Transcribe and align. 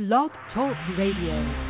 Blog 0.00 0.30
Talk 0.54 0.74
Radio. 0.96 1.69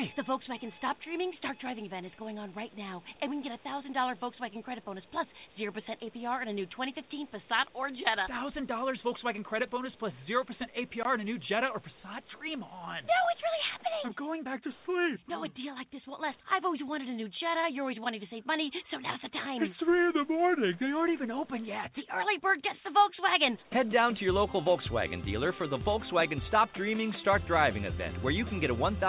Up! 0.00 0.08
Why? 0.08 0.12
The 0.16 0.22
Volkswagen 0.24 0.72
Stop 0.78 0.96
Dreaming, 1.04 1.32
Start 1.38 1.58
Driving 1.60 1.86
event 1.86 2.06
is 2.06 2.12
going 2.18 2.38
on 2.38 2.52
right 2.56 2.72
now, 2.76 3.02
and 3.20 3.30
we 3.30 3.36
can 3.40 3.44
get 3.44 3.52
a 3.52 3.60
$1,000 3.68 3.92
Volkswagen 4.18 4.64
credit 4.64 4.84
bonus 4.84 5.04
plus 5.12 5.26
0% 5.60 5.70
APR 5.72 6.40
and 6.40 6.48
a 6.50 6.52
new 6.52 6.66
2015 6.66 7.28
Passat 7.28 7.68
or 7.74 7.90
Jetta. 7.90 8.24
Thousand 8.28 8.66
dollars 8.68 8.98
Volkswagen 9.04 9.44
credit 9.44 9.70
bonus 9.70 9.92
plus 9.98 10.12
zero 10.26 10.44
percent 10.44 10.70
APR 10.78 11.12
and 11.14 11.22
a 11.22 11.24
new 11.24 11.38
Jetta 11.38 11.68
or 11.72 11.80
Passat. 11.80 12.22
Dream 12.38 12.62
on. 12.62 13.04
No, 13.04 13.20
it's 13.32 13.42
really 13.44 13.64
happening! 13.72 14.02
I'm 14.04 14.16
going 14.16 14.42
back 14.42 14.62
to 14.64 14.70
sleep. 14.86 15.20
No, 15.28 15.44
a 15.44 15.48
deal 15.48 15.74
like 15.74 15.90
this 15.92 16.00
won't 16.08 16.22
last. 16.22 16.36
I've 16.48 16.64
always 16.64 16.80
wanted 16.82 17.08
a 17.08 17.16
new 17.16 17.28
Jetta. 17.28 17.68
You're 17.72 17.84
always 17.84 18.00
wanting 18.00 18.20
to 18.20 18.28
save 18.30 18.46
money, 18.46 18.70
so 18.90 18.96
now's 18.98 19.20
the 19.22 19.28
time. 19.28 19.62
It's 19.62 19.76
three 19.82 20.00
in 20.08 20.12
the 20.16 20.24
morning. 20.32 20.74
They 20.80 20.92
aren't 20.94 21.12
even 21.12 21.30
open 21.30 21.64
yet. 21.64 21.92
The 21.96 22.06
early 22.12 22.40
bird 22.40 22.62
gets 22.62 22.80
the 22.84 22.90
Volkswagen. 22.96 23.58
Head 23.72 23.92
down 23.92 24.14
to 24.16 24.22
your 24.24 24.32
local 24.32 24.62
Volkswagen 24.62 25.24
dealer 25.24 25.52
for 25.58 25.68
the 25.68 25.78
Volkswagen 25.78 26.40
Stop 26.48 26.72
Dreaming, 26.74 27.12
Start 27.20 27.42
Driving 27.46 27.84
event, 27.84 28.22
where 28.22 28.32
you 28.32 28.44
can 28.46 28.60
get 28.60 28.70
a 28.70 28.74
$1,000 28.74 29.00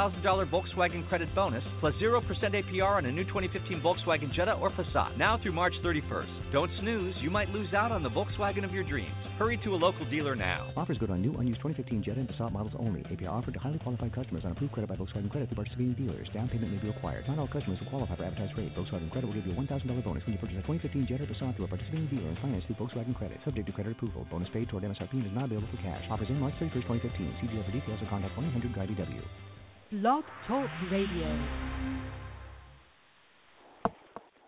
Volkswagen 0.52 0.81
credit 0.90 1.30
bonus 1.36 1.64
plus 1.80 1.94
0% 2.02 2.22
APR 2.26 2.98
on 2.98 3.06
a 3.06 3.12
new 3.12 3.24
2015 3.26 3.82
Volkswagen 3.82 4.34
Jetta 4.34 4.54
or 4.54 4.72
Passat, 4.72 5.16
now 5.16 5.38
through 5.38 5.52
March 5.52 5.74
31st. 5.86 6.52
Don't 6.52 6.72
snooze, 6.82 7.14
you 7.22 7.30
might 7.30 7.50
lose 7.50 7.72
out 7.76 7.92
on 7.92 8.02
the 8.02 8.10
Volkswagen 8.10 8.66
of 8.66 8.72
your 8.72 8.84
dreams. 8.84 9.14
Hurry 9.38 9.60
to 9.64 9.76
a 9.76 9.78
local 9.78 10.10
dealer 10.10 10.36
now. 10.36 10.74
Offers 10.76 10.98
good 10.98 11.12
on 11.12 11.22
new, 11.22 11.38
unused 11.38 11.62
2015 11.62 12.02
Jetta 12.02 12.20
and 12.22 12.30
Passat 12.30 12.52
models 12.52 12.74
only. 12.80 13.02
APR 13.14 13.30
offered 13.30 13.54
to 13.54 13.60
highly 13.60 13.78
qualified 13.78 14.14
customers 14.14 14.42
on 14.44 14.54
approved 14.54 14.74
credit 14.74 14.90
by 14.90 14.96
Volkswagen 14.96 15.30
Credit 15.30 15.46
through 15.50 15.62
participating 15.62 15.94
dealers. 15.94 16.28
Down 16.34 16.50
payment 16.50 16.74
may 16.74 16.82
be 16.82 16.88
required. 16.88 17.28
Not 17.28 17.38
all 17.38 17.48
customers 17.48 17.78
will 17.80 17.90
qualify 17.90 18.16
for 18.16 18.26
advertised 18.26 18.58
rate. 18.58 18.74
Volkswagen 18.74 19.12
Credit 19.12 19.28
will 19.28 19.38
give 19.38 19.46
you 19.46 19.54
a 19.54 19.62
$1,000 19.62 19.86
bonus 20.04 20.26
when 20.26 20.34
you 20.34 20.42
purchase 20.42 20.58
a 20.58 20.66
2015 20.66 21.06
Jetta 21.06 21.24
or 21.24 21.30
Passat 21.30 21.56
through 21.58 21.66
a 21.66 21.68
participating 21.70 22.10
dealer 22.10 22.30
and 22.34 22.40
finance 22.42 22.66
through 22.66 22.82
Volkswagen 22.82 23.14
Credit. 23.14 23.38
Subject 23.46 23.70
to 23.70 23.74
credit 23.74 23.94
approval. 23.94 24.26
Bonus 24.34 24.50
paid 24.50 24.68
toward 24.68 24.82
MSRP 24.82 25.14
and 25.14 25.30
is 25.30 25.36
not 25.38 25.46
available 25.46 25.70
for 25.70 25.78
cash. 25.86 26.02
Offers 26.10 26.34
in 26.34 26.42
March 26.42 26.58
31st, 26.58 26.90
2015. 26.90 27.38
See 27.42 27.48
dealer 27.54 27.66
for 27.70 27.72
details 27.72 28.02
or 28.02 28.10
contact 28.10 28.34
1-800-GUIDEW. 28.34 29.61
Blog 29.92 30.24
Talk 30.48 30.70
Radio. 30.90 31.48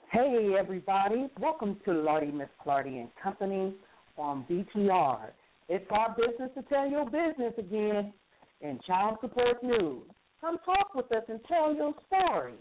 Hey 0.09 0.55
everybody, 0.57 1.27
welcome 1.37 1.75
to 1.83 1.91
Lardy 1.91 2.31
Miss 2.31 2.47
Clardy 2.65 3.01
and 3.01 3.09
Company 3.21 3.73
on 4.15 4.45
BTR. 4.49 5.31
It's 5.67 5.85
our 5.91 6.15
business 6.15 6.49
to 6.55 6.61
tell 6.69 6.89
your 6.89 7.03
business 7.03 7.51
again 7.57 8.13
in 8.61 8.79
child 8.87 9.17
support 9.19 9.61
news. 9.61 10.03
Come 10.39 10.59
talk 10.63 10.95
with 10.95 11.11
us 11.11 11.23
and 11.27 11.41
tell 11.45 11.75
your 11.75 11.93
story. 12.07 12.53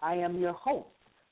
I 0.00 0.14
am 0.14 0.38
your 0.38 0.52
host, 0.52 0.86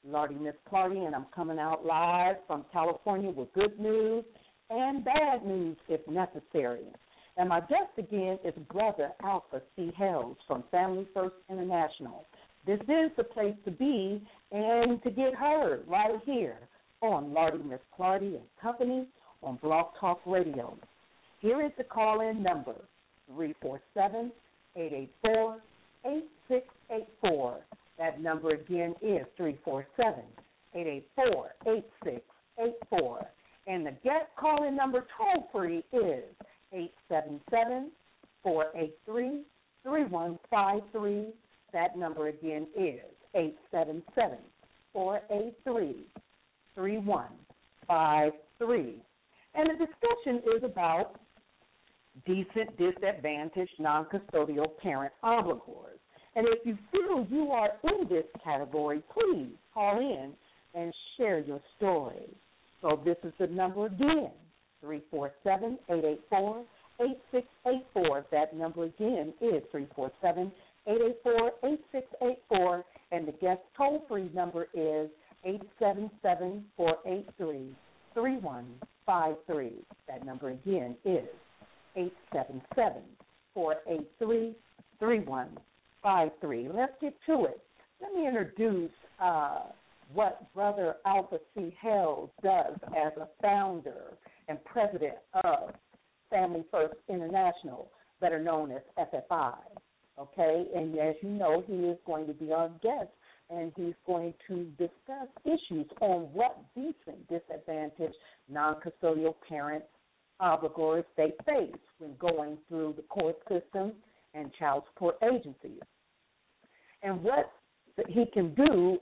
Lardy 0.05 0.35
Miss 0.35 0.57
Clardy, 0.69 1.07
and 1.07 1.15
I'm 1.15 1.27
coming 1.33 1.61
out 1.61 1.87
live 1.87 2.35
from 2.49 2.65
California 2.73 3.31
with 3.31 3.53
good 3.53 3.79
news 3.79 4.25
and 4.71 5.05
bad 5.05 5.47
news 5.47 5.77
if 5.89 6.01
necessary. 6.09 6.87
And 7.37 7.49
my 7.49 7.61
guest 7.61 7.93
again 7.99 8.39
is 8.45 8.55
Brother 8.71 9.11
Alpha 9.23 9.63
C. 9.77 9.93
Hales 9.97 10.37
from 10.47 10.65
Family 10.71 11.07
First 11.15 11.37
International. 11.49 12.27
This 12.67 12.81
is 12.81 13.11
the 13.17 13.25
place 13.25 13.55
to 13.65 13.71
be 13.71 14.23
and 14.53 15.03
to 15.03 15.11
get 15.11 15.35
heard 15.35 15.85
right 15.87 16.21
here 16.25 16.59
on 17.01 17.33
Lardy 17.33 17.63
Miss 17.63 17.81
Clardy 17.99 18.37
and 18.37 18.45
Company 18.61 19.07
on 19.43 19.57
Blog 19.63 19.87
Talk 19.99 20.21
Radio. 20.27 20.77
Here 21.41 21.65
is 21.65 21.73
the 21.79 21.85
call 21.85 22.21
in 22.21 22.43
number 22.43 22.75
347 23.29 24.31
884 24.77 25.57
8684. 26.05 27.61
That 27.99 28.21
number 28.21 28.51
again 28.51 28.95
is 29.03 29.27
347 29.37 30.23
884 30.75 31.51
8684. 31.67 33.27
And 33.67 33.87
the 33.87 33.93
guest 34.03 34.27
call 34.39 34.67
in 34.67 34.77
number 34.77 35.07
toll 35.17 35.49
free 35.53 35.85
is 35.93 36.25
877 36.73 37.91
483 38.43 39.43
3153. 39.83 41.33
That 41.73 41.97
number 41.97 42.29
again 42.29 42.67
is 42.77 43.01
877 43.35 44.39
483 44.93 46.07
3153. 46.75 49.03
And 49.55 49.69
the 49.69 49.75
discussion 49.75 50.43
is 50.57 50.65
about 50.65 51.21
decent, 52.27 52.77
disadvantaged, 52.79 53.75
non 53.79 54.07
custodial 54.07 54.77
parent 54.83 55.13
obligors. 55.25 56.01
And 56.37 56.47
if 56.49 56.65
you 56.65 56.79
feel 56.93 57.27
you 57.31 57.51
are 57.51 57.71
in 57.85 58.09
this 58.09 58.27
category, 58.45 59.03
please 59.13 59.51
call 59.75 59.99
in 59.99 60.33
and 60.75 60.95
share 61.17 61.41
your 61.41 61.61
story. 61.77 62.31
So 62.81 63.01
this 63.05 63.17
is 63.25 63.33
the 63.39 63.49
number 63.49 63.87
again 63.87 64.31
347 64.81 65.79
884 65.89 66.65
8684. 67.01 68.27
That 68.31 68.55
number 68.57 68.85
again 68.85 69.33
is 69.41 69.63
347 69.71 70.53
884 70.87 71.53
8684. 71.65 72.85
And 73.13 73.27
the 73.27 73.33
guest 73.33 73.61
toll 73.77 74.05
free 74.09 74.31
number 74.35 74.69
is 74.75 75.11
877 75.45 76.65
483 76.77 77.75
3153. 78.15 79.73
That 80.09 80.25
number 80.27 80.51
again 80.51 80.97
is 81.05 81.29
877 81.97 83.03
483 83.55 84.55
3153. 84.99 86.69
Let's 86.73 86.93
get 87.01 87.15
to 87.27 87.45
it. 87.45 87.61
Let 88.01 88.15
me 88.15 88.27
introduce 88.27 88.91
uh, 89.21 89.61
what 90.13 90.53
Brother 90.55 90.97
Alpha 91.07 91.39
C. 91.55 91.75
Hales 91.81 92.31
does 92.43 92.77
as 92.97 93.13
a 93.17 93.29
founder 93.43 94.17
and 94.51 94.63
president 94.65 95.15
of 95.45 95.71
Family 96.29 96.65
First 96.71 96.97
International, 97.09 97.91
better 98.21 98.43
known 98.43 98.73
as 98.73 98.83
FFI. 98.99 99.55
Okay, 100.19 100.67
and 100.75 100.99
as 100.99 101.15
you 101.23 101.31
know, 101.31 101.65
he 101.67 101.75
is 101.75 101.97
going 102.05 102.27
to 102.27 102.35
be 102.35 102.53
our 102.53 102.69
guest 102.83 103.09
and 103.49 103.73
he's 103.77 103.95
going 104.07 104.35
to 104.49 104.65
discuss 104.77 105.29
issues 105.45 105.87
on 106.01 106.23
what 106.33 106.63
decent, 106.75 107.27
disadvantaged, 107.29 108.15
non 108.49 108.77
custodial 108.77 109.35
parent 109.49 109.85
obligors 110.43 111.05
they 111.17 111.33
face 111.47 111.75
when 111.99 112.15
going 112.19 112.59
through 112.69 112.95
the 112.97 113.03
court 113.03 113.37
system 113.49 113.93
and 114.35 114.53
child 114.59 114.83
support 114.93 115.17
agencies. 115.23 115.81
And 117.03 117.23
what 117.23 117.51
he 118.09 118.27
can 118.33 118.55
do 118.55 118.99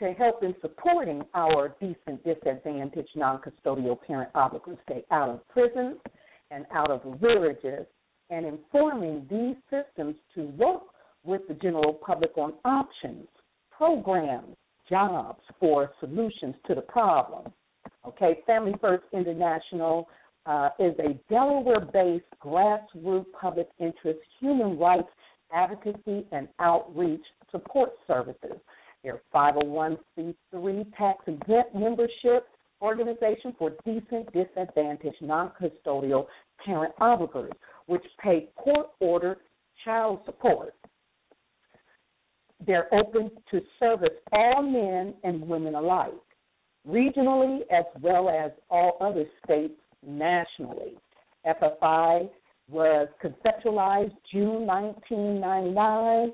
to 0.00 0.12
help 0.14 0.42
in 0.42 0.54
supporting 0.60 1.22
our 1.34 1.76
decent, 1.80 2.24
disadvantaged, 2.24 3.10
non 3.14 3.40
custodial 3.40 4.00
parent 4.00 4.32
obligors 4.34 4.78
stay 4.84 5.04
out 5.10 5.28
of 5.28 5.46
prisons 5.48 5.96
and 6.50 6.66
out 6.72 6.90
of 6.90 7.02
arrearages, 7.02 7.86
and 8.30 8.44
informing 8.44 9.26
these 9.30 9.56
systems 9.70 10.16
to 10.34 10.46
work 10.56 10.82
with 11.22 11.42
the 11.48 11.54
general 11.54 11.92
public 11.92 12.36
on 12.36 12.54
options, 12.64 13.28
programs, 13.70 14.56
jobs 14.88 15.40
for 15.60 15.90
solutions 16.00 16.54
to 16.66 16.74
the 16.74 16.80
problem. 16.80 17.52
Okay, 18.06 18.40
Family 18.46 18.74
First 18.80 19.04
International 19.12 20.08
uh, 20.46 20.70
is 20.78 20.94
a 20.98 21.18
Delaware 21.28 21.86
based 21.92 22.24
grassroots 22.42 23.26
public 23.38 23.68
interest 23.78 24.20
human 24.40 24.78
rights 24.78 25.08
advocacy 25.52 26.26
and 26.32 26.48
outreach 26.58 27.24
support 27.50 27.90
services. 28.06 28.56
They're 29.02 29.22
501c3 29.34 30.96
tax 30.96 31.24
exempt 31.26 31.74
membership 31.74 32.46
organization 32.82 33.54
for 33.58 33.72
decent, 33.84 34.32
disadvantaged, 34.32 35.22
non 35.22 35.52
custodial 35.60 36.26
parent 36.64 36.94
obligors, 37.00 37.52
which 37.86 38.04
pay 38.22 38.48
court 38.56 38.88
ordered 39.00 39.38
child 39.84 40.20
support. 40.26 40.74
They're 42.66 42.92
open 42.94 43.30
to 43.50 43.60
service 43.78 44.08
all 44.32 44.62
men 44.62 45.14
and 45.24 45.40
women 45.48 45.74
alike, 45.74 46.12
regionally 46.86 47.60
as 47.70 47.86
well 48.02 48.28
as 48.28 48.52
all 48.68 48.98
other 49.00 49.24
states 49.44 49.80
nationally. 50.06 50.98
FFI 51.46 52.28
was 52.68 53.08
conceptualized 53.22 54.14
June 54.30 54.66
1999 54.66 56.32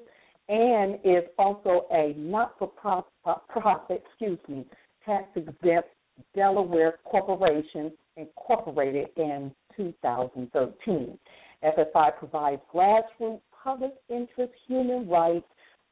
and 0.49 0.95
is 1.05 1.25
also 1.39 1.87
a 1.93 2.15
not-for-profit, 2.17 3.11
uh, 3.25 3.95
excuse 3.95 4.39
me, 4.49 4.65
tax-exempt 5.05 5.89
Delaware 6.35 6.99
corporation 7.05 7.93
incorporated 8.17 9.09
in 9.17 9.53
2013. 9.77 11.19
FFI 11.65 12.19
provides 12.19 12.63
grassroots 12.73 13.41
public 13.63 13.93
interest 14.09 14.53
human 14.67 15.09
rights 15.09 15.47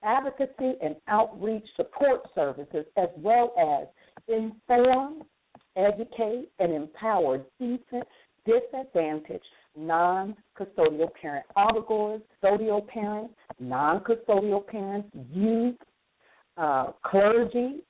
advocacy 0.05 0.75
and 0.83 0.97
outreach 1.09 1.65
support 1.77 2.23
services 2.35 2.85
as 2.97 3.09
well 3.17 3.53
as 3.59 3.89
inform, 4.29 5.23
educate, 5.77 6.49
and 6.59 6.73
empower 6.73 7.39
decent, 7.59 8.05
disadvantaged, 8.47 9.45
non 9.77 10.37
custodial 10.59 11.13
parent 11.21 11.45
obligors, 11.57 12.21
custodial 12.43 12.87
parents, 12.87 13.35
non 13.59 14.01
custodial 14.01 14.67
parents, 14.67 15.09
youth, 15.33 15.77
uh, 16.57 16.93
clergy, 17.03 17.81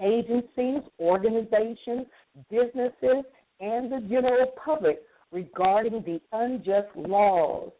agencies, 0.00 0.82
organizations, 0.98 2.06
businesses, 2.50 3.24
and 3.60 3.92
the 3.92 4.00
general 4.08 4.46
public 4.64 5.02
regarding 5.30 6.02
the 6.04 6.20
unjust 6.32 6.88
laws 6.96 7.70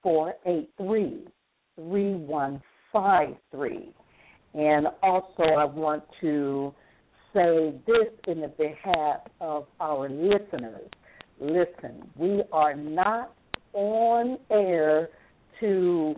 483 0.04 1.26
3153. 1.76 3.92
And 4.54 4.86
also, 5.02 5.42
I 5.42 5.64
want 5.64 6.04
to 6.20 6.72
say 7.32 7.74
this 7.86 8.08
in 8.28 8.42
the 8.42 8.48
behalf 8.48 9.20
of 9.40 9.66
our 9.80 10.08
listeners. 10.08 10.88
Listen, 11.40 12.08
we 12.16 12.44
are 12.52 12.76
not 12.76 13.34
on 13.72 14.38
air 14.52 15.08
to 15.58 16.14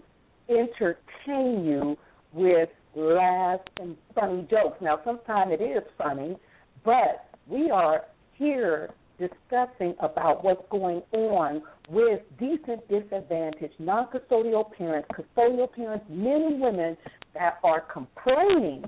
entertain 0.51 1.65
you 1.65 1.97
with 2.35 2.69
laughs 2.95 3.65
and 3.81 3.97
funny 4.15 4.47
jokes. 4.51 4.77
Now, 4.83 5.01
sometimes 5.05 5.53
it 5.59 5.63
is 5.63 5.83
funny, 5.97 6.37
but 6.85 7.31
we 7.47 7.71
are 7.71 8.03
here 8.35 8.91
discussing 9.19 9.95
about 10.01 10.45
what's 10.45 10.63
going 10.71 11.03
on 11.13 11.63
with 11.89 12.21
decent 12.39 12.87
disadvantaged 12.89 13.75
non-custodial 13.79 14.73
parents, 14.77 15.09
custodial 15.13 15.73
parents, 15.73 16.05
men 16.09 16.43
and 16.43 16.61
women 16.61 16.97
that 17.35 17.59
are 17.65 17.81
complaining 17.81 18.85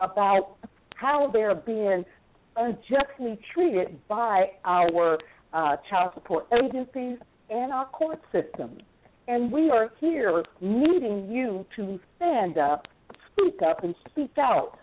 about 0.00 0.56
how 0.96 1.30
they're 1.32 1.54
being 1.54 2.04
unjustly 2.56 3.38
treated 3.54 3.96
by 4.08 4.46
our 4.64 5.18
uh, 5.52 5.76
child 5.88 6.12
support 6.14 6.46
agencies 6.52 7.18
and 7.50 7.72
our 7.72 7.86
court 7.86 8.20
systems. 8.30 8.80
And 9.28 9.52
we 9.52 9.70
are 9.70 9.90
here 10.00 10.44
needing 10.60 11.30
you 11.30 11.64
to 11.76 12.00
stand 12.16 12.58
up, 12.58 12.88
speak 13.32 13.60
up, 13.62 13.84
and 13.84 13.94
speak 14.10 14.32
out 14.38 14.78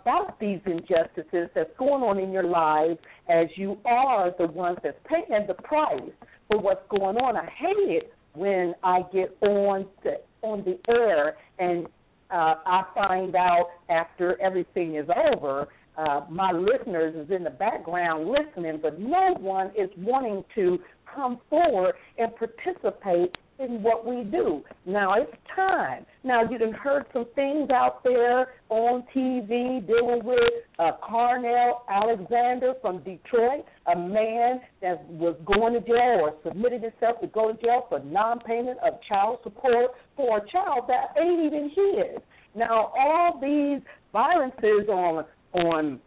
about 0.00 0.38
these 0.40 0.60
injustices 0.66 1.48
that's 1.54 1.70
going 1.78 2.02
on 2.02 2.18
in 2.18 2.32
your 2.32 2.44
lives 2.44 2.98
as 3.28 3.46
you 3.56 3.78
are 3.84 4.32
the 4.38 4.46
ones 4.46 4.78
that's 4.82 4.98
paying 5.06 5.46
the 5.46 5.54
price 5.54 6.00
for 6.48 6.60
what's 6.60 6.86
going 6.90 7.16
on. 7.16 7.36
I 7.36 7.46
hate 7.46 7.96
it 7.96 8.14
when 8.34 8.74
I 8.82 9.02
get 9.12 9.36
on 9.42 9.86
the, 10.02 10.20
on 10.42 10.64
the 10.64 10.78
air 10.92 11.36
and 11.58 11.86
uh, 12.30 12.54
I 12.66 12.82
find 12.94 13.34
out 13.36 13.68
after 13.88 14.40
everything 14.40 14.96
is 14.96 15.06
over 15.32 15.68
uh, 15.96 16.22
my 16.28 16.50
listeners 16.50 17.14
is 17.14 17.30
in 17.30 17.44
the 17.44 17.50
background 17.50 18.28
listening, 18.28 18.80
but 18.82 18.98
no 18.98 19.34
one 19.38 19.68
is 19.78 19.88
wanting 19.96 20.44
to 20.54 20.78
come 21.14 21.38
forward 21.48 21.94
and 22.18 22.32
participate 22.36 23.36
in 23.58 23.82
what 23.82 24.04
we 24.04 24.24
do. 24.24 24.62
Now 24.84 25.14
it's 25.14 25.32
time. 25.54 26.04
Now 26.24 26.42
you 26.42 26.58
have 26.58 26.74
heard 26.74 27.04
some 27.12 27.26
things 27.34 27.70
out 27.70 28.02
there 28.02 28.48
on 28.68 29.04
TV 29.14 29.86
dealing 29.86 30.22
with 30.24 30.38
uh, 30.78 30.92
Carnell 31.08 31.82
Alexander 31.88 32.74
from 32.80 32.98
Detroit, 32.98 33.64
a 33.92 33.96
man 33.96 34.60
that 34.82 35.08
was 35.08 35.36
going 35.44 35.74
to 35.74 35.80
jail 35.80 36.20
or 36.22 36.34
submitted 36.44 36.82
himself 36.82 37.20
to 37.20 37.28
go 37.28 37.52
to 37.52 37.62
jail 37.62 37.86
for 37.88 38.00
non-payment 38.00 38.78
of 38.84 38.94
child 39.08 39.38
support 39.44 39.92
for 40.16 40.38
a 40.38 40.50
child 40.50 40.88
that 40.88 41.14
ain't 41.20 41.44
even 41.44 41.70
his. 41.70 42.20
Now 42.56 42.92
all 42.98 43.38
these 43.40 43.82
violences 44.12 44.88
on 44.88 45.24
on 45.52 46.00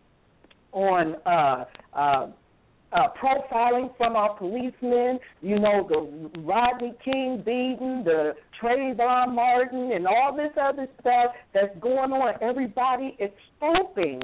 on 0.73 1.15
uh, 1.25 1.65
uh, 1.97 2.27
uh, 2.93 3.07
profiling 3.21 3.95
from 3.97 4.15
our 4.15 4.35
policemen, 4.37 5.19
you 5.41 5.59
know, 5.59 5.85
the 5.87 6.41
Rodney 6.41 6.93
King 7.03 7.43
beating, 7.45 8.03
the 8.05 8.33
Trayvon 8.61 9.35
Martin, 9.35 9.91
and 9.93 10.07
all 10.07 10.35
this 10.35 10.51
other 10.61 10.87
stuff 11.01 11.31
that's 11.53 11.77
going 11.79 12.11
on. 12.11 12.35
Everybody 12.41 13.15
is 13.19 13.31
stomping 13.57 14.21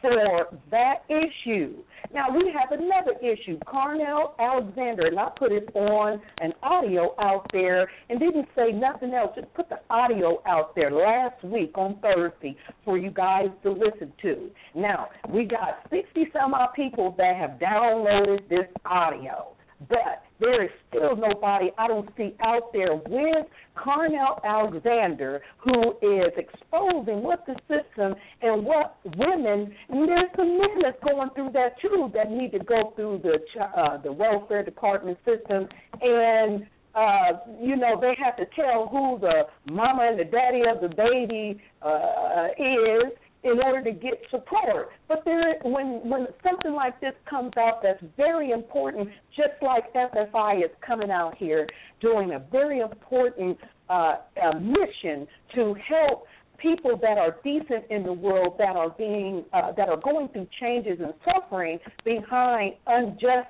for 0.00 0.58
that 0.70 1.04
issue. 1.08 1.76
Now 2.12 2.26
we 2.30 2.52
have 2.52 2.78
another 2.78 3.18
issue. 3.20 3.58
Carnell 3.66 4.38
Alexander, 4.38 5.06
and 5.06 5.18
I 5.18 5.28
put 5.38 5.52
it 5.52 5.68
on 5.74 6.20
an 6.40 6.52
audio 6.62 7.14
out 7.18 7.46
there 7.52 7.90
and 8.08 8.20
didn't 8.20 8.48
say 8.54 8.72
nothing 8.72 9.12
else. 9.14 9.32
Just 9.34 9.52
put 9.54 9.68
the 9.68 9.80
audio 9.90 10.42
out 10.46 10.74
there 10.74 10.90
last 10.90 11.42
week 11.44 11.76
on 11.76 11.98
Thursday 12.00 12.56
for 12.84 12.96
you 12.96 13.10
guys 13.10 13.46
to 13.62 13.72
listen 13.72 14.12
to. 14.22 14.50
Now, 14.74 15.08
we 15.32 15.44
got 15.44 15.80
60 15.90 16.28
some 16.32 16.54
odd 16.54 16.74
people 16.74 17.14
that 17.18 17.36
have 17.36 17.58
downloaded 17.58 18.48
this 18.48 18.66
audio. 18.84 19.55
But 19.88 20.22
there 20.40 20.64
is 20.64 20.70
still 20.88 21.16
nobody 21.16 21.70
I 21.78 21.86
don't 21.86 22.08
see 22.16 22.34
out 22.42 22.72
there 22.72 22.94
with 22.94 23.46
Carnell 23.76 24.42
Alexander 24.44 25.42
who 25.58 25.92
is 26.02 26.32
exposing 26.36 27.22
what 27.22 27.44
the 27.46 27.56
system 27.68 28.14
and 28.42 28.64
what 28.64 28.96
women 29.16 29.74
and 29.88 30.08
there's 30.08 30.30
some 30.36 30.58
men 30.58 30.82
that's 30.82 31.02
going 31.04 31.30
through 31.34 31.50
that 31.52 31.80
too 31.80 32.10
that 32.14 32.30
need 32.30 32.52
to 32.52 32.58
go 32.60 32.92
through 32.96 33.20
the 33.22 33.38
uh, 33.60 34.00
the 34.02 34.12
welfare 34.12 34.64
department 34.64 35.18
system. 35.24 35.68
And 36.00 36.66
uh, 36.96 37.38
you 37.60 37.76
know, 37.76 38.00
they 38.00 38.14
have 38.22 38.36
to 38.36 38.46
tell 38.56 38.88
who 38.88 39.18
the 39.20 39.42
mama 39.70 40.08
and 40.10 40.18
the 40.18 40.24
daddy 40.24 40.62
of 40.66 40.80
the 40.80 40.88
baby 40.96 41.60
uh, 41.82 42.48
is, 42.58 43.12
in 43.46 43.60
order 43.60 43.82
to 43.84 43.92
get 43.92 44.14
support. 44.30 44.88
But 45.08 45.22
there, 45.24 45.54
when 45.62 46.00
when 46.08 46.26
something 46.42 46.72
like 46.72 47.00
this 47.00 47.14
comes 47.30 47.52
out, 47.58 47.80
that's 47.82 48.02
very 48.16 48.50
important. 48.50 49.08
Just 49.36 49.62
like 49.62 49.92
FFI 49.94 50.64
is 50.64 50.70
coming 50.84 51.10
out 51.10 51.36
here 51.36 51.66
doing 52.00 52.32
a 52.32 52.40
very 52.50 52.80
important 52.80 53.56
uh, 53.88 54.16
uh, 54.42 54.58
mission 54.58 55.26
to 55.54 55.74
help 55.88 56.26
people 56.58 56.98
that 57.00 57.18
are 57.18 57.36
decent 57.44 57.84
in 57.90 58.02
the 58.02 58.12
world 58.12 58.54
that 58.58 58.76
are 58.76 58.90
being 58.90 59.44
uh, 59.52 59.72
that 59.76 59.88
are 59.88 60.00
going 60.00 60.28
through 60.28 60.48
changes 60.60 60.98
and 61.00 61.14
suffering 61.24 61.78
behind 62.04 62.74
unjust 62.86 63.48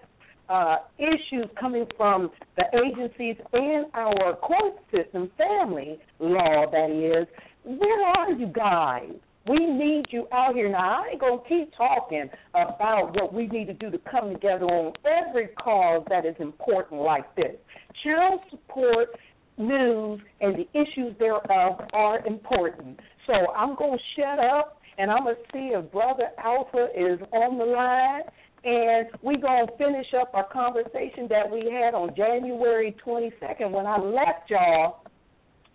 uh, 0.49 0.76
issues 0.99 1.47
coming 1.59 1.87
from 1.97 2.31
the 2.57 2.65
agencies 2.85 3.37
and 3.53 3.87
our 3.95 4.37
court 4.37 4.75
system, 4.93 5.31
family 5.38 5.99
law 6.19 6.67
that 6.71 6.91
is. 6.91 7.26
Where 7.65 8.07
are 8.07 8.31
you 8.31 8.47
guys? 8.47 9.17
We 9.49 9.65
need 9.65 10.07
you 10.11 10.26
out 10.33 10.55
here. 10.55 10.71
Now, 10.71 11.03
I 11.03 11.11
ain't 11.12 11.21
going 11.21 11.38
to 11.38 11.49
keep 11.49 11.73
talking 11.76 12.29
about 12.55 13.15
what 13.15 13.33
we 13.33 13.47
need 13.47 13.67
to 13.67 13.75
do 13.75 13.91
to 13.91 13.99
come 14.11 14.33
together 14.33 14.65
on 14.65 14.93
every 15.05 15.49
cause 15.62 16.05
that 16.09 16.26
is 16.26 16.35
important 16.41 17.00
like 17.00 17.35
this. 17.37 17.55
Child 18.03 18.41
support 18.50 19.11
news 19.57 20.21
and 20.41 20.57
the 20.57 20.67
issues 20.79 21.17
thereof 21.19 21.81
are 21.93 22.26
important. 22.26 22.99
So 23.26 23.33
I'm 23.57 23.76
going 23.76 23.99
to 23.99 24.21
shut 24.21 24.38
up 24.45 24.81
and 24.99 25.11
I'm 25.11 25.25
going 25.25 25.37
to 25.37 25.53
see 25.53 25.75
if 25.75 25.93
Brother 25.93 26.29
Alpha 26.43 26.88
is 26.97 27.21
on 27.33 27.59
the 27.59 27.65
line. 27.65 28.23
And 28.65 29.07
we're 29.23 29.41
going 29.41 29.67
to 29.69 29.76
finish 29.79 30.07
up 30.21 30.33
our 30.35 30.49
conversation 30.49 31.29
that 31.29 31.49
we 31.49 31.71
had 31.71 31.95
on 31.95 32.17
January 32.17 32.97
22nd 33.07 33.71
when 33.71 33.87
I 33.87 33.99
left 33.99 34.50
y'all 34.50 35.05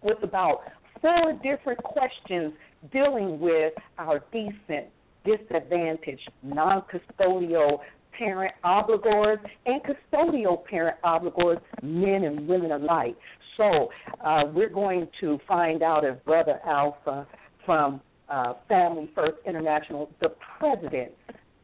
with 0.03 0.17
about 0.23 0.63
four 1.01 1.33
different 1.41 1.81
questions 1.83 2.53
dealing 2.91 3.39
with 3.39 3.73
our 3.97 4.23
decent, 4.31 4.87
disadvantaged, 5.25 6.29
non 6.43 6.83
custodial 6.83 7.79
parent 8.17 8.53
obligors 8.63 9.37
and 9.65 9.81
custodial 9.83 10.63
parent 10.65 10.97
obligors, 11.03 11.61
men 11.81 12.23
and 12.23 12.47
women 12.47 12.71
alike. 12.71 13.15
So 13.57 13.89
uh, 14.23 14.43
we're 14.53 14.69
going 14.69 15.07
to 15.21 15.39
find 15.47 15.83
out 15.83 16.03
if 16.03 16.23
Brother 16.25 16.59
Alpha 16.65 17.27
from 17.65 18.01
uh, 18.29 18.53
Family 18.67 19.09
First 19.13 19.37
International, 19.45 20.09
the 20.21 20.29
president 20.57 21.11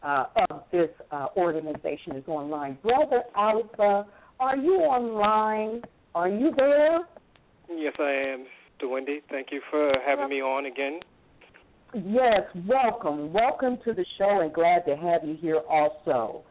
uh, 0.04 0.26
of 0.50 0.64
this 0.72 0.90
uh, 1.12 1.28
organization, 1.36 2.16
is 2.16 2.24
online. 2.28 2.78
Brother 2.84 3.24
Alpha, 3.36 4.06
are 4.40 4.58
you 4.58 4.74
online? 4.74 5.82
Are 6.14 6.30
you 6.30 6.52
there? 6.56 7.00
Yes, 7.70 7.94
I 8.00 8.12
am. 8.34 8.46
Wendy. 8.84 9.22
Thank 9.30 9.48
you 9.52 9.62
for 9.72 9.94
having 10.06 10.30
me 10.30 10.42
on 10.42 10.66
again. 10.66 11.00
Yes, 11.94 12.42
welcome. 12.68 13.32
Welcome 13.34 13.78
to 13.86 13.94
the 13.94 14.06
show 14.18 14.42
and 14.42 14.54
glad 14.54 14.86
to 14.86 14.96
have 14.96 15.24
you 15.24 15.38
here 15.40 15.62
also. 15.70 16.44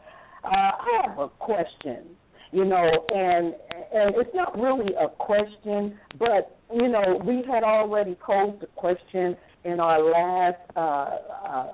Uh, 0.42 0.48
I 0.48 1.02
have 1.06 1.18
a 1.18 1.28
question. 1.28 2.16
you 2.52 2.64
know, 2.64 2.88
and 3.14 3.54
and 3.92 4.14
it's 4.16 4.34
not 4.34 4.58
really 4.58 4.92
a 4.94 5.08
question, 5.08 5.98
but 6.18 6.58
you 6.74 6.88
know, 6.88 7.20
we 7.24 7.42
had 7.46 7.62
already 7.62 8.14
posed 8.14 8.62
a 8.62 8.66
question 8.68 9.36
in 9.64 9.80
our 9.80 10.02
last 10.02 10.58
uh, 10.76 10.80
uh, 10.80 11.72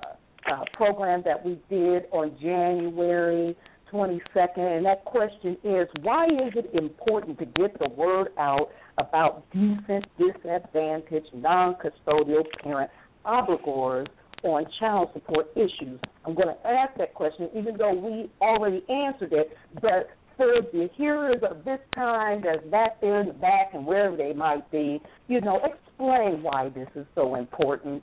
uh, 0.51 0.63
program 0.73 1.21
that 1.25 1.45
we 1.45 1.59
did 1.69 2.03
on 2.11 2.35
January 2.41 3.55
22nd, 3.93 4.77
and 4.77 4.85
that 4.85 5.05
question 5.05 5.57
is 5.63 5.87
why 6.01 6.25
is 6.25 6.53
it 6.55 6.69
important 6.73 7.37
to 7.39 7.45
get 7.45 7.77
the 7.79 7.89
word 7.95 8.29
out 8.37 8.69
about 8.97 9.43
decent, 9.51 10.05
disadvantaged, 10.17 11.27
non 11.33 11.75
custodial 11.75 12.43
parent 12.63 12.89
obligors 13.25 14.07
on 14.43 14.65
child 14.79 15.09
support 15.13 15.47
issues? 15.55 15.99
I'm 16.25 16.35
going 16.35 16.47
to 16.47 16.67
ask 16.67 16.97
that 16.97 17.13
question 17.13 17.49
even 17.55 17.77
though 17.77 17.93
we 17.93 18.29
already 18.41 18.83
answered 18.89 19.33
it, 19.33 19.55
but 19.75 20.09
for 20.37 20.61
the 20.71 20.89
hearers 20.95 21.41
of 21.47 21.63
this 21.63 21.79
kind 21.93 22.43
that's 22.43 22.65
back 22.69 22.99
there 23.01 23.21
in 23.21 23.27
the 23.27 23.33
back 23.33 23.71
and 23.73 23.85
wherever 23.85 24.17
they 24.17 24.33
might 24.33 24.69
be, 24.71 24.99
you 25.27 25.41
know, 25.41 25.59
explain 25.63 26.41
why 26.41 26.69
this 26.69 26.87
is 26.95 27.05
so 27.15 27.35
important. 27.35 28.01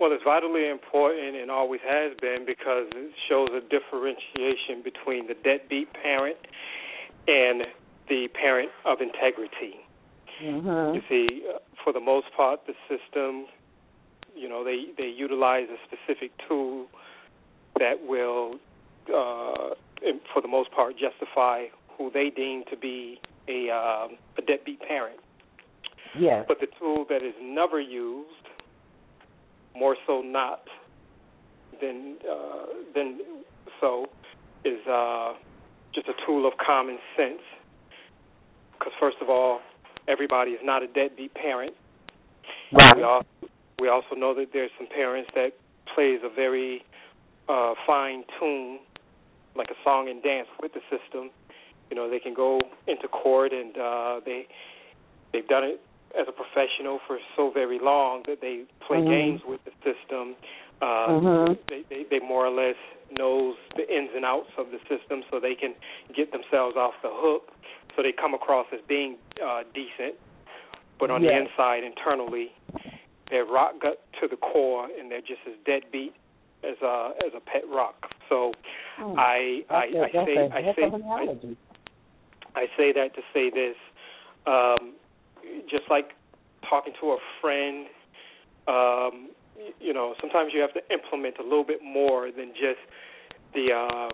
Well, 0.00 0.10
it's 0.12 0.24
vitally 0.24 0.68
important 0.68 1.36
and 1.36 1.50
always 1.50 1.80
has 1.86 2.12
been 2.20 2.44
because 2.46 2.86
it 2.94 3.12
shows 3.28 3.50
a 3.54 3.60
differentiation 3.60 4.82
between 4.82 5.28
the 5.28 5.34
deadbeat 5.34 5.92
parent 5.92 6.36
and 7.28 7.62
the 8.08 8.28
parent 8.34 8.70
of 8.84 9.00
integrity. 9.00 9.76
Mm-hmm. 10.42 10.96
You 10.96 11.02
see, 11.08 11.44
uh, 11.48 11.58
for 11.82 11.92
the 11.92 12.00
most 12.00 12.26
part, 12.36 12.60
the 12.66 12.74
system, 12.88 13.46
you 14.34 14.48
know, 14.48 14.64
they 14.64 14.86
they 14.98 15.08
utilize 15.08 15.68
a 15.70 15.78
specific 15.86 16.32
tool 16.48 16.86
that 17.78 18.04
will, 18.06 18.56
uh, 19.08 19.74
for 20.32 20.42
the 20.42 20.48
most 20.48 20.72
part, 20.72 20.94
justify 20.98 21.66
who 21.96 22.10
they 22.10 22.30
deem 22.30 22.64
to 22.70 22.76
be 22.76 23.20
a 23.48 23.70
um, 23.70 24.16
a 24.36 24.42
deadbeat 24.42 24.80
parent. 24.80 25.20
Yes. 26.18 26.44
But 26.48 26.60
the 26.60 26.66
tool 26.78 27.06
that 27.08 27.22
is 27.22 27.34
never 27.40 27.80
used, 27.80 28.46
more 29.76 29.96
so 30.06 30.22
not 30.22 30.62
than 31.80 32.16
uh, 32.30 32.66
than 32.94 33.18
so, 33.80 34.06
is 34.64 34.78
uh, 34.86 35.34
just 35.94 36.08
a 36.08 36.14
tool 36.26 36.46
of 36.46 36.54
common 36.64 36.98
sense. 37.16 37.42
Because 38.72 38.92
first 39.00 39.16
of 39.20 39.28
all, 39.28 39.60
everybody 40.08 40.52
is 40.52 40.60
not 40.62 40.82
a 40.82 40.86
deadbeat 40.86 41.34
parent. 41.34 41.74
Right. 42.72 42.96
We 42.96 43.02
also, 43.02 43.26
we 43.80 43.88
also 43.88 44.14
know 44.16 44.34
that 44.34 44.48
there's 44.52 44.70
some 44.78 44.88
parents 44.88 45.30
that 45.34 45.52
plays 45.94 46.20
a 46.24 46.34
very 46.34 46.84
uh, 47.48 47.74
fine 47.86 48.24
tune, 48.38 48.80
like 49.54 49.68
a 49.70 49.76
song 49.84 50.08
and 50.08 50.22
dance 50.22 50.48
with 50.60 50.72
the 50.72 50.80
system. 50.90 51.30
You 51.90 51.96
know, 51.96 52.10
they 52.10 52.18
can 52.18 52.34
go 52.34 52.60
into 52.86 53.08
court 53.08 53.52
and 53.52 53.76
uh, 53.76 54.20
they 54.24 54.46
they've 55.32 55.46
done 55.46 55.64
it 55.64 55.80
as 56.18 56.26
a 56.28 56.32
professional 56.32 57.00
for 57.06 57.18
so 57.36 57.50
very 57.50 57.78
long 57.78 58.22
that 58.26 58.40
they 58.40 58.64
play 58.86 58.98
Mhm. 58.98 59.08
games 59.08 59.40
with 59.46 59.60
the 59.64 59.72
system. 59.82 60.36
Uh, 60.80 61.08
Mhm. 61.08 61.58
they, 61.68 61.82
they 61.88 62.02
they 62.04 62.18
more 62.20 62.46
or 62.46 62.50
less 62.50 62.76
knows 63.10 63.56
the 63.76 63.86
ins 63.94 64.10
and 64.14 64.24
outs 64.24 64.50
of 64.58 64.70
the 64.70 64.78
system, 64.88 65.22
so 65.30 65.38
they 65.40 65.54
can 65.54 65.74
get 66.14 66.32
themselves 66.32 66.76
off 66.76 66.94
the 67.02 67.10
hook. 67.12 67.52
So 67.96 68.02
they 68.02 68.12
come 68.12 68.34
across 68.34 68.66
as 68.72 68.80
being 68.88 69.16
uh, 69.42 69.62
decent, 69.72 70.16
but 70.98 71.10
on 71.10 71.22
the 71.22 71.30
inside, 71.36 71.84
internally, 71.84 72.50
they're 73.30 73.44
rock 73.44 73.80
gut 73.80 74.00
to 74.20 74.26
the 74.28 74.36
core, 74.36 74.88
and 74.98 75.10
they're 75.10 75.20
just 75.20 75.40
as 75.46 75.54
deadbeat 75.64 76.14
as 76.64 76.76
a 76.82 77.12
as 77.24 77.32
a 77.34 77.40
pet 77.40 77.62
rock. 77.68 78.10
So 78.28 78.52
Hmm. 78.96 79.18
I 79.18 79.64
I, 79.70 79.90
That's 79.92 79.94
a- 79.94 80.00
I 80.02 80.10
that's 80.12 80.26
say 80.26 80.36
a 80.36 80.54
I 80.54 80.74
say 80.74 80.82
I. 81.08 81.46
I 82.56 82.66
say 82.76 82.92
that 82.92 83.14
to 83.14 83.22
say 83.32 83.50
this. 83.50 83.76
Um, 84.46 84.93
just 85.70 85.84
like 85.90 86.10
talking 86.68 86.92
to 87.00 87.10
a 87.10 87.18
friend, 87.40 87.86
um, 88.68 89.30
you 89.80 89.92
know, 89.92 90.14
sometimes 90.20 90.52
you 90.54 90.60
have 90.60 90.74
to 90.74 90.80
implement 90.92 91.36
a 91.38 91.42
little 91.42 91.64
bit 91.64 91.80
more 91.82 92.30
than 92.30 92.48
just 92.52 92.80
the 93.54 93.72
uh, 93.72 94.08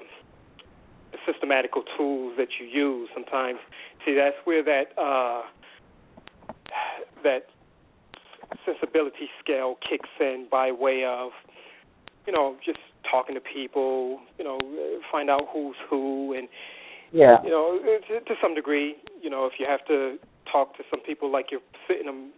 systematical 1.27 1.83
tools 1.97 2.35
that 2.37 2.49
you 2.61 2.67
use. 2.67 3.09
Sometimes, 3.15 3.59
see, 4.05 4.15
that's 4.15 4.37
where 4.45 4.63
that 4.63 4.93
uh, 5.01 5.43
that 7.23 7.47
sensibility 8.67 9.29
scale 9.43 9.77
kicks 9.89 10.09
in 10.21 10.47
by 10.51 10.73
way 10.73 11.05
of, 11.05 11.31
you 12.27 12.33
know, 12.33 12.57
just 12.65 12.79
talking 13.11 13.35
to 13.35 13.41
people, 13.41 14.21
you 14.39 14.45
know, 14.45 14.59
find 15.11 15.31
out 15.31 15.43
who's 15.53 15.77
who, 15.89 16.35
and 16.35 16.49
Yeah. 17.13 17.43
you 17.43 17.51
know, 17.51 17.79
to, 18.09 18.21
to 18.21 18.35
some 18.41 18.55
degree, 18.55 18.97
you 19.21 19.31
know, 19.31 19.47
if 19.47 19.55
you 19.59 19.67
have 19.67 19.85
to 19.87 20.19
talk 20.51 20.77
to 20.77 20.83
some 20.91 21.01
people 21.01 21.31
like 21.31 21.47
you're 21.51 21.61
sitting 21.89 22.07
them 22.07 22.33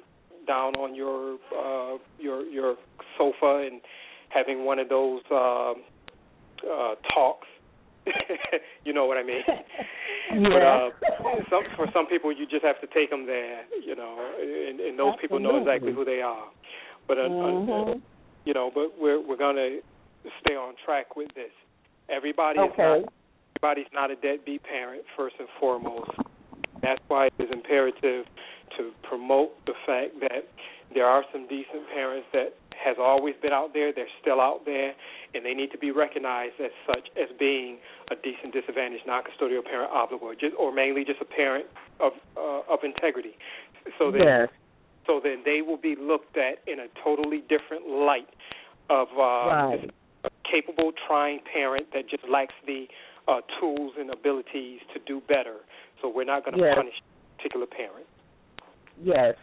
down 0.46 0.74
on 0.74 0.94
your 0.94 1.38
uh, 1.56 1.98
your 2.18 2.44
your 2.46 2.76
sofa 3.18 3.66
and 3.70 3.80
having 4.30 4.64
one 4.64 4.78
of 4.78 4.88
those 4.88 5.20
uh, 5.30 5.72
uh, 5.72 6.94
talks, 7.14 7.46
you 8.84 8.92
know 8.92 9.04
what 9.06 9.18
I 9.18 9.22
mean. 9.22 9.42
But 10.32 10.62
uh, 10.62 10.90
some, 11.50 11.62
for 11.76 11.86
some 11.92 12.06
people, 12.06 12.32
you 12.32 12.46
just 12.46 12.64
have 12.64 12.80
to 12.80 12.86
take 12.86 13.10
them 13.10 13.26
there, 13.26 13.64
you 13.84 13.94
know, 13.94 14.16
and, 14.40 14.80
and 14.80 14.98
those 14.98 15.12
people 15.20 15.38
know 15.38 15.58
exactly 15.60 15.92
who 15.92 16.04
they 16.06 16.22
are. 16.22 16.46
But 17.06 17.18
uh, 17.18 17.20
uh, 17.20 17.26
Mhm. 17.28 18.00
you 18.46 18.54
know, 18.54 18.70
but 18.74 18.98
we're 18.98 19.20
we're 19.20 19.36
gonna 19.36 19.80
stay 20.40 20.54
on 20.54 20.74
track 20.84 21.16
with 21.16 21.28
this. 21.34 21.52
Everybody 22.08 22.60
is 22.60 22.72
not 22.78 22.98
Okay. 22.98 23.08
everybody's 23.56 23.92
not 23.92 24.10
a 24.10 24.16
deadbeat 24.16 24.62
parent 24.62 25.02
first 25.16 25.36
and 25.38 25.48
foremost. 25.60 26.10
That's 26.82 27.00
why 27.08 27.26
it 27.26 27.34
is 27.38 27.48
imperative 27.52 28.26
to 28.78 28.90
promote 29.02 29.50
the 29.66 29.74
fact 29.86 30.20
that 30.20 30.48
there 30.94 31.06
are 31.06 31.24
some 31.32 31.46
decent 31.48 31.88
parents 31.94 32.26
that 32.32 32.54
has 32.72 32.96
always 32.98 33.34
been 33.40 33.52
out 33.52 33.72
there, 33.72 33.92
they're 33.92 34.10
still 34.20 34.40
out 34.40 34.64
there, 34.64 34.92
and 35.34 35.44
they 35.44 35.54
need 35.54 35.70
to 35.70 35.78
be 35.78 35.90
recognized 35.90 36.54
as 36.62 36.72
such 36.86 37.08
as 37.16 37.28
being 37.38 37.78
a 38.10 38.16
decent 38.16 38.52
disadvantaged 38.52 39.06
non-custodial 39.06 39.64
parent 39.64 39.90
obligor, 39.92 40.38
just, 40.38 40.54
or 40.58 40.72
mainly 40.72 41.04
just 41.04 41.20
a 41.20 41.24
parent 41.24 41.66
of 42.00 42.12
uh, 42.36 42.60
of 42.72 42.80
integrity. 42.82 43.32
So 43.98 44.10
that 44.10 44.20
yes. 44.20 44.48
so 45.06 45.20
then 45.22 45.42
they 45.44 45.62
will 45.62 45.76
be 45.76 45.96
looked 45.98 46.36
at 46.36 46.58
in 46.66 46.80
a 46.80 46.86
totally 47.04 47.42
different 47.48 47.86
light 47.88 48.28
of 48.90 49.08
uh, 49.16 49.22
Right. 49.22 49.90
a 50.24 50.30
capable, 50.48 50.92
trying 51.06 51.40
parent 51.52 51.86
that 51.94 52.08
just 52.08 52.24
lacks 52.28 52.54
the 52.66 52.86
uh, 53.28 53.40
tools 53.60 53.92
and 53.98 54.10
abilities 54.10 54.80
to 54.92 55.00
do 55.06 55.20
better. 55.28 55.56
So 56.02 56.08
we're 56.08 56.24
not 56.24 56.44
going 56.44 56.58
to 56.58 56.60
Yes. 56.64 56.74
punish 56.76 57.00
particular 57.38 57.66
parents. 57.66 58.10
Yes. 59.00 59.36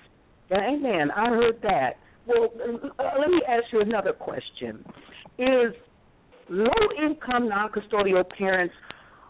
Amen. 0.52 1.10
I 1.12 1.30
heard 1.30 1.62
that. 1.62 1.98
Well, 2.28 2.52
uh, 3.00 3.04
let 3.20 3.30
me 3.30 3.42
ask 3.48 3.72
you 3.72 3.80
another 3.82 4.14
question. 4.14 4.86
Is 5.38 5.74
low 6.50 6.90
income 7.02 7.48
non 7.50 7.70
custodial 7.70 8.28
parents 8.30 8.76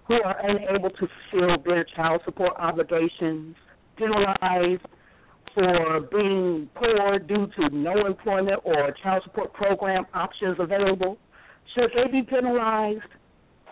who 0.07 0.15
are 0.23 0.35
unable 0.41 0.89
to 0.89 1.07
fulfill 1.31 1.57
their 1.65 1.83
child 1.95 2.21
support 2.25 2.53
obligations 2.57 3.55
penalized 3.95 4.81
for 5.53 5.99
being 6.11 6.69
poor 6.75 7.19
due 7.19 7.47
to 7.57 7.69
no 7.69 8.05
employment 8.05 8.59
or 8.63 8.91
child 9.03 9.23
support 9.23 9.53
program 9.53 10.05
options 10.13 10.57
available? 10.59 11.17
Should 11.75 11.91
they 11.95 12.11
be 12.11 12.23
penalized? 12.23 13.01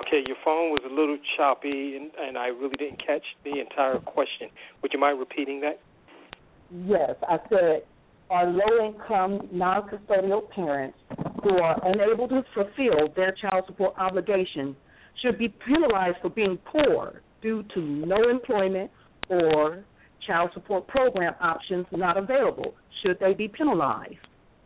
Okay, 0.01 0.23
your 0.25 0.37
phone 0.45 0.69
was 0.69 0.81
a 0.85 0.93
little 0.93 1.17
choppy, 1.35 1.97
and, 1.97 2.11
and 2.19 2.37
I 2.37 2.47
really 2.47 2.75
didn't 2.77 3.05
catch 3.05 3.23
the 3.43 3.59
entire 3.59 3.99
question. 3.99 4.49
Would 4.81 4.93
you 4.93 4.99
mind 4.99 5.19
repeating 5.19 5.61
that? 5.61 5.79
Yes, 6.71 7.15
I 7.27 7.37
said 7.49 7.83
are 8.29 8.45
low 8.45 8.85
income 8.85 9.47
non 9.51 9.89
custodial 9.89 10.49
parents 10.49 10.97
who 11.43 11.57
are 11.57 11.79
unable 11.85 12.27
to 12.27 12.43
fulfill 12.53 13.07
their 13.15 13.33
child 13.41 13.63
support 13.67 13.93
obligation 13.97 14.75
should 15.21 15.37
be 15.37 15.47
penalized 15.47 16.17
for 16.21 16.29
being 16.29 16.57
poor 16.65 17.21
due 17.41 17.63
to 17.73 17.81
no 17.81 18.29
employment 18.29 18.91
or 19.29 19.83
child 20.25 20.49
support 20.53 20.87
program 20.87 21.33
options 21.41 21.85
not 21.91 22.17
available. 22.17 22.73
Should 23.03 23.17
they 23.19 23.33
be 23.33 23.47
penalized? 23.47 24.15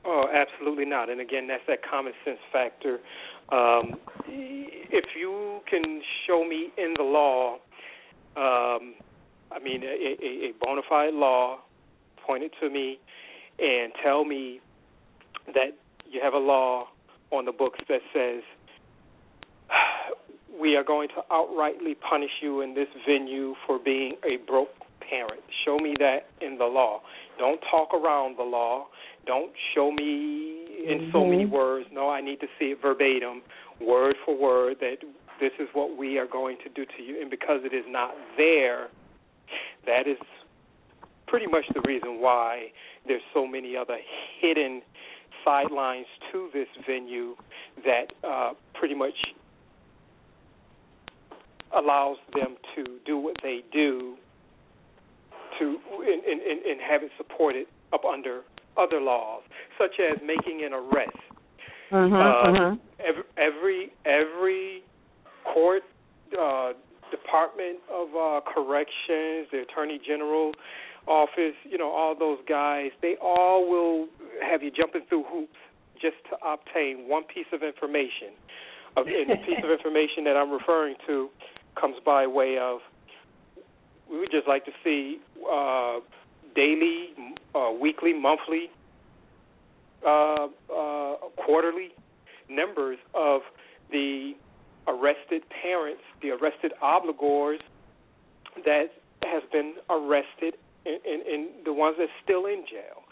Oh, 0.04 0.26
absolutely 0.34 0.86
not. 0.86 1.10
And 1.10 1.22
again, 1.22 1.48
that's 1.48 1.62
that 1.68 1.80
common 1.88 2.14
sense 2.26 2.40
factor. 2.52 3.00
Um, 3.52 4.00
if 4.28 5.06
you 5.20 5.60
can 5.70 6.02
show 6.28 6.46
me 6.48 6.70
in 6.78 6.94
the 6.98 7.04
law, 7.04 7.56
um, 8.38 8.96
I 9.52 9.60
mean, 9.62 9.84
a, 9.84 9.88
a, 9.88 10.50
a 10.50 10.52
bona 10.60 10.82
fide 10.88 11.14
law, 11.14 11.60
point 12.26 12.44
it 12.44 12.54
to 12.62 12.70
me, 12.70 13.00
and 13.60 13.92
tell 14.04 14.24
me 14.24 14.62
that 15.48 15.78
you 16.10 16.22
have 16.24 16.34
a 16.34 16.38
law 16.38 16.88
on 17.32 17.46
the 17.46 17.52
books 17.52 17.80
that 17.90 18.02
says 18.14 18.44
we 20.60 20.76
are 20.76 20.84
going 20.84 21.10
to 21.10 21.22
outrightly 21.32 21.96
punish 22.10 22.32
you 22.42 22.62
in 22.62 22.74
this 22.74 22.88
venue 23.08 23.56
for 23.66 23.80
being 23.80 24.16
a 24.24 24.38
broke 24.48 24.70
parent. 25.10 25.42
Show 25.66 25.78
me 25.78 25.96
that 26.00 26.28
in 26.42 26.58
the 26.58 26.66
law. 26.66 27.02
Don't 27.38 27.60
talk 27.70 27.94
around 27.94 28.38
the 28.38 28.44
law. 28.44 28.88
Don't 29.26 29.52
show 29.74 29.92
me 29.92 30.61
in 30.86 31.12
so 31.12 31.26
many 31.26 31.46
Mhm. 31.46 31.52
words. 31.52 31.92
No, 31.92 32.10
I 32.10 32.22
need 32.22 32.40
to 32.40 32.48
see 32.60 32.72
it 32.72 32.80
verbatim, 32.80 33.42
word 33.80 34.18
for 34.26 34.36
word, 34.36 34.80
that 34.80 35.04
this 35.40 35.54
is 35.60 35.68
what 35.74 35.96
we 35.96 36.18
are 36.18 36.28
going 36.28 36.58
to 36.58 36.70
do 36.70 36.86
to 36.86 37.02
you. 37.02 37.22
And 37.22 37.30
because 37.30 37.64
it 37.64 37.74
is 37.74 37.86
not 37.88 38.16
there, 38.38 38.90
that 39.86 40.08
is 40.08 40.18
pretty 41.28 41.48
much 41.48 41.68
the 41.74 41.82
reason 41.82 42.20
why 42.20 42.72
there's 43.08 43.24
so 43.34 43.48
many 43.48 43.76
other 43.76 43.98
hidden 44.40 44.82
sidelines 45.44 46.06
to 46.32 46.50
this 46.54 46.68
venue 46.86 47.36
that 47.84 48.14
uh, 48.24 48.54
pretty 48.74 48.94
much 48.96 49.34
allows 51.74 52.18
them 52.34 52.58
to 52.76 53.00
do 53.06 53.18
what 53.18 53.36
they 53.42 53.64
do 53.72 54.18
to 55.58 55.80
and, 56.06 56.42
and, 56.42 56.66
and 56.66 56.82
have 56.82 57.02
it 57.04 57.12
supported 57.18 57.66
up 57.94 58.06
under 58.06 58.42
other 58.78 59.02
laws, 59.02 59.44
such 59.78 60.00
as 60.00 60.18
making 60.26 60.64
an 60.66 60.74
arrest. 60.74 61.18
Mm-hmm, 61.92 62.14
uh, 62.14 62.18
mm-hmm. 62.18 63.22
Every 63.38 63.92
every 64.06 64.84
court 65.44 65.84
uh, 66.32 66.74
department 67.12 67.80
of 67.92 68.08
uh, 68.16 68.42
corrections, 68.54 69.48
the 69.52 69.66
attorney 69.70 70.00
general 70.06 70.54
office, 71.08 71.56
you 71.64 71.78
know, 71.78 71.90
all 71.90 72.16
those 72.18 72.40
guys, 72.48 72.92
they 73.02 73.16
all 73.22 73.70
will 73.70 74.08
have 74.42 74.64
you 74.64 74.72
jumping 74.72 75.02
through 75.10 75.24
hoops 75.24 75.58
just 76.02 76.16
to 76.30 76.38
obtain 76.46 77.08
one 77.08 77.24
piece 77.24 77.48
of 77.52 77.64
information. 77.64 78.34
And 78.96 79.30
the 79.30 79.36
piece 79.46 79.64
of 79.64 79.72
information 79.78 80.24
that 80.26 80.36
I'm 80.38 80.52
referring 80.52 80.96
to 81.08 81.30
comes 81.80 81.96
by 82.06 82.28
way 82.28 82.58
of 82.60 82.80
we 84.12 84.20
would 84.20 84.32
just 84.32 84.48
like 84.48 84.66
to 84.66 84.72
see 84.84 85.20
uh, 85.40 86.00
daily, 86.56 87.10
uh, 87.56 87.72
weekly, 87.80 88.14
monthly, 88.14 88.70
uh, 90.06 90.48
uh, 90.74 91.16
quarterly 91.38 91.90
numbers 92.50 92.98
of 93.14 93.42
the 93.92 94.34
arrested 94.88 95.44
parents, 95.62 96.02
the 96.22 96.32
arrested 96.32 96.74
obligors 96.84 97.60
that 98.66 98.88
has 99.24 99.44
been 99.52 99.76
arrested, 99.90 100.56
and, 100.86 101.00
and, 101.06 101.22
and 101.28 101.48
the 101.66 101.74
ones 101.74 101.96
that's 102.00 102.12
still 102.24 102.46
in 102.46 102.64
jail. 102.70 103.04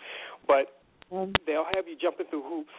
But 0.47 0.79
they'll 1.45 1.65
have 1.75 1.87
you 1.87 1.95
jumping 1.99 2.25
through 2.29 2.43
hoops 2.43 2.73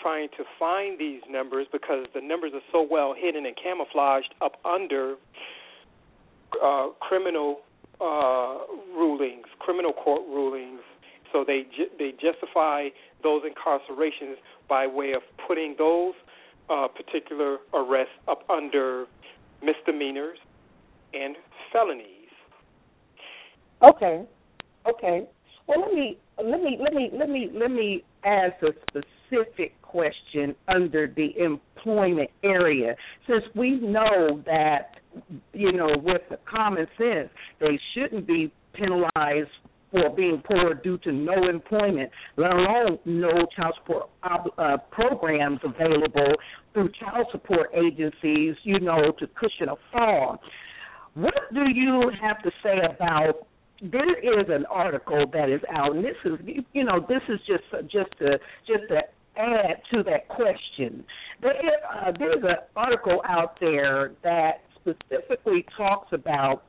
trying 0.00 0.28
to 0.36 0.44
find 0.58 0.98
these 0.98 1.20
numbers 1.28 1.66
because 1.70 2.06
the 2.14 2.20
numbers 2.20 2.52
are 2.54 2.62
so 2.72 2.86
well 2.88 3.14
hidden 3.16 3.44
and 3.46 3.54
camouflaged 3.56 4.34
up 4.40 4.56
under 4.64 5.16
uh, 6.62 6.88
criminal 7.00 7.60
uh, 8.00 8.58
rulings, 8.96 9.46
criminal 9.58 9.92
court 9.92 10.22
rulings. 10.28 10.80
So 11.32 11.44
they 11.46 11.62
ju- 11.76 11.90
they 11.98 12.12
justify 12.12 12.88
those 13.22 13.42
incarcerations 13.42 14.36
by 14.68 14.86
way 14.86 15.12
of 15.12 15.22
putting 15.46 15.74
those 15.78 16.14
uh, 16.68 16.88
particular 16.88 17.58
arrests 17.74 18.14
up 18.28 18.42
under 18.48 19.06
misdemeanors 19.62 20.38
and 21.14 21.36
felonies. 21.72 22.06
Okay. 23.82 24.24
Okay. 24.88 25.26
Well, 25.66 25.80
let 25.80 25.92
me 25.92 26.18
let 26.38 26.62
me 26.62 26.78
let 26.80 26.94
me 26.94 27.10
let 27.12 27.28
me 27.28 27.50
let 27.52 27.70
me 27.70 28.04
ask 28.24 28.54
a 28.62 28.72
specific 28.90 29.80
question 29.82 30.54
under 30.68 31.06
the 31.06 31.30
employment 31.38 32.30
area, 32.42 32.94
since 33.26 33.44
we 33.54 33.72
know 33.80 34.42
that 34.46 34.99
you 35.52 35.72
know 35.72 35.88
with 36.02 36.22
the 36.30 36.38
common 36.50 36.86
sense 36.96 37.28
they 37.60 37.78
shouldn't 37.94 38.26
be 38.26 38.52
penalized 38.74 39.48
for 39.90 40.10
being 40.10 40.42
poor 40.46 40.74
due 40.74 40.98
to 40.98 41.12
no 41.12 41.48
employment, 41.48 42.10
let 42.36 42.52
alone 42.52 42.98
no 43.04 43.46
child 43.56 43.74
support 43.78 44.08
uh, 44.22 44.76
programs 44.90 45.58
available 45.64 46.34
through 46.72 46.88
child 47.00 47.26
support 47.32 47.70
agencies, 47.74 48.54
you 48.62 48.78
know, 48.80 49.12
to 49.18 49.26
cushion 49.28 49.68
a 49.68 49.74
fall. 49.92 50.38
What 51.14 51.34
do 51.52 51.62
you 51.74 52.10
have 52.22 52.40
to 52.42 52.50
say 52.62 52.78
about 52.88 53.46
there 53.82 54.18
is 54.18 54.46
an 54.48 54.64
article 54.66 55.24
that 55.32 55.48
is 55.48 55.60
out, 55.74 55.96
and 55.96 56.04
this 56.04 56.16
is 56.24 56.32
you 56.72 56.84
know 56.84 57.04
this 57.08 57.22
is 57.28 57.40
just 57.46 57.64
just 57.90 58.10
to 58.18 58.38
just 58.66 58.88
to 58.88 59.00
add 59.36 59.80
to 59.92 60.02
that 60.04 60.28
question. 60.28 61.04
There 61.40 61.52
uh, 61.52 62.12
there's 62.16 62.42
an 62.42 62.56
article 62.76 63.22
out 63.26 63.58
there 63.58 64.12
that 64.22 64.60
specifically 64.80 65.64
talks 65.76 66.12
about 66.12 66.62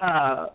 uh, 0.00 0.46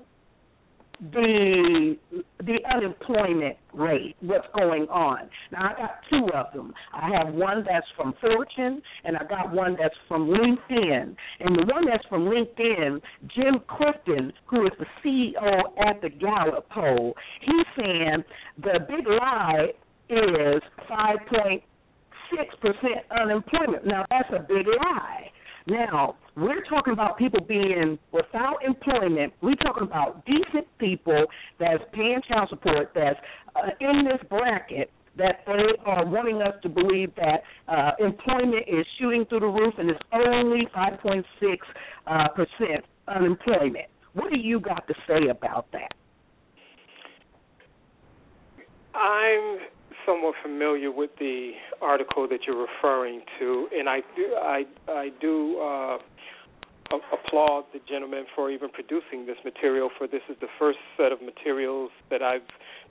the 1.11 1.97
the 2.39 2.57
unemployment 2.73 3.57
rate, 3.73 4.15
what's 4.21 4.47
going 4.55 4.83
on. 4.83 5.29
Now 5.51 5.71
I 5.71 5.77
got 5.77 5.91
two 6.09 6.27
of 6.33 6.53
them. 6.53 6.73
I 6.93 7.09
have 7.17 7.33
one 7.33 7.65
that's 7.67 7.85
from 7.95 8.13
Fortune 8.21 8.81
and 9.03 9.17
I 9.17 9.23
got 9.25 9.51
one 9.53 9.75
that's 9.79 9.95
from 10.07 10.27
LinkedIn. 10.27 11.15
And 11.39 11.55
the 11.55 11.65
one 11.71 11.85
that's 11.85 12.05
from 12.07 12.25
LinkedIn, 12.25 13.01
Jim 13.35 13.59
Clifton, 13.67 14.31
who 14.47 14.65
is 14.65 14.71
the 14.79 14.85
CEO 15.03 15.59
at 15.85 16.01
the 16.01 16.09
Gallup 16.09 16.69
poll, 16.69 17.13
he's 17.41 17.65
saying 17.77 18.23
the 18.57 18.79
big 18.87 19.07
lie 19.07 19.67
is 20.09 20.61
five 20.87 21.17
point 21.27 21.63
six 22.35 22.55
percent 22.61 23.05
unemployment. 23.11 23.85
Now 23.85 24.05
that's 24.09 24.29
a 24.29 24.39
big 24.39 24.65
lie. 24.67 25.31
Now, 25.67 26.15
we're 26.35 26.63
talking 26.69 26.93
about 26.93 27.17
people 27.17 27.39
being 27.41 27.97
without 28.11 28.57
employment. 28.65 29.33
We're 29.41 29.55
talking 29.55 29.83
about 29.83 30.25
decent 30.25 30.67
people 30.79 31.25
that's 31.59 31.83
paying 31.93 32.19
child 32.27 32.49
support, 32.49 32.91
that's 32.93 33.19
uh, 33.55 33.69
in 33.79 34.05
this 34.05 34.19
bracket, 34.29 34.91
that 35.17 35.43
they 35.45 35.81
are 35.85 36.05
wanting 36.05 36.41
us 36.41 36.53
to 36.63 36.69
believe 36.69 37.11
that 37.15 37.43
uh, 37.69 37.91
employment 37.99 38.65
is 38.67 38.85
shooting 38.99 39.25
through 39.29 39.39
the 39.39 39.45
roof 39.45 39.73
and 39.77 39.89
it's 39.89 39.99
only 40.11 40.67
5.6 40.75 41.23
uh, 42.07 42.27
percent 42.29 42.83
unemployment. 43.07 43.85
What 44.13 44.31
do 44.31 44.37
you 44.37 44.59
got 44.59 44.87
to 44.87 44.93
say 45.07 45.29
about 45.29 45.67
that? 45.71 45.93
I'm 48.93 49.59
somewhat 50.05 50.35
familiar 50.41 50.91
with 50.91 51.11
the 51.19 51.51
article 51.81 52.27
that 52.29 52.39
you're 52.47 52.65
referring 52.65 53.21
to, 53.39 53.67
and 53.77 53.89
I 53.89 53.99
do 54.15 54.35
I 54.35 54.63
I 54.87 55.09
do 55.19 55.59
uh, 55.59 55.97
applaud 56.91 57.65
the 57.73 57.79
gentleman 57.89 58.25
for 58.35 58.51
even 58.51 58.69
producing 58.69 59.25
this 59.25 59.37
material. 59.43 59.89
For 59.97 60.07
this 60.07 60.21
is 60.29 60.35
the 60.39 60.47
first 60.59 60.79
set 60.97 61.11
of 61.11 61.21
materials 61.21 61.91
that 62.09 62.21
I've 62.21 62.41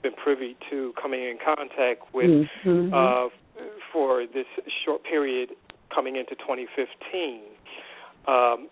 been 0.03 0.13
privy 0.13 0.55
to 0.69 0.93
coming 1.01 1.21
in 1.21 1.37
contact 1.43 2.13
with 2.13 2.47
mm-hmm. 2.65 2.93
uh, 2.93 3.29
for 3.91 4.25
this 4.33 4.45
short 4.83 5.03
period 5.03 5.51
coming 5.93 6.17
into 6.17 6.35
2015. 6.35 7.41
Um, 8.27 8.69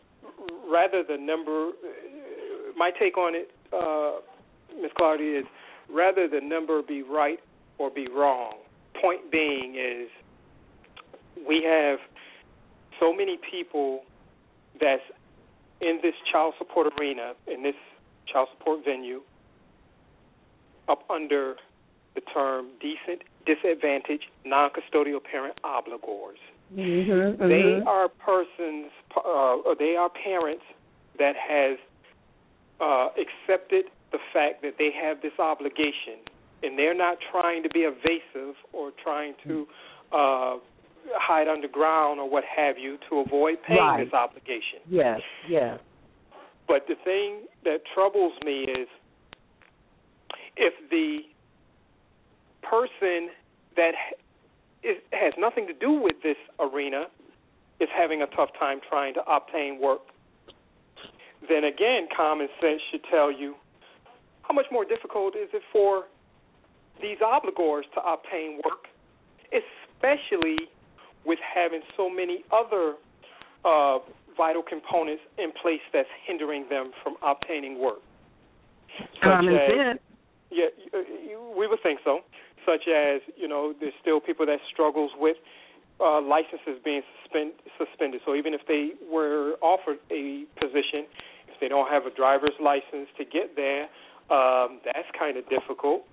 rather 0.70 1.04
the 1.08 1.18
number, 1.18 1.72
my 2.76 2.92
take 3.00 3.18
on 3.18 3.34
it, 3.36 3.52
uh, 3.72 4.20
Ms. 4.82 4.92
Clardy, 5.00 5.40
is 5.40 5.46
rather 5.90 6.28
the 6.28 6.42
number 6.42 6.82
be 6.82 7.02
right 7.02 7.40
or 7.78 7.90
be 7.90 8.08
wrong. 8.08 8.56
Point 9.02 9.32
being 9.32 9.76
is 9.76 10.10
we 11.48 11.64
have 11.64 12.00
so 13.00 13.14
many 13.14 13.38
people 13.50 14.02
that's 14.80 15.04
in 15.82 16.00
this 16.02 16.16
child 16.32 16.54
support 16.58 16.94
arena, 17.00 17.34
in 17.48 17.64
this 17.64 17.76
child 18.32 18.50
support 18.58 18.84
venue, 18.86 19.22
up 20.88 21.04
under 21.10 21.56
the 22.16 22.22
term 22.22 22.68
decent, 22.80 23.24
disadvantaged, 23.46 24.26
non 24.46 24.70
custodial 24.70 25.24
parent 25.24 25.58
obligors. 25.64 26.40
Mm-hmm, 26.76 27.12
mm-hmm. 27.12 27.48
They 27.48 27.82
are 27.86 28.08
persons, 28.10 28.92
uh, 29.16 29.58
they 29.78 29.96
are 29.96 30.10
parents 30.10 30.64
that 31.20 31.36
has 31.36 31.78
uh, 32.80 33.10
accepted 33.18 33.86
the 34.12 34.20
fact 34.32 34.62
that 34.62 34.76
they 34.78 34.92
have 34.92 35.22
this 35.22 35.34
obligation 35.40 36.20
and 36.64 36.80
they're 36.80 36.96
not 36.96 37.18
trying 37.32 37.62
to 37.64 37.70
be 37.70 37.82
evasive 37.82 38.56
or 38.72 38.92
trying 39.04 39.34
to 39.46 39.68
uh, 40.12 40.56
hide 41.16 41.48
underground 41.48 42.20
or 42.20 42.30
what 42.30 42.44
have 42.44 42.78
you 42.78 42.98
to 43.10 43.20
avoid 43.20 43.58
paying 43.68 43.80
right. 43.80 44.04
this 44.04 44.13
obligation. 44.13 44.80
Yes, 44.89 45.22
yes. 45.50 45.80
But 46.68 46.86
the 46.88 46.96
thing 47.04 47.46
that 47.63 47.80
troubles 47.94 48.34
me 48.46 48.63
is 48.63 48.88
if 50.56 50.74
the 50.89 51.20
person 52.62 53.30
that 53.76 53.92
is, 54.84 54.98
has 55.12 55.34
nothing 55.38 55.68
to 55.68 55.74
do 55.74 55.92
with 55.92 56.16
this 56.24 56.38
arena 56.60 57.06
is 57.80 57.89
having 57.96 58.22
a 58.22 58.28
tough 58.28 58.50
time 58.60 58.80
trying 58.88 59.13
to 59.16 59.22
obtain 59.30 59.80
work, 59.82 60.02
then 61.50 61.66
again, 61.66 62.08
common 62.16 62.48
sense 62.62 62.82
should 62.92 63.04
tell 63.12 63.32
you 63.32 63.56
how 64.44 64.54
much 64.54 64.66
more 64.72 64.86
difficult 64.86 65.36
is 65.36 65.50
it 65.54 65.62
for 65.72 66.04
these 67.02 67.18
obligors 67.20 67.84
to 67.94 68.02
obtain 68.06 68.60
work, 68.63 68.88
especially 69.52 70.70
with 71.26 71.40
having 71.40 71.82
so 71.96 72.10
many 72.10 72.44
other 72.52 72.96
uh, 73.66 74.00
vital 74.36 74.64
components 74.64 75.24
in 75.38 75.52
place 75.62 75.82
that's 75.92 76.10
hindering 76.26 76.66
them 76.70 76.92
from 77.04 77.16
obtaining 77.24 77.80
work. 77.80 78.00
Common 79.24 79.58
sense. 79.68 80.00
Yeah, 80.52 80.68
we 81.58 81.68
would 81.68 81.82
think 81.82 82.00
so. 82.04 82.20
Such 82.66 82.88
as 82.88 83.22
you 83.36 83.48
know, 83.48 83.74
there's 83.80 83.94
still 84.02 84.20
people 84.20 84.46
that 84.46 84.60
struggles 84.72 85.12
with 85.18 85.38
uh, 86.00 86.22
licenses 86.22 86.80
being 86.84 87.02
suspend, 87.24 87.54
suspended. 87.78 88.22
So 88.26 88.36
even 88.36 88.54
if 88.54 88.62
they 88.68 88.92
were 89.12 89.56
offered 89.62 89.98
a 90.12 90.46
position, 90.60 91.06
if 91.50 91.60
they 91.60 91.68
don't 91.68 91.90
have 91.90 92.06
a 92.06 92.12
driver's 92.12 92.58
license 92.62 93.10
to 93.18 93.26
get 93.26 93.56
there, 93.56 93.84
um, 94.30 94.80
that's 94.86 95.10
kind 95.18 95.38
of 95.38 95.44
difficult. 95.50 96.04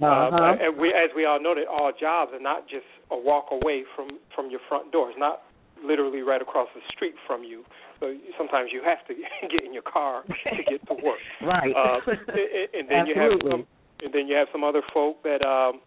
Uh-huh. 0.00 0.34
Uh, 0.34 0.56
and 0.60 0.78
we, 0.78 0.88
as 0.88 1.10
we 1.14 1.24
all 1.24 1.40
know, 1.40 1.54
that 1.54 1.66
all 1.68 1.92
jobs 1.92 2.32
are 2.34 2.40
not 2.40 2.68
just 2.68 2.86
a 3.10 3.16
walk 3.16 3.46
away 3.52 3.84
from 3.94 4.18
from 4.34 4.50
your 4.50 4.60
front 4.68 4.90
door. 4.90 5.10
It's 5.10 5.18
not 5.18 5.42
literally 5.84 6.20
right 6.22 6.42
across 6.42 6.68
the 6.74 6.80
street 6.94 7.14
from 7.26 7.44
you. 7.44 7.64
So 8.00 8.14
sometimes 8.36 8.70
you 8.72 8.82
have 8.84 9.06
to 9.06 9.14
get 9.48 9.64
in 9.64 9.72
your 9.72 9.82
car 9.82 10.22
to 10.24 10.62
get 10.68 10.86
to 10.88 10.94
work. 10.94 11.18
right. 11.42 11.72
Uh, 11.74 12.00
and, 12.06 12.68
and 12.74 12.88
then 12.90 13.06
you 13.06 13.14
have 13.14 13.32
some, 13.50 13.66
and 14.02 14.12
then 14.12 14.26
you 14.26 14.34
have 14.34 14.48
some 14.52 14.64
other 14.64 14.82
folk 14.92 15.22
that 15.22 15.42
um, 15.46 15.80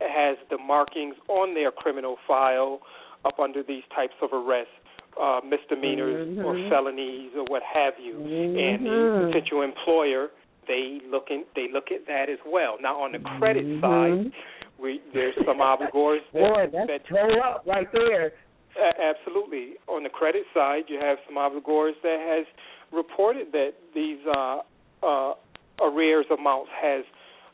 has 0.00 0.36
the 0.50 0.58
markings 0.58 1.14
on 1.28 1.54
their 1.54 1.70
criminal 1.70 2.16
file 2.26 2.80
up 3.24 3.38
under 3.38 3.62
these 3.62 3.84
types 3.94 4.14
of 4.22 4.30
arrests, 4.32 4.72
uh, 5.20 5.40
misdemeanors 5.44 6.26
Mhm. 6.28 6.44
or 6.44 6.54
felonies 6.70 7.30
or 7.36 7.44
what 7.44 7.62
have 7.62 7.94
you, 8.00 8.16
and 8.16 8.86
the 8.86 8.90
Mhm. 8.90 9.26
potential 9.26 9.62
employer 9.62 10.30
they 10.66 11.00
look 11.10 11.26
in, 11.30 11.44
they 11.54 11.66
look 11.72 11.90
at 11.90 12.06
that 12.06 12.28
as 12.28 12.38
well. 12.46 12.76
Now 12.80 13.00
on 13.02 13.12
the 13.12 13.18
credit 13.38 13.64
Mhm. 13.66 13.80
side, 13.80 14.32
we 14.78 15.00
there's 15.12 15.34
some 15.44 15.58
obligors 15.72 16.20
that, 16.32 16.40
Boy, 16.40 16.66
that's 16.72 16.86
that 16.88 17.06
throw 17.06 17.38
up 17.40 17.64
right 17.66 17.90
there. 17.92 18.32
a- 18.78 19.02
absolutely. 19.02 19.74
On 19.88 20.02
the 20.02 20.08
credit 20.10 20.44
side, 20.54 20.84
you 20.88 20.98
have 20.98 21.18
some 21.26 21.36
obligors 21.36 21.92
that 22.02 22.18
has 22.20 22.46
reported 22.92 23.52
that 23.52 23.74
these 23.94 24.18
uh, 24.26 24.60
uh, 25.02 25.34
arrears 25.82 26.26
amounts 26.30 26.70
has 26.80 27.04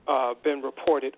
uh, 0.06 0.34
been 0.44 0.62
reported 0.62 1.16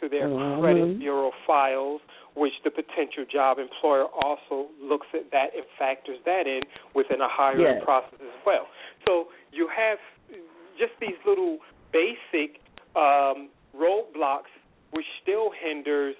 to 0.00 0.08
their 0.08 0.28
Mhm. 0.28 0.60
credit 0.60 0.98
bureau 0.98 1.32
files, 1.46 2.00
which 2.34 2.52
the 2.62 2.70
potential 2.70 3.24
job 3.24 3.58
employer 3.58 4.04
also 4.04 4.68
looks 4.80 5.06
at 5.12 5.30
that 5.32 5.54
and 5.56 5.64
factors 5.78 6.18
that 6.24 6.46
in 6.46 6.62
within 6.94 7.20
a 7.20 7.26
hiring 7.28 7.62
Yes. 7.62 7.82
process 7.84 8.20
as 8.20 8.44
well. 8.46 8.68
So 9.06 9.28
you 9.50 9.66
have 9.68 9.98
just 10.78 10.92
these 11.00 11.18
little 11.26 11.58
basic 11.92 12.60
um, 12.96 13.48
roadblocks, 13.76 14.52
which 14.92 15.06
still 15.22 15.50
hinders 15.50 16.14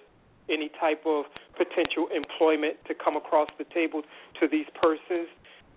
any 0.50 0.70
type 0.80 1.02
of 1.06 1.24
potential 1.56 2.08
employment 2.14 2.76
to 2.86 2.94
come 2.94 3.16
across 3.16 3.48
the 3.58 3.64
table 3.74 4.02
to 4.40 4.48
these 4.48 4.66
persons, 4.80 5.28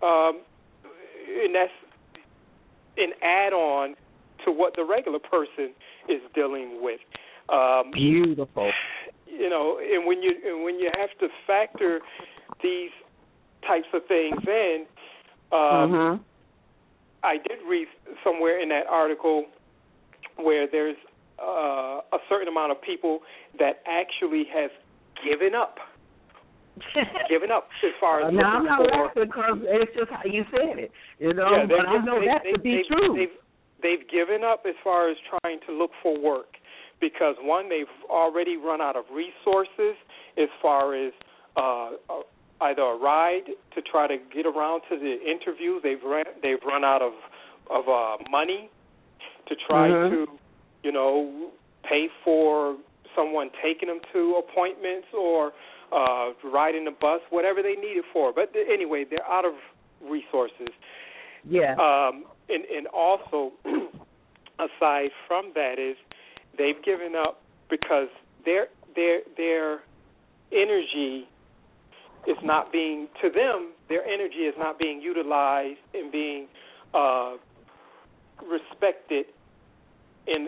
um, 0.02 0.41
and 1.44 1.56
that's 1.56 1.72
an 2.98 3.12
add-on 3.22 3.96
to 4.46 4.52
what 4.52 4.76
the 4.76 4.84
regular 4.84 5.20
person 5.20 5.74
is 6.10 6.22
dealing 6.34 6.80
with. 6.82 7.00
Um, 7.50 7.91
Beautiful. 7.91 8.72
you 9.28 9.50
know, 9.50 9.80
and 9.80 10.06
when 10.06 10.22
you 10.22 10.34
and 10.46 10.63
when 10.63 10.80
you 10.80 10.89
have 10.98 11.10
to 11.20 11.28
factor 11.46 12.00
these 12.63 12.91
types 13.67 13.88
of 13.94 14.06
things 14.08 14.41
in, 14.48 14.86
um, 15.52 15.60
mhm. 15.60 16.20
I 17.24 17.38
did 17.38 17.60
read 17.68 17.88
somewhere 18.24 18.62
in 18.62 18.70
that 18.70 18.88
article 18.90 19.46
where 20.38 20.68
there's 20.72 20.96
uh, 21.42 22.02
a 22.14 22.20
certain 22.30 22.48
amount 22.48 22.72
of 22.72 22.82
people 22.82 23.20
that 23.60 23.82
actually 23.88 24.46
has 24.54 24.72
given 25.24 25.54
up, 25.56 25.78
given 27.30 27.52
up 27.52 27.68
as 27.84 27.92
far 28.00 28.22
as 28.22 28.28
Uh, 28.28 28.32
now 28.32 28.58
I'm 28.58 28.66
not 28.66 28.82
laughing 28.82 29.24
because 29.26 29.58
it's 29.64 29.92
just 29.96 30.10
how 30.10 30.22
you 30.26 30.44
said 30.52 30.80
it, 30.80 30.92
you 31.20 31.34
know. 31.34 31.50
yeah, 31.52 31.66
but 31.68 31.88
I 31.88 32.04
know 32.04 32.20
they- 32.20 32.26
that 32.28 32.44
they- 32.44 32.52
to 32.54 32.60
be 32.60 32.76
they've- 32.78 32.88
true. 32.88 33.16
They've, 33.16 33.38
they've 33.82 34.08
given 34.10 34.44
up 34.44 34.66
as 34.68 34.76
far 34.84 35.10
as 35.10 35.18
trying 35.42 35.60
to 35.68 35.72
look 35.74 35.92
for 36.02 36.18
work 36.18 36.58
because 37.00 37.36
one, 37.42 37.68
they've 37.70 37.90
already 38.10 38.58
run 38.58 38.82
out 38.82 38.96
of 38.96 39.06
resources 39.12 39.96
as 40.38 40.50
far 40.62 40.94
as 40.96 41.12
uh, 41.58 41.92
either 42.62 42.82
a 42.82 42.95
ride 42.97 43.47
to 43.76 43.82
try 43.82 44.08
to 44.08 44.17
get 44.34 44.45
around 44.45 44.82
to 44.89 44.97
the 44.97 45.17
interviews. 45.30 45.82
They've 45.84 46.02
run 46.04 46.26
they've 46.41 46.62
run 46.65 46.84
out 46.84 47.02
of 47.02 47.13
of 47.69 47.88
uh, 47.89 48.17
money 48.30 48.69
to 49.47 49.56
try 49.67 49.89
Mhm. 49.89 50.10
to 50.12 50.39
you 50.84 50.91
know 50.91 51.52
pay 51.84 52.10
for 52.24 52.78
someone 53.15 53.50
taking 53.62 53.88
them 53.89 54.00
to 54.13 54.36
appointments 54.36 55.08
or 55.13 55.52
uh 55.91 56.32
riding 56.43 56.86
the 56.86 56.91
bus, 56.91 57.21
whatever 57.30 57.62
they 57.62 57.76
need 57.76 57.97
it 57.97 58.06
for. 58.13 58.32
But 58.34 58.56
anyway, 58.56 59.04
they're 59.10 59.28
out 59.28 59.45
of 59.45 59.54
resources. 60.02 60.69
yeah. 61.50 61.74
Um, 61.74 62.26
and, 62.50 62.63
and 62.65 62.88
also, 62.88 63.52
aside 64.60 65.12
from 65.28 65.52
that, 65.56 65.80
is 65.80 65.95
they've 66.58 66.82
given 66.84 67.13
up 67.15 67.41
because 67.69 68.08
their 68.45 68.67
their 68.95 69.21
their 69.38 69.80
energy 70.52 71.28
is 72.28 72.38
not 72.44 72.72
being 72.72 73.08
to 73.22 73.30
them. 73.30 73.72
Their 73.90 74.06
energy 74.06 74.46
is 74.48 74.54
not 74.58 74.78
being 74.78 75.02
utilized 75.02 75.80
and 75.94 76.12
being 76.12 76.48
uh, 76.94 77.34
respected 78.42 79.26
in 80.28 80.48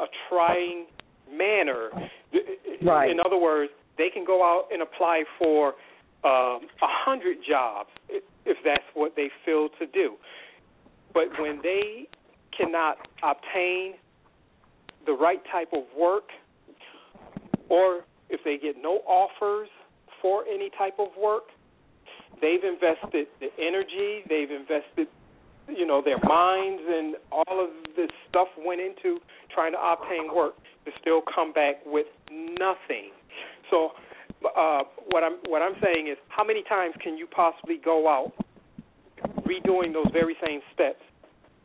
a 0.00 0.04
trying 0.28 0.86
manner. 1.30 1.90
Right. 2.82 3.10
In 3.10 3.20
other 3.20 3.38
words, 3.38 3.70
they 3.98 4.08
can 4.12 4.24
go 4.24 4.42
out 4.42 4.68
and 4.72 4.82
apply 4.82 5.24
for 5.38 5.74
um, 6.24 6.60
a 6.82 6.88
hundred 6.88 7.38
jobs 7.48 7.90
if 8.08 8.56
that's 8.64 8.84
what 8.94 9.14
they 9.16 9.28
feel 9.44 9.68
to 9.78 9.86
do. 9.86 10.16
But 11.12 11.24
when 11.38 11.60
they 11.62 12.08
cannot 12.56 12.96
obtain 13.22 13.94
the 15.06 15.12
right 15.12 15.40
type 15.50 15.68
of 15.72 15.82
work, 15.98 16.24
or 17.68 18.00
if 18.28 18.40
they 18.44 18.58
get 18.58 18.76
no 18.80 19.00
offers 19.06 19.68
for 20.20 20.44
any 20.46 20.70
type 20.76 20.94
of 20.98 21.08
work, 21.20 21.44
they've 22.40 22.64
invested 22.64 23.26
the 23.40 23.48
energy, 23.58 24.22
they've 24.28 24.50
invested, 24.50 25.08
you 25.68 25.86
know, 25.86 26.02
their 26.04 26.18
minds, 26.18 26.82
and 26.86 27.16
all 27.32 27.62
of 27.62 27.70
this 27.96 28.10
stuff 28.28 28.48
went 28.58 28.80
into 28.80 29.18
trying 29.54 29.72
to 29.72 29.78
obtain 29.78 30.34
work 30.34 30.54
to 30.84 30.90
still 31.00 31.20
come 31.34 31.52
back 31.52 31.76
with 31.84 32.06
nothing. 32.30 33.10
So, 33.70 33.90
uh, 34.56 34.82
what 35.10 35.22
I'm 35.22 35.38
what 35.48 35.62
I'm 35.62 35.74
saying 35.82 36.08
is, 36.08 36.16
how 36.28 36.44
many 36.44 36.62
times 36.64 36.94
can 37.02 37.16
you 37.16 37.26
possibly 37.26 37.78
go 37.82 38.08
out 38.08 38.32
redoing 39.44 39.92
those 39.92 40.06
very 40.12 40.36
same 40.44 40.60
steps 40.72 41.02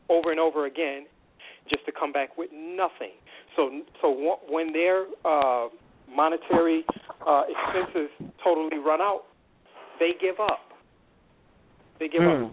over 0.10 0.32
and 0.32 0.40
over 0.40 0.66
again, 0.66 1.06
just 1.70 1.86
to 1.86 1.92
come 1.92 2.12
back 2.12 2.38
with 2.38 2.50
nothing? 2.54 3.16
So, 3.56 3.72
so 4.02 4.38
when 4.50 4.74
their 4.74 5.06
uh, 5.24 5.70
monetary 6.14 6.84
uh, 7.26 7.44
expenses 7.50 8.10
totally 8.44 8.78
run 8.78 9.02
out, 9.02 9.24
they 10.00 10.12
give 10.20 10.40
up. 10.40 10.72
They 12.00 12.08
give 12.08 12.22
Mm. 12.22 12.48
up. 12.48 12.52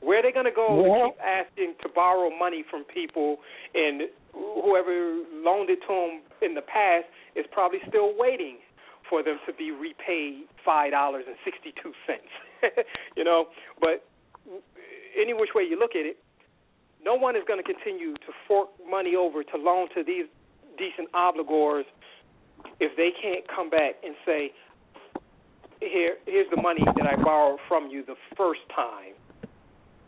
Where 0.00 0.18
are 0.18 0.22
they 0.22 0.32
going 0.32 0.46
to 0.46 0.50
go 0.52 0.74
Well- 0.74 1.10
to 1.10 1.12
keep 1.12 1.20
asking 1.20 1.74
to 1.82 1.88
borrow 1.88 2.30
money 2.30 2.62
from 2.62 2.84
people, 2.84 3.40
and 3.74 4.08
whoever 4.32 4.92
loaned 5.32 5.70
it 5.70 5.80
to 5.82 5.88
them 5.88 6.22
in 6.40 6.54
the 6.54 6.62
past 6.62 7.06
is 7.34 7.46
probably 7.52 7.80
still 7.88 8.14
waiting 8.16 8.58
for 9.08 9.22
them 9.22 9.38
to 9.46 9.52
be 9.52 9.70
repaid 9.72 10.44
five 10.64 10.92
dollars 10.92 11.24
and 11.26 11.36
sixty 11.44 11.72
two 11.82 11.92
cents. 12.06 12.30
you 13.16 13.24
know, 13.24 13.48
but 13.80 14.04
any 15.16 15.34
which 15.34 15.50
way 15.54 15.64
you 15.64 15.78
look 15.78 15.94
at 15.96 16.06
it, 16.06 16.18
no 17.04 17.14
one 17.14 17.36
is 17.36 17.42
going 17.46 17.58
to 17.62 17.64
continue 17.64 18.14
to 18.14 18.32
fork 18.46 18.70
money 18.88 19.16
over 19.16 19.42
to 19.42 19.56
loan 19.56 19.88
to 19.94 20.02
these 20.04 20.26
decent 20.78 21.10
obligors 21.12 21.84
if 22.80 22.96
they 22.96 23.10
can't 23.10 23.46
come 23.48 23.70
back 23.70 23.96
and 24.04 24.14
say, 24.24 24.52
"Here, 25.80 26.18
here's 26.26 26.48
the 26.50 26.60
money 26.60 26.82
that 26.84 27.06
I 27.06 27.16
borrowed 27.16 27.60
from 27.68 27.88
you 27.88 28.02
the 28.02 28.16
first 28.36 28.60
time." 28.74 29.14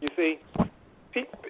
You 0.00 0.08
see, 0.16 0.38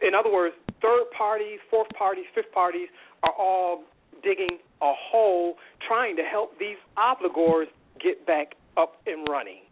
in 0.03 0.15
other 0.15 0.31
words, 0.31 0.55
third 0.81 1.11
parties, 1.17 1.61
fourth 1.71 1.89
parties, 1.91 2.27
fifth 2.35 2.53
parties 2.53 2.89
are 3.23 3.33
all 3.33 3.85
digging 4.23 4.59
a 4.81 4.93
hole 4.95 5.59
trying 5.81 6.17
to 6.17 6.23
help 6.23 6.59
these 6.59 6.77
obligors 6.97 7.67
get 8.01 8.27
back 8.27 8.55
up 8.77 9.01
and 9.07 9.29
running, 9.29 9.63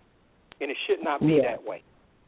and 0.61 0.71
it 0.71 0.77
should 0.87 1.03
not 1.03 1.21
be 1.21 1.35
Yeah. 1.35 1.43
that 1.43 1.63
way. 1.65 1.83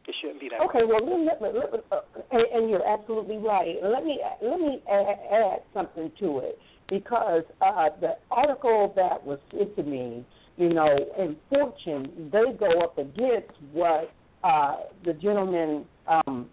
It 0.07 0.15
shouldn't 0.21 0.41
be 0.41 0.49
that 0.49 0.61
Okay, 0.61 0.85
way. 0.85 1.01
well, 1.01 1.25
let, 1.25 1.41
let, 1.41 1.55
uh, 1.93 2.01
and, 2.33 2.43
and 2.55 2.71
you're 2.71 2.87
absolutely 2.87 3.37
right. 3.39 3.77
Let 3.83 4.05
me 4.05 4.19
let 4.43 4.59
me 4.59 4.83
add, 4.91 5.19
add 5.31 5.59
something 5.73 6.11
to 6.19 6.39
it 6.41 6.59
because 6.89 7.45
uh, 7.61 7.89
the 8.01 8.17
article 8.31 8.93
that 8.97 9.25
was 9.25 9.39
sent 9.51 9.77
to 9.77 9.83
me, 9.85 10.27
you 10.57 10.75
know, 10.75 10.97
in 11.19 11.37
Fortune, 11.49 12.31
they 12.33 12.53
go 12.59 12.81
up 12.83 12.99
against 12.99 13.53
what 13.73 14.11
uh, 14.43 14.77
the 15.05 15.13
gentleman 15.15 15.85
um, 16.09 16.51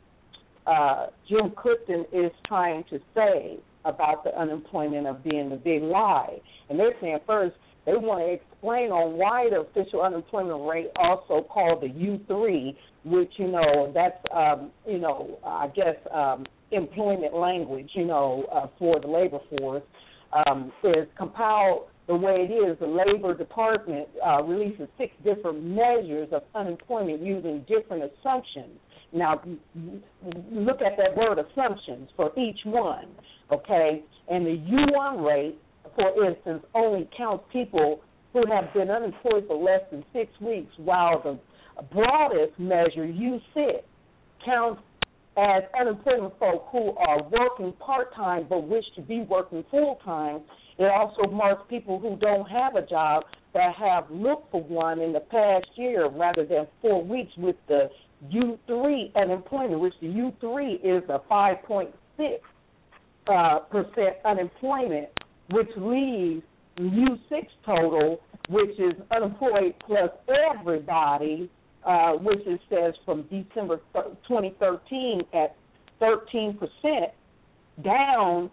uh, 0.67 1.07
Jim 1.27 1.51
Clifton 1.57 2.05
is 2.13 2.31
trying 2.47 2.83
to 2.91 2.99
say 3.15 3.57
about 3.85 4.23
the 4.23 4.39
unemployment 4.39 5.07
of 5.07 5.23
being 5.23 5.51
a 5.51 5.55
big 5.55 5.81
lie, 5.81 6.37
and 6.69 6.79
they're 6.79 6.93
saying 7.01 7.17
first 7.25 7.55
they 7.85 7.95
want 7.95 8.21
to 8.21 8.33
explain 8.33 8.91
on 8.91 9.17
why 9.17 9.49
the 9.49 9.61
official 9.61 10.01
unemployment 10.01 10.69
rate, 10.69 10.91
also 10.97 11.41
called 11.49 11.81
the 11.81 11.87
U3, 11.87 12.75
which 13.03 13.31
you 13.37 13.47
know 13.47 13.91
that's 13.93 14.17
um, 14.35 14.71
you 14.87 14.99
know 14.99 15.39
I 15.45 15.67
guess 15.67 15.95
um, 16.13 16.45
employment 16.71 17.33
language, 17.33 17.89
you 17.93 18.05
know, 18.05 18.45
uh, 18.53 18.67
for 18.77 18.99
the 18.99 19.07
labor 19.07 19.39
force, 19.49 19.83
um, 20.33 20.71
is 20.83 21.07
compiled 21.17 21.87
the 22.07 22.15
way 22.15 22.47
it 22.49 22.51
is, 22.51 22.77
the 22.79 22.87
Labor 22.87 23.35
Department 23.35 24.07
uh, 24.25 24.41
releases 24.41 24.87
six 24.97 25.11
different 25.23 25.63
measures 25.63 26.27
of 26.31 26.41
unemployment 26.55 27.21
using 27.21 27.63
different 27.67 28.03
assumptions. 28.03 28.79
Now, 29.13 29.41
look 30.51 30.81
at 30.81 30.97
that 30.97 31.15
word 31.15 31.37
assumptions 31.37 32.09
for 32.15 32.31
each 32.37 32.59
one, 32.65 33.09
okay? 33.51 34.03
And 34.27 34.45
the 34.45 34.57
U1 34.57 35.25
rate, 35.25 35.55
for 35.95 36.25
instance, 36.25 36.63
only 36.73 37.07
counts 37.15 37.43
people 37.53 38.01
who 38.33 38.43
have 38.51 38.73
been 38.73 38.89
unemployed 38.89 39.45
for 39.47 39.57
less 39.57 39.81
than 39.91 40.03
six 40.11 40.31
weeks, 40.41 40.71
while 40.77 41.21
the 41.21 41.39
broadest 41.91 42.57
measure, 42.59 43.05
U6, 43.05 43.81
counts 44.45 44.81
as 45.37 45.63
unemployment 45.79 46.37
folk 46.39 46.67
who 46.71 46.91
are 46.97 47.23
working 47.23 47.71
part 47.73 48.13
time 48.15 48.45
but 48.49 48.67
wish 48.67 48.83
to 48.95 49.01
be 49.01 49.21
working 49.21 49.63
full 49.71 49.99
time. 50.03 50.41
It 50.77 50.85
also 50.85 51.29
marks 51.31 51.63
people 51.69 51.99
who 51.99 52.17
don't 52.17 52.49
have 52.49 52.75
a 52.75 52.85
job 52.85 53.23
that 53.53 53.75
have 53.75 54.09
looked 54.09 54.51
for 54.51 54.61
one 54.63 54.99
in 54.99 55.13
the 55.13 55.19
past 55.19 55.65
year 55.75 56.09
rather 56.09 56.45
than 56.45 56.67
four 56.81 57.03
weeks 57.03 57.31
with 57.37 57.55
the 57.67 57.89
U3 58.33 59.15
unemployment, 59.15 59.79
which 59.79 59.93
the 60.01 60.07
U3 60.07 60.75
is 60.75 61.03
a 61.09 61.19
5.6 61.31 61.87
uh, 63.27 63.59
percent 63.59 64.15
unemployment, 64.25 65.09
which 65.51 65.69
leaves 65.77 66.43
U6 66.79 67.47
total, 67.65 68.19
which 68.49 68.79
is 68.79 68.93
unemployed 69.15 69.73
plus 69.85 70.09
everybody, 70.49 71.49
uh, 71.85 72.13
which 72.13 72.39
it 72.45 72.59
says 72.69 72.93
from 73.05 73.23
December 73.23 73.79
2013 74.27 75.21
at 75.33 75.55
13 75.99 76.57
percent, 76.57 77.11
down 77.83 78.49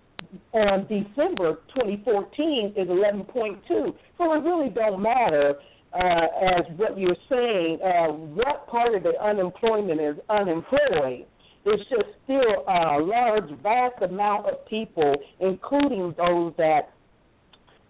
on 0.52 0.82
December 0.82 1.60
2014 1.74 2.74
is 2.76 2.88
11.2. 2.88 3.58
So 3.68 4.32
it 4.32 4.38
really 4.38 4.70
don't 4.70 5.02
matter 5.02 5.54
uh, 5.92 6.26
as 6.58 6.64
what 6.76 6.98
you're 6.98 7.16
saying, 7.28 7.78
uh, 7.82 8.12
what 8.12 8.66
part 8.68 8.94
of 8.94 9.02
the 9.02 9.12
unemployment 9.22 10.00
is 10.00 10.16
unemployed. 10.28 11.26
It's 11.64 11.82
just 11.90 12.04
still 12.24 12.64
a 12.68 13.00
large, 13.00 13.50
vast 13.62 14.00
amount 14.02 14.46
of 14.46 14.66
people, 14.66 15.14
including 15.40 16.14
those 16.16 16.52
that 16.58 16.90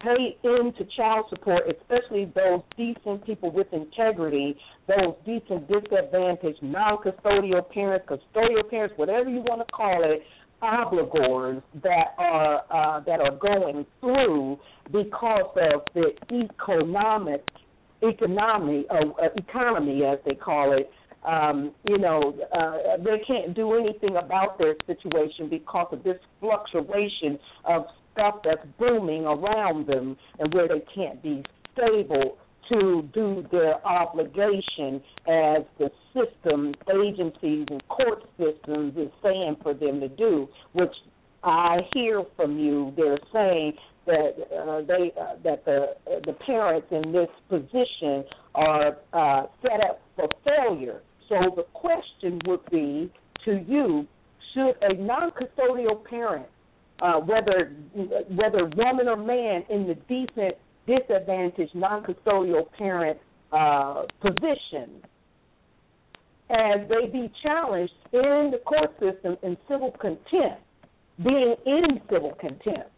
pay 0.01 0.37
into 0.45 0.85
child 0.97 1.27
support, 1.31 1.63
especially 1.69 2.31
those 2.35 2.61
decent 2.77 3.25
people 3.25 3.51
with 3.51 3.67
integrity, 3.73 4.57
those 4.87 5.15
decent 5.25 5.69
disadvantaged 5.69 6.63
non-custodial 6.63 7.69
parents, 7.71 8.07
custodial 8.09 8.69
parents, 8.69 8.95
whatever 8.97 9.29
you 9.29 9.41
want 9.41 9.67
to 9.67 9.73
call 9.73 10.03
it, 10.05 10.23
obligors 10.63 11.63
that 11.83 12.15
are 12.19 12.63
uh, 12.71 13.01
that 13.01 13.21
are 13.21 13.37
going 13.37 13.85
through 14.01 14.59
because 14.87 15.51
of 15.73 15.83
the 15.95 16.13
economic 16.33 17.45
economy 18.03 18.85
uh, 18.91 19.29
economy 19.37 20.03
as 20.05 20.19
they 20.25 20.35
call 20.35 20.73
it. 20.73 20.91
Um, 21.27 21.73
you 21.89 21.99
know, 21.99 22.39
uh, 22.57 23.03
they 23.03 23.21
can't 23.27 23.55
do 23.55 23.75
anything 23.75 24.17
about 24.17 24.59
their 24.59 24.77
situation 24.87 25.49
because 25.51 25.89
of 25.91 26.05
this 26.05 26.19
fluctuation 26.41 27.39
of 27.65 27.87
stuff 28.17 28.37
that's 28.43 28.67
booming 28.79 29.25
around 29.25 29.87
them 29.87 30.17
and 30.39 30.53
where 30.55 30.69
they 30.69 30.83
can't 30.95 31.23
be 31.23 31.45
stable 31.73 32.39
to 32.71 33.09
do 33.15 33.45
their 33.53 33.87
obligation 33.87 35.01
as 35.29 35.63
the 35.79 35.91
system, 36.13 36.75
agencies, 36.91 37.67
and 37.71 37.87
court 37.89 38.23
systems 38.39 38.97
is 38.97 39.11
saying 39.23 39.57
for 39.63 39.75
them 39.75 40.01
to 40.01 40.09
do, 40.09 40.49
which 40.73 40.93
I 41.45 41.79
hear 41.93 42.25
from 42.37 42.59
you. 42.59 42.93
They're 42.97 43.21
saying 43.33 43.75
that 44.07 44.35
uh, 44.57 44.81
they 44.87 45.13
uh, 45.21 45.35
that 45.45 45.65
the 45.65 45.95
the 46.25 46.33
parents 46.45 46.89
in 46.91 47.13
this 47.13 47.29
position 47.49 48.25
are 48.55 48.97
uh, 49.13 49.47
set 49.63 49.81
up 49.89 50.01
for 50.17 50.29
failure. 50.45 51.03
So 51.29 51.37
the 51.55 51.65
question 51.73 52.41
would 52.47 52.65
be 52.71 53.13
to 53.45 53.65
you: 53.67 54.07
Should 54.55 54.75
a 54.83 54.95
non-custodial 54.95 56.05
parent, 56.05 56.47
uh, 57.03 57.21
whether 57.21 57.73
whether 58.31 58.65
woman 58.77 59.09
or 59.09 59.17
man, 59.17 59.65
in 59.69 59.87
the 59.87 59.95
decent 60.09 60.55
disadvantaged 60.87 61.75
non-custodial 61.75 62.71
parent 62.79 63.19
uh, 63.53 64.05
position, 64.21 65.03
as 66.51 66.89
they 66.89 67.09
be 67.13 67.31
challenged 67.43 67.93
in 68.13 68.53
the 68.53 68.61
court 68.65 68.91
system 69.01 69.37
in 69.43 69.57
civil 69.69 69.93
contempt, 70.01 70.63
being 71.23 71.57
in 71.67 72.01
civil 72.11 72.33
contempt? 72.41 72.91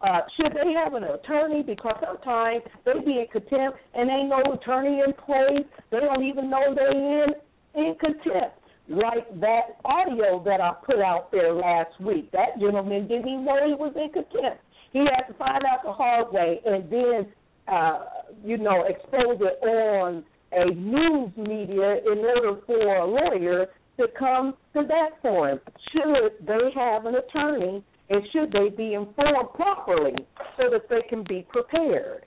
Uh, 0.00 0.20
should 0.36 0.52
they 0.52 0.72
have 0.72 0.92
an 0.92 1.04
attorney? 1.04 1.62
Because 1.62 1.96
sometimes 2.04 2.62
they 2.84 2.92
be 3.06 3.20
in 3.20 3.26
contempt 3.32 3.78
and 3.94 4.10
ain't 4.10 4.28
no 4.28 4.52
attorney 4.52 5.00
in 5.00 5.12
place. 5.14 5.66
They 5.90 6.00
don't 6.00 6.24
even 6.24 6.50
know 6.50 6.74
they're 6.74 6.90
in 6.90 7.30
in 7.74 7.94
contempt. 7.98 8.58
Like 8.88 9.28
that 9.40 9.80
audio 9.84 10.42
that 10.44 10.60
I 10.60 10.72
put 10.84 10.98
out 11.00 11.32
there 11.32 11.54
last 11.54 11.98
week. 12.00 12.30
That 12.32 12.58
gentleman 12.60 13.08
didn't 13.08 13.28
even 13.28 13.44
know 13.44 13.66
he 13.66 13.74
was 13.74 13.94
in 13.96 14.12
contempt. 14.12 14.60
He 14.92 15.00
had 15.00 15.26
to 15.26 15.34
find 15.38 15.62
out 15.64 15.82
the 15.84 15.92
hard 15.92 16.32
way 16.32 16.60
and 16.66 16.90
then, 16.90 17.32
uh, 17.66 18.04
you 18.44 18.58
know, 18.58 18.84
expose 18.86 19.40
it 19.40 19.64
on 19.64 20.24
a 20.52 20.66
news 20.74 21.30
media 21.36 21.96
in 22.12 22.18
order 22.18 22.60
for 22.66 22.96
a 22.96 23.06
lawyer 23.06 23.66
to 23.96 24.06
come 24.18 24.54
to 24.74 24.82
that 24.86 25.10
for 25.22 25.48
him. 25.48 25.60
Should 25.92 26.46
they 26.46 26.70
have 26.74 27.06
an 27.06 27.14
attorney 27.16 27.82
and 28.10 28.22
should 28.32 28.52
they 28.52 28.68
be 28.76 28.94
informed 28.94 29.48
properly 29.54 30.14
so 30.56 30.64
that 30.70 30.88
they 30.90 31.02
can 31.08 31.24
be 31.28 31.46
prepared? 31.48 32.26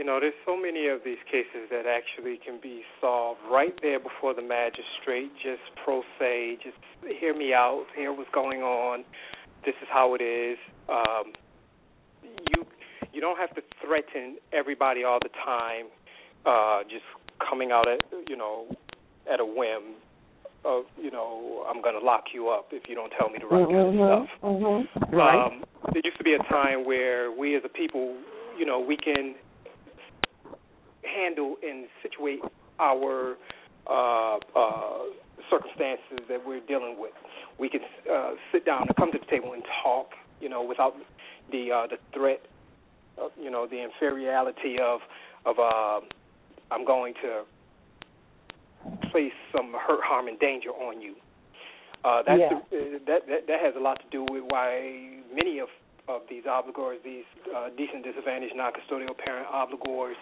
You 0.00 0.06
know, 0.06 0.18
there's 0.18 0.32
so 0.46 0.56
many 0.56 0.88
of 0.88 1.00
these 1.04 1.20
cases 1.30 1.68
that 1.70 1.84
actually 1.84 2.40
can 2.42 2.58
be 2.58 2.80
solved 3.02 3.40
right 3.52 3.74
there 3.82 4.00
before 4.00 4.32
the 4.32 4.40
magistrate. 4.40 5.30
Just 5.36 5.60
pro 5.84 6.00
se, 6.18 6.56
just 6.64 6.78
hear 7.20 7.36
me 7.36 7.52
out, 7.52 7.84
hear 7.94 8.10
what's 8.10 8.30
going 8.32 8.62
on. 8.62 9.04
This 9.62 9.74
is 9.82 9.88
how 9.92 10.14
it 10.14 10.22
is. 10.22 10.56
Um, 10.88 11.34
you 12.22 12.64
you 13.12 13.20
don't 13.20 13.36
have 13.36 13.54
to 13.56 13.62
threaten 13.84 14.38
everybody 14.54 15.04
all 15.04 15.18
the 15.20 15.28
time. 15.44 15.92
Uh, 16.46 16.82
just 16.84 17.04
coming 17.46 17.70
out 17.70 17.86
at 17.86 18.00
you 18.26 18.38
know 18.38 18.74
at 19.30 19.38
a 19.38 19.44
whim 19.44 20.00
of 20.64 20.84
you 20.98 21.10
know 21.10 21.66
I'm 21.68 21.82
going 21.82 22.00
to 22.00 22.02
lock 22.02 22.24
you 22.32 22.48
up 22.48 22.68
if 22.72 22.84
you 22.88 22.94
don't 22.94 23.12
tell 23.20 23.28
me 23.28 23.36
the 23.38 23.48
right 23.48 23.68
mm-hmm, 23.68 23.98
kind 23.98 24.12
of 24.12 24.28
stuff. 24.30 24.50
Mm-hmm. 24.50 25.14
Right. 25.14 25.44
Um, 25.44 25.62
there 25.92 26.00
used 26.02 26.16
to 26.16 26.24
be 26.24 26.32
a 26.32 26.42
time 26.50 26.86
where 26.86 27.30
we 27.30 27.54
as 27.54 27.62
a 27.66 27.68
people, 27.68 28.16
you 28.58 28.64
know, 28.64 28.80
we 28.80 28.96
can 28.96 29.34
handle 31.14 31.56
and 31.62 31.86
situate 32.02 32.40
our 32.78 33.36
uh, 33.86 34.36
uh, 34.56 34.98
circumstances 35.50 36.20
that 36.28 36.40
we're 36.46 36.60
dealing 36.66 36.96
with. 36.98 37.12
We 37.58 37.68
can 37.68 37.80
uh, 38.10 38.32
sit 38.52 38.64
down 38.64 38.82
and 38.88 38.96
come 38.96 39.10
to 39.12 39.18
the 39.18 39.26
table 39.26 39.52
and 39.52 39.62
talk, 39.82 40.08
you 40.40 40.48
know, 40.48 40.62
without 40.62 40.94
the 41.50 41.72
uh, 41.72 41.86
the 41.88 41.98
threat, 42.14 42.40
of, 43.18 43.30
you 43.40 43.50
know, 43.50 43.66
the 43.66 43.82
inferiority 43.82 44.76
of 44.80 45.00
of 45.44 45.58
uh, 45.58 46.00
I'm 46.70 46.84
going 46.84 47.14
to 47.22 47.42
place 49.10 49.32
some 49.54 49.74
hurt, 49.74 50.00
harm, 50.02 50.28
and 50.28 50.38
danger 50.38 50.70
on 50.70 51.00
you. 51.00 51.14
Uh, 52.04 52.22
that's 52.26 52.40
Yeah. 52.40 52.60
the, 52.70 52.78
uh, 52.78 52.98
that, 53.06 53.26
that 53.28 53.46
that 53.48 53.60
has 53.60 53.74
a 53.76 53.80
lot 53.80 54.00
to 54.00 54.08
do 54.10 54.22
with 54.32 54.44
why 54.48 55.20
many 55.34 55.58
of 55.58 55.68
of 56.08 56.22
these 56.28 56.44
obligors, 56.44 56.96
these 57.04 57.28
uh, 57.54 57.68
decent 57.76 58.02
disadvantaged 58.02 58.56
non-custodial 58.56 59.16
parent 59.16 59.46
obligors, 59.46 60.14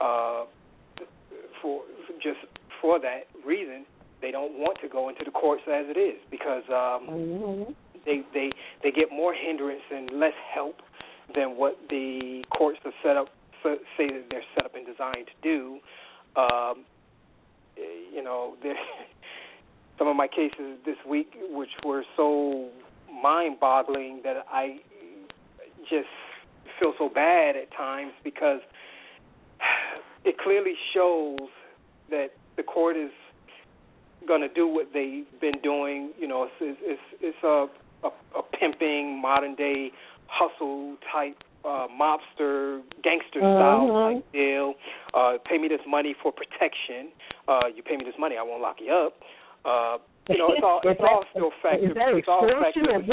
uh, 0.00 0.44
for 1.62 1.82
just 2.22 2.38
for 2.80 2.98
that 3.00 3.26
reason, 3.44 3.84
they 4.20 4.30
don't 4.30 4.58
want 4.58 4.78
to 4.82 4.88
go 4.88 5.08
into 5.08 5.24
the 5.24 5.30
courts 5.30 5.62
as 5.66 5.86
it 5.88 5.98
is 5.98 6.18
because 6.30 6.62
um, 6.68 7.08
Mm-hmm. 7.08 7.72
they 8.04 8.22
they 8.32 8.50
they 8.82 8.90
get 8.90 9.10
more 9.10 9.34
hindrance 9.34 9.82
and 9.92 10.10
less 10.18 10.36
help 10.54 10.76
than 11.34 11.56
what 11.56 11.76
the 11.90 12.44
courts 12.56 12.78
are 12.84 12.92
set 13.02 13.16
up 13.16 13.28
say 13.96 14.08
that 14.08 14.24
they're 14.30 14.44
set 14.54 14.64
up 14.64 14.74
and 14.74 14.86
designed 14.86 15.26
to 15.26 15.32
do. 15.42 15.78
Um, 16.40 16.84
you 17.76 18.22
know, 18.22 18.54
some 19.98 20.06
of 20.06 20.16
my 20.16 20.28
cases 20.28 20.78
this 20.84 20.96
week, 21.08 21.32
which 21.50 21.70
were 21.84 22.04
so 22.16 22.68
mind-boggling 23.22 24.20
that 24.24 24.46
I 24.50 24.78
just 25.88 26.08
feel 26.78 26.92
so 26.98 27.08
bad 27.08 27.56
at 27.56 27.72
times 27.76 28.12
because 28.22 28.60
it 30.26 30.36
clearly 30.38 30.74
shows 30.92 31.48
that 32.10 32.28
the 32.56 32.62
court 32.62 32.96
is 32.96 33.10
going 34.26 34.40
to 34.42 34.48
do 34.48 34.66
what 34.66 34.88
they've 34.92 35.24
been 35.40 35.60
doing. 35.62 36.10
You 36.18 36.26
know, 36.28 36.48
it's 36.60 36.76
it's, 36.82 37.00
it's 37.20 37.42
a, 37.44 37.66
a 38.06 38.10
a 38.38 38.42
pimping 38.58 39.20
modern 39.22 39.54
day 39.54 39.90
hustle 40.26 40.96
type 41.12 41.36
uh, 41.64 41.86
mobster 41.90 42.82
gangster 43.02 43.38
style 43.40 43.86
Mhm. 43.86 44.14
type 44.16 44.32
deal. 44.32 44.74
Uh, 45.14 45.38
pay 45.48 45.58
me 45.58 45.68
this 45.68 45.80
money 45.86 46.14
for 46.22 46.32
protection. 46.32 47.08
Uh, 47.48 47.66
you 47.74 47.82
pay 47.82 47.96
me 47.96 48.04
this 48.04 48.18
money, 48.18 48.36
I 48.36 48.42
won't 48.42 48.60
lock 48.62 48.76
you 48.80 48.92
up. 48.92 49.14
Uh, 49.64 49.98
you 50.28 50.38
know, 50.38 50.48
it's 50.50 50.62
all 50.64 50.80
it's 50.82 51.00
all 51.00 51.24
still 51.30 51.50
factors. 51.62 51.94
It's 51.96 52.28
all 52.28 52.42
factors. 52.60 53.06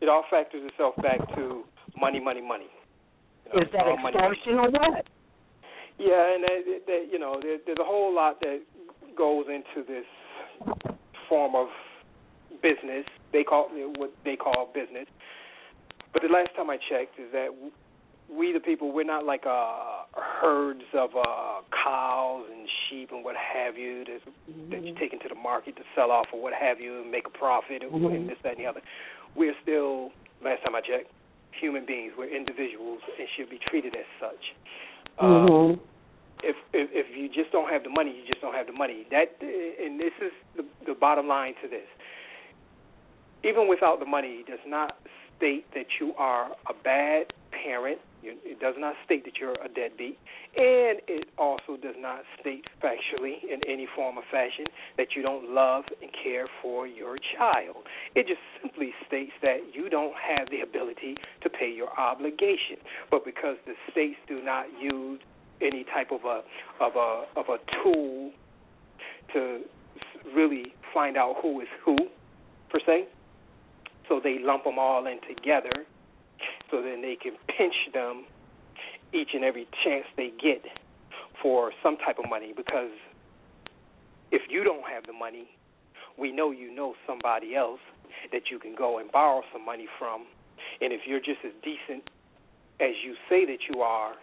It 0.00 0.08
all 0.08 0.24
factors 0.30 0.62
itself 0.70 0.94
back 1.02 1.18
to 1.34 1.64
money, 1.98 2.20
money, 2.20 2.40
money. 2.40 2.66
You 3.46 3.60
know, 3.60 3.62
Is 3.66 3.72
that 3.72 3.86
extortion 3.86 4.54
or 4.58 4.70
what? 4.70 5.06
Yeah, 5.98 6.34
and 6.34 6.42
that, 6.42 6.80
that 6.86 7.02
you 7.10 7.18
know, 7.18 7.38
there, 7.40 7.58
there's 7.64 7.78
a 7.80 7.84
whole 7.84 8.14
lot 8.14 8.40
that 8.40 8.60
goes 9.16 9.46
into 9.48 9.86
this 9.86 10.06
form 11.28 11.54
of 11.54 11.68
business. 12.62 13.06
They 13.32 13.44
call 13.44 13.68
what 13.96 14.12
they 14.24 14.36
call 14.36 14.70
business. 14.74 15.06
But 16.12 16.22
the 16.22 16.28
last 16.28 16.50
time 16.56 16.70
I 16.70 16.76
checked, 16.76 17.18
is 17.18 17.30
that 17.32 17.48
we 18.30 18.52
the 18.52 18.60
people 18.60 18.92
we're 18.92 19.04
not 19.04 19.24
like 19.24 19.44
uh 19.46 20.08
herds 20.14 20.84
of 20.94 21.10
uh 21.14 21.60
cows 21.84 22.46
and 22.50 22.66
sheep 22.88 23.10
and 23.12 23.22
what 23.22 23.36
have 23.36 23.76
you 23.76 24.04
that 24.04 24.20
mm-hmm. 24.24 24.70
that 24.70 24.84
you 24.84 24.94
take 24.98 25.12
into 25.12 25.28
the 25.28 25.34
market 25.34 25.76
to 25.76 25.82
sell 25.94 26.10
off 26.10 26.26
or 26.32 26.40
what 26.40 26.54
have 26.54 26.80
you 26.80 27.02
and 27.02 27.10
make 27.10 27.26
a 27.26 27.38
profit 27.38 27.82
mm-hmm. 27.82 28.06
and 28.06 28.28
this 28.28 28.38
that 28.42 28.56
and 28.56 28.60
the 28.60 28.66
other. 28.66 28.80
We're 29.36 29.54
still 29.62 30.10
last 30.42 30.62
time 30.64 30.74
I 30.74 30.80
checked 30.80 31.12
human 31.60 31.84
beings. 31.86 32.12
We're 32.16 32.34
individuals 32.34 33.00
and 33.18 33.28
should 33.36 33.50
be 33.50 33.58
treated 33.68 33.94
as 33.94 34.06
such. 34.20 34.42
Mm-hmm. 35.20 35.72
Uh, 35.72 35.82
if, 36.42 36.56
if 36.72 36.90
if 36.92 37.16
you 37.16 37.28
just 37.28 37.52
don't 37.52 37.70
have 37.70 37.84
the 37.84 37.90
money, 37.90 38.10
you 38.10 38.26
just 38.26 38.40
don't 38.40 38.54
have 38.54 38.66
the 38.66 38.72
money. 38.72 39.06
That 39.10 39.36
and 39.40 39.98
this 39.98 40.12
is 40.20 40.32
the 40.56 40.64
the 40.86 40.94
bottom 40.94 41.26
line 41.26 41.54
to 41.62 41.68
this. 41.68 41.86
Even 43.42 43.68
without 43.68 44.00
the 44.00 44.06
money, 44.06 44.44
does 44.46 44.58
not 44.66 44.96
state 45.36 45.66
that 45.74 45.86
you 46.00 46.14
are 46.16 46.52
a 46.68 46.74
bad 46.82 47.32
parent. 47.50 48.00
It 48.24 48.60
does 48.60 48.74
not 48.78 48.94
state 49.04 49.24
that 49.24 49.38
you're 49.38 49.56
a 49.64 49.68
deadbeat, 49.68 50.18
and 50.56 51.00
it 51.06 51.28
also 51.38 51.76
does 51.80 51.96
not 51.98 52.20
state 52.40 52.64
factually 52.82 53.42
in 53.42 53.60
any 53.68 53.86
form 53.94 54.18
or 54.18 54.24
fashion 54.30 54.66
that 54.96 55.08
you 55.14 55.22
don't 55.22 55.50
love 55.50 55.84
and 56.00 56.10
care 56.22 56.46
for 56.62 56.86
your 56.86 57.18
child. 57.36 57.76
It 58.14 58.26
just 58.26 58.40
simply 58.62 58.92
states 59.06 59.32
that 59.42 59.58
you 59.74 59.88
don't 59.90 60.14
have 60.14 60.48
the 60.50 60.60
ability 60.60 61.16
to 61.42 61.50
pay 61.50 61.70
your 61.70 61.90
obligation. 61.98 62.78
But 63.10 63.24
because 63.24 63.56
the 63.66 63.74
states 63.90 64.16
do 64.28 64.42
not 64.42 64.66
use 64.80 65.20
any 65.60 65.84
type 65.84 66.10
of 66.10 66.24
a 66.24 66.42
of 66.82 66.96
a 66.96 67.24
of 67.36 67.46
a 67.48 67.58
tool 67.82 68.32
to 69.32 69.60
really 70.34 70.74
find 70.92 71.16
out 71.16 71.36
who 71.42 71.60
is 71.60 71.68
who 71.84 71.96
per 72.70 72.80
se, 72.84 73.06
so 74.08 74.20
they 74.22 74.38
lump 74.40 74.64
them 74.64 74.78
all 74.78 75.06
in 75.06 75.18
together 75.28 75.86
so 76.74 76.82
then 76.82 77.02
they 77.02 77.14
can 77.14 77.34
pinch 77.56 77.74
them 77.92 78.24
each 79.12 79.28
and 79.32 79.44
every 79.44 79.68
chance 79.84 80.04
they 80.16 80.32
get 80.42 80.60
for 81.40 81.70
some 81.84 81.96
type 81.98 82.18
of 82.18 82.28
money 82.28 82.52
because 82.56 82.90
if 84.32 84.42
you 84.50 84.64
don't 84.64 84.82
have 84.90 85.04
the 85.06 85.12
money, 85.12 85.46
we 86.18 86.32
know 86.32 86.50
you 86.50 86.74
know 86.74 86.94
somebody 87.06 87.54
else 87.54 87.78
that 88.32 88.50
you 88.50 88.58
can 88.58 88.74
go 88.74 88.98
and 88.98 89.10
borrow 89.12 89.42
some 89.52 89.64
money 89.64 89.86
from. 90.00 90.26
And 90.80 90.92
if 90.92 91.02
you're 91.06 91.20
just 91.20 91.38
as 91.44 91.52
decent 91.62 92.10
as 92.80 92.90
you 93.04 93.14
say 93.30 93.44
that 93.44 93.58
you 93.70 93.80
are, 93.80 94.14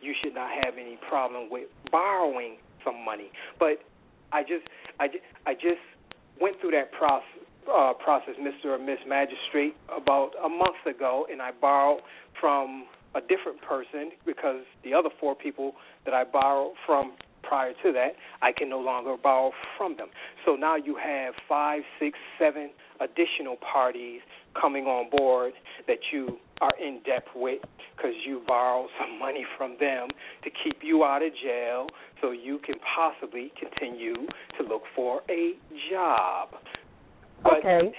you 0.00 0.12
should 0.22 0.34
not 0.34 0.50
have 0.64 0.74
any 0.74 0.98
problem 1.08 1.50
with 1.50 1.68
borrowing 1.92 2.56
some 2.84 3.04
money. 3.04 3.30
But 3.60 3.78
I 4.32 4.42
just 4.42 4.66
I 4.98 5.06
just, 5.06 5.22
I 5.46 5.54
just 5.54 5.82
went 6.40 6.60
through 6.60 6.72
that 6.72 6.90
process 6.90 7.41
uh, 7.70 7.92
process, 7.94 8.34
Mr. 8.40 8.76
or 8.76 8.78
Miss 8.78 8.98
Magistrate, 9.06 9.74
about 9.94 10.30
a 10.44 10.48
month 10.48 10.86
ago, 10.86 11.26
and 11.30 11.40
I 11.42 11.50
borrowed 11.60 12.00
from 12.40 12.86
a 13.14 13.20
different 13.20 13.60
person 13.62 14.10
because 14.24 14.62
the 14.84 14.94
other 14.94 15.10
four 15.20 15.34
people 15.34 15.74
that 16.04 16.14
I 16.14 16.24
borrowed 16.24 16.72
from 16.86 17.12
prior 17.42 17.72
to 17.82 17.92
that, 17.92 18.14
I 18.40 18.52
can 18.52 18.68
no 18.68 18.78
longer 18.78 19.16
borrow 19.22 19.52
from 19.76 19.96
them. 19.96 20.08
So 20.46 20.54
now 20.54 20.76
you 20.76 20.96
have 20.96 21.34
five, 21.48 21.82
six, 21.98 22.18
seven 22.38 22.70
additional 23.00 23.56
parties 23.56 24.20
coming 24.58 24.84
on 24.84 25.10
board 25.10 25.52
that 25.86 25.98
you 26.12 26.38
are 26.60 26.72
in 26.80 27.00
debt 27.04 27.24
with 27.34 27.60
because 27.96 28.14
you 28.26 28.42
borrowed 28.46 28.88
some 29.00 29.18
money 29.18 29.44
from 29.58 29.76
them 29.80 30.08
to 30.44 30.50
keep 30.64 30.78
you 30.82 31.04
out 31.04 31.22
of 31.22 31.32
jail 31.42 31.86
so 32.20 32.30
you 32.30 32.58
can 32.64 32.76
possibly 32.96 33.52
continue 33.58 34.26
to 34.58 34.66
look 34.66 34.82
for 34.94 35.22
a 35.28 35.52
job. 35.90 36.50
But, 37.42 37.58
okay. 37.58 37.92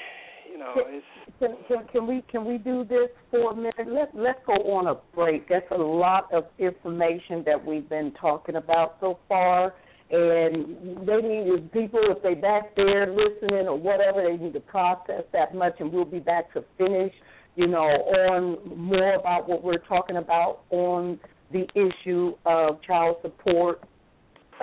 You 0.52 0.60
know, 0.60 0.74
it's 0.78 1.06
can, 1.40 1.58
can, 1.68 1.88
can 1.92 2.08
we 2.08 2.24
can 2.30 2.46
we 2.46 2.58
do 2.58 2.84
this 2.84 3.10
for 3.32 3.52
a 3.52 3.56
minute? 3.56 3.88
Let 3.88 4.12
let's 4.16 4.40
go 4.46 4.54
on 4.54 4.88
a 4.88 4.96
break. 5.16 5.50
That's 5.50 5.66
a 5.72 5.78
lot 5.78 6.32
of 6.32 6.46
information 6.60 7.44
that 7.46 7.64
we've 7.66 7.88
been 7.90 8.14
talking 8.20 8.56
about 8.56 8.98
so 9.00 9.20
far, 9.28 9.74
and 10.12 11.08
they 11.08 11.18
need 11.18 11.72
people 11.72 12.00
if 12.04 12.22
they 12.24 12.36
back 12.36 12.76
there 12.76 13.08
listening 13.08 13.68
or 13.68 13.78
whatever 13.78 14.24
they 14.24 14.42
need 14.42 14.54
to 14.54 14.60
process 14.60 15.24
that 15.34 15.56
much, 15.56 15.74
and 15.80 15.92
we'll 15.92 16.06
be 16.06 16.20
back 16.20 16.54
to 16.54 16.64
finish. 16.78 17.14
You 17.56 17.68
know, 17.68 17.80
on 17.80 18.78
more 18.78 19.16
about 19.16 19.48
what 19.48 19.64
we're 19.64 19.78
talking 19.78 20.18
about 20.18 20.62
on 20.72 21.20
the 21.52 21.68
issue 21.76 22.34
of 22.46 22.82
child 22.82 23.18
support 23.22 23.82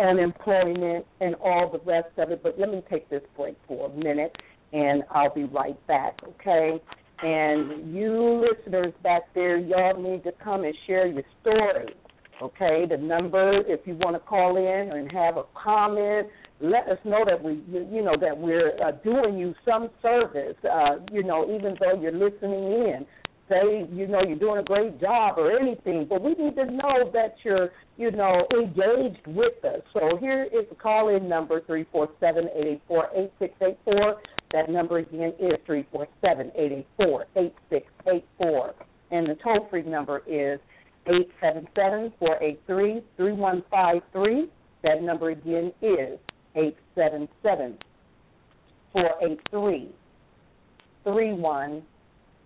unemployment 0.00 1.04
and 1.20 1.34
all 1.36 1.70
the 1.70 1.80
rest 1.90 2.08
of 2.16 2.30
it. 2.30 2.42
But 2.42 2.58
let 2.58 2.70
me 2.70 2.82
take 2.90 3.08
this 3.10 3.22
break 3.36 3.56
for 3.68 3.90
a 3.90 3.96
minute 3.96 4.34
and 4.72 5.02
I'll 5.10 5.34
be 5.34 5.44
right 5.44 5.86
back, 5.86 6.18
okay? 6.24 6.80
And 7.22 7.94
you 7.94 8.42
listeners 8.42 8.94
back 9.02 9.22
there, 9.34 9.58
y'all 9.58 10.00
need 10.00 10.24
to 10.24 10.32
come 10.42 10.64
and 10.64 10.74
share 10.86 11.06
your 11.06 11.22
story, 11.42 11.94
okay? 12.40 12.86
The 12.88 12.96
number, 12.96 13.60
if 13.66 13.80
you 13.86 13.94
want 13.96 14.16
to 14.16 14.20
call 14.20 14.56
in 14.56 14.96
and 14.96 15.10
have 15.12 15.36
a 15.36 15.44
comment, 15.54 16.28
let 16.60 16.88
us 16.88 16.98
know 17.04 17.24
that 17.26 17.42
we, 17.42 17.62
you 17.70 18.02
know, 18.02 18.16
that 18.20 18.36
we're 18.36 18.72
uh, 18.82 18.92
doing 19.02 19.38
you 19.38 19.54
some 19.64 19.88
service, 20.02 20.56
uh, 20.64 20.96
you 21.10 21.22
know, 21.22 21.44
even 21.44 21.74
though 21.80 22.00
you're 22.00 22.12
listening 22.12 22.64
in 22.64 23.06
say, 23.50 23.86
you 23.92 24.06
know, 24.06 24.22
you're 24.26 24.38
doing 24.38 24.58
a 24.58 24.62
great 24.62 25.00
job 25.00 25.36
or 25.36 25.58
anything, 25.58 26.06
but 26.08 26.22
we 26.22 26.30
need 26.34 26.54
to 26.54 26.64
know 26.64 27.10
that 27.12 27.34
you're, 27.44 27.70
you 27.98 28.10
know, 28.12 28.46
engaged 28.54 29.26
with 29.26 29.62
us. 29.64 29.82
So 29.92 30.16
here 30.20 30.44
is 30.44 30.66
the 30.70 30.76
call 30.76 31.14
in 31.14 31.28
number 31.28 31.60
three 31.66 31.84
four 31.92 32.08
seven 32.20 32.48
eight 32.54 32.66
eight 32.66 32.82
four 32.88 33.08
eight 33.14 33.32
six 33.38 33.52
eight 33.60 33.78
four. 33.84 34.22
That 34.52 34.70
number 34.70 34.98
again 34.98 35.34
is 35.38 35.52
three 35.66 35.86
four 35.92 36.06
seven 36.22 36.50
eight 36.56 36.72
eight 36.72 36.86
four 36.96 37.26
eight 37.36 37.54
six 37.68 37.86
eight 38.10 38.24
four. 38.38 38.74
And 39.10 39.28
the 39.28 39.34
toll 39.42 39.66
free 39.68 39.82
number 39.82 40.22
is 40.26 40.60
eight 41.08 41.28
seven 41.40 41.66
seven 41.76 42.12
four 42.18 42.42
eight 42.42 42.60
three 42.66 43.02
three 43.16 43.32
one 43.32 43.64
five 43.70 44.02
three. 44.12 44.48
That 44.82 45.02
number 45.02 45.30
again 45.30 45.72
is 45.82 46.18
eight 46.56 46.76
seven 46.94 47.28
seven 47.42 47.76
four 48.92 49.10
eight 49.22 49.40
three 49.50 49.90
three 51.04 51.32
one 51.32 51.82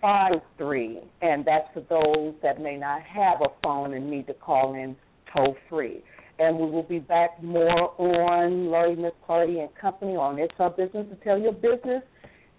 five 0.05 0.43
three, 0.59 1.01
and 1.23 1.47
that's 1.47 1.67
for 1.73 1.81
those 1.89 2.35
that 2.43 2.61
may 2.61 2.77
not 2.77 3.01
have 3.01 3.41
a 3.41 3.49
phone 3.63 3.95
and 3.95 4.11
need 4.11 4.27
to 4.27 4.35
call 4.35 4.75
in 4.75 4.95
toll 5.35 5.57
free. 5.71 6.03
And 6.39 6.59
we 6.59 6.71
will 6.71 6.83
be 6.83 6.99
back 6.99 7.43
more 7.43 7.99
on 7.99 8.67
Laurie 8.67 8.97
Miss 8.97 9.13
Clardy 9.27 9.61
and 9.61 9.75
Company 9.81 10.15
on 10.15 10.39
It's 10.39 10.53
Our 10.59 10.69
Business 10.69 11.07
to 11.09 11.17
tell 11.25 11.39
your 11.39 11.55
business 11.55 12.03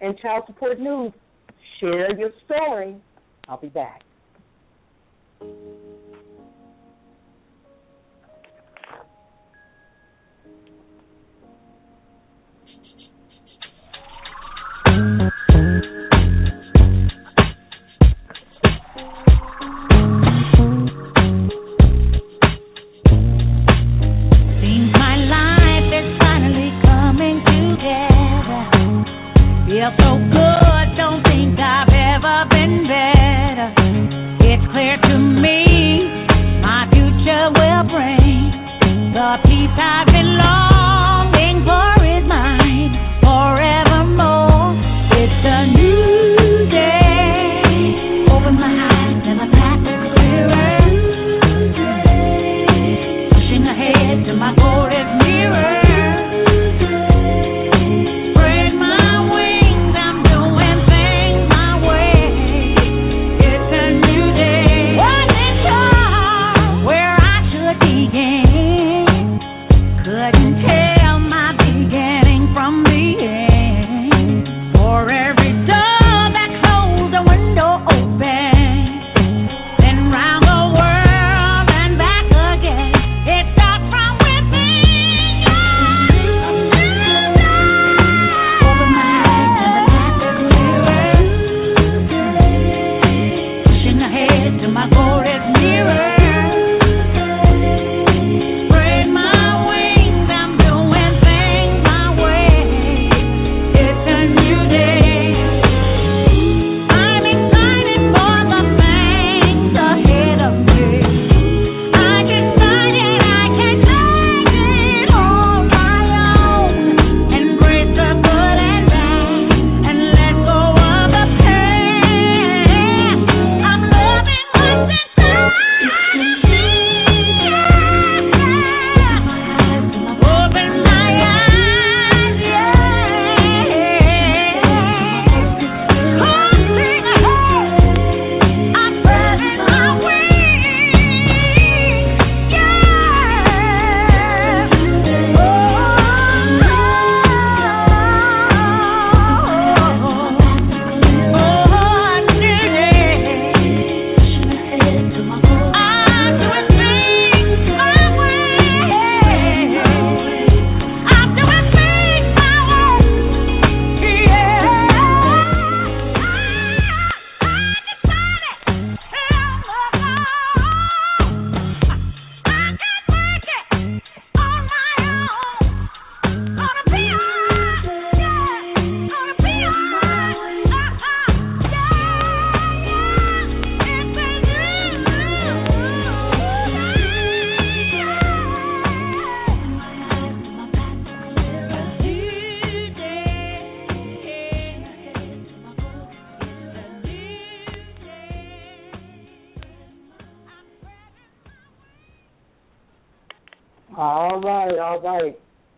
and 0.02 0.18
child 0.18 0.46
support 0.48 0.80
news. 0.80 1.12
Share 1.80 2.18
your 2.18 2.32
story. 2.46 2.96
I'll 3.48 3.62
be 3.62 3.68
back. 3.68 4.02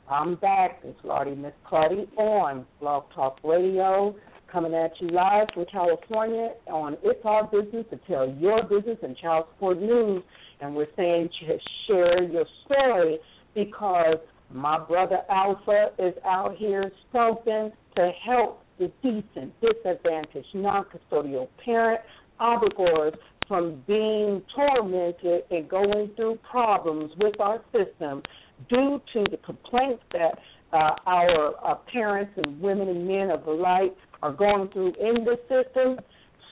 I'm 0.09 0.35
back. 0.35 0.79
It's 0.85 0.97
Lottie 1.03 1.35
Miss 1.35 1.51
Clardy 1.69 2.07
on 2.17 2.65
Blog 2.79 3.03
Talk 3.13 3.39
Radio, 3.43 4.15
coming 4.49 4.73
at 4.73 4.91
you 5.01 5.09
live 5.09 5.47
from 5.53 5.65
California 5.69 6.51
on 6.67 6.95
It's 7.03 7.19
Our 7.25 7.43
Business 7.47 7.85
to 7.89 7.99
tell 8.07 8.33
your 8.39 8.63
business 8.63 8.97
and 9.03 9.17
child 9.17 9.47
support 9.53 9.81
news. 9.81 10.23
And 10.61 10.73
we're 10.73 10.87
saying 10.95 11.27
to 11.41 11.57
share 11.87 12.23
your 12.23 12.45
story 12.63 13.19
because 13.53 14.19
my 14.49 14.79
brother 14.79 15.19
Alpha 15.29 15.87
is 15.99 16.13
out 16.23 16.55
here 16.55 16.89
spoken 17.09 17.73
to 17.97 18.11
help 18.25 18.63
the 18.79 18.89
decent, 19.03 19.53
disadvantaged, 19.59 20.47
non-custodial 20.53 21.49
parent 21.65 21.99
obligors 22.39 23.13
from 23.47 23.81
being 23.87 24.41
tormented 24.55 25.43
and 25.51 25.69
going 25.69 26.11
through 26.15 26.37
problems 26.49 27.11
with 27.19 27.39
our 27.39 27.61
system 27.71 28.21
due 28.69 29.01
to 29.13 29.25
the 29.31 29.37
complaints 29.37 30.03
that 30.11 30.37
uh, 30.73 30.91
our 31.05 31.53
uh, 31.65 31.75
parents 31.91 32.31
and 32.37 32.59
women 32.59 32.89
and 32.89 33.07
men 33.07 33.29
of 33.31 33.45
the 33.45 33.51
light 33.51 33.95
are 34.21 34.33
going 34.33 34.69
through 34.69 34.93
in 34.99 35.23
the 35.23 35.37
system. 35.47 35.97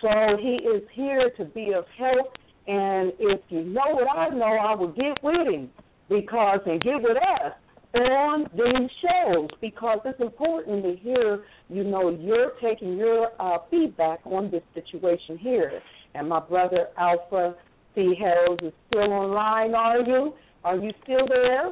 So 0.01 0.37
he 0.39 0.57
is 0.67 0.83
here 0.93 1.31
to 1.37 1.45
be 1.45 1.73
of 1.73 1.85
help. 1.97 2.33
And 2.67 3.11
if 3.19 3.41
you 3.49 3.63
know 3.63 3.89
what 3.89 4.17
I 4.17 4.29
know, 4.29 4.45
I 4.45 4.75
will 4.75 4.91
get 4.91 5.21
with 5.21 5.47
him 5.47 5.69
because 6.09 6.59
and 6.65 6.81
get 6.81 7.01
with 7.01 7.17
us 7.17 7.53
on 7.95 8.49
these 8.53 8.89
shows 9.01 9.49
because 9.61 9.99
it's 10.05 10.19
important 10.19 10.83
to 10.83 10.95
hear, 11.01 11.45
you 11.69 11.83
know, 11.83 12.09
you're 12.09 12.51
taking 12.61 12.97
your 12.97 13.29
uh, 13.39 13.59
feedback 13.71 14.19
on 14.25 14.51
this 14.51 14.63
situation 14.73 15.37
here. 15.37 15.81
And 16.15 16.29
my 16.29 16.39
brother 16.39 16.87
Alpha 16.97 17.55
C. 17.93 18.15
Hales 18.17 18.59
is 18.61 18.73
still 18.87 19.11
online, 19.11 19.75
are 19.75 20.01
you? 20.01 20.33
Are 20.63 20.77
you 20.77 20.91
still 21.03 21.27
there? 21.27 21.67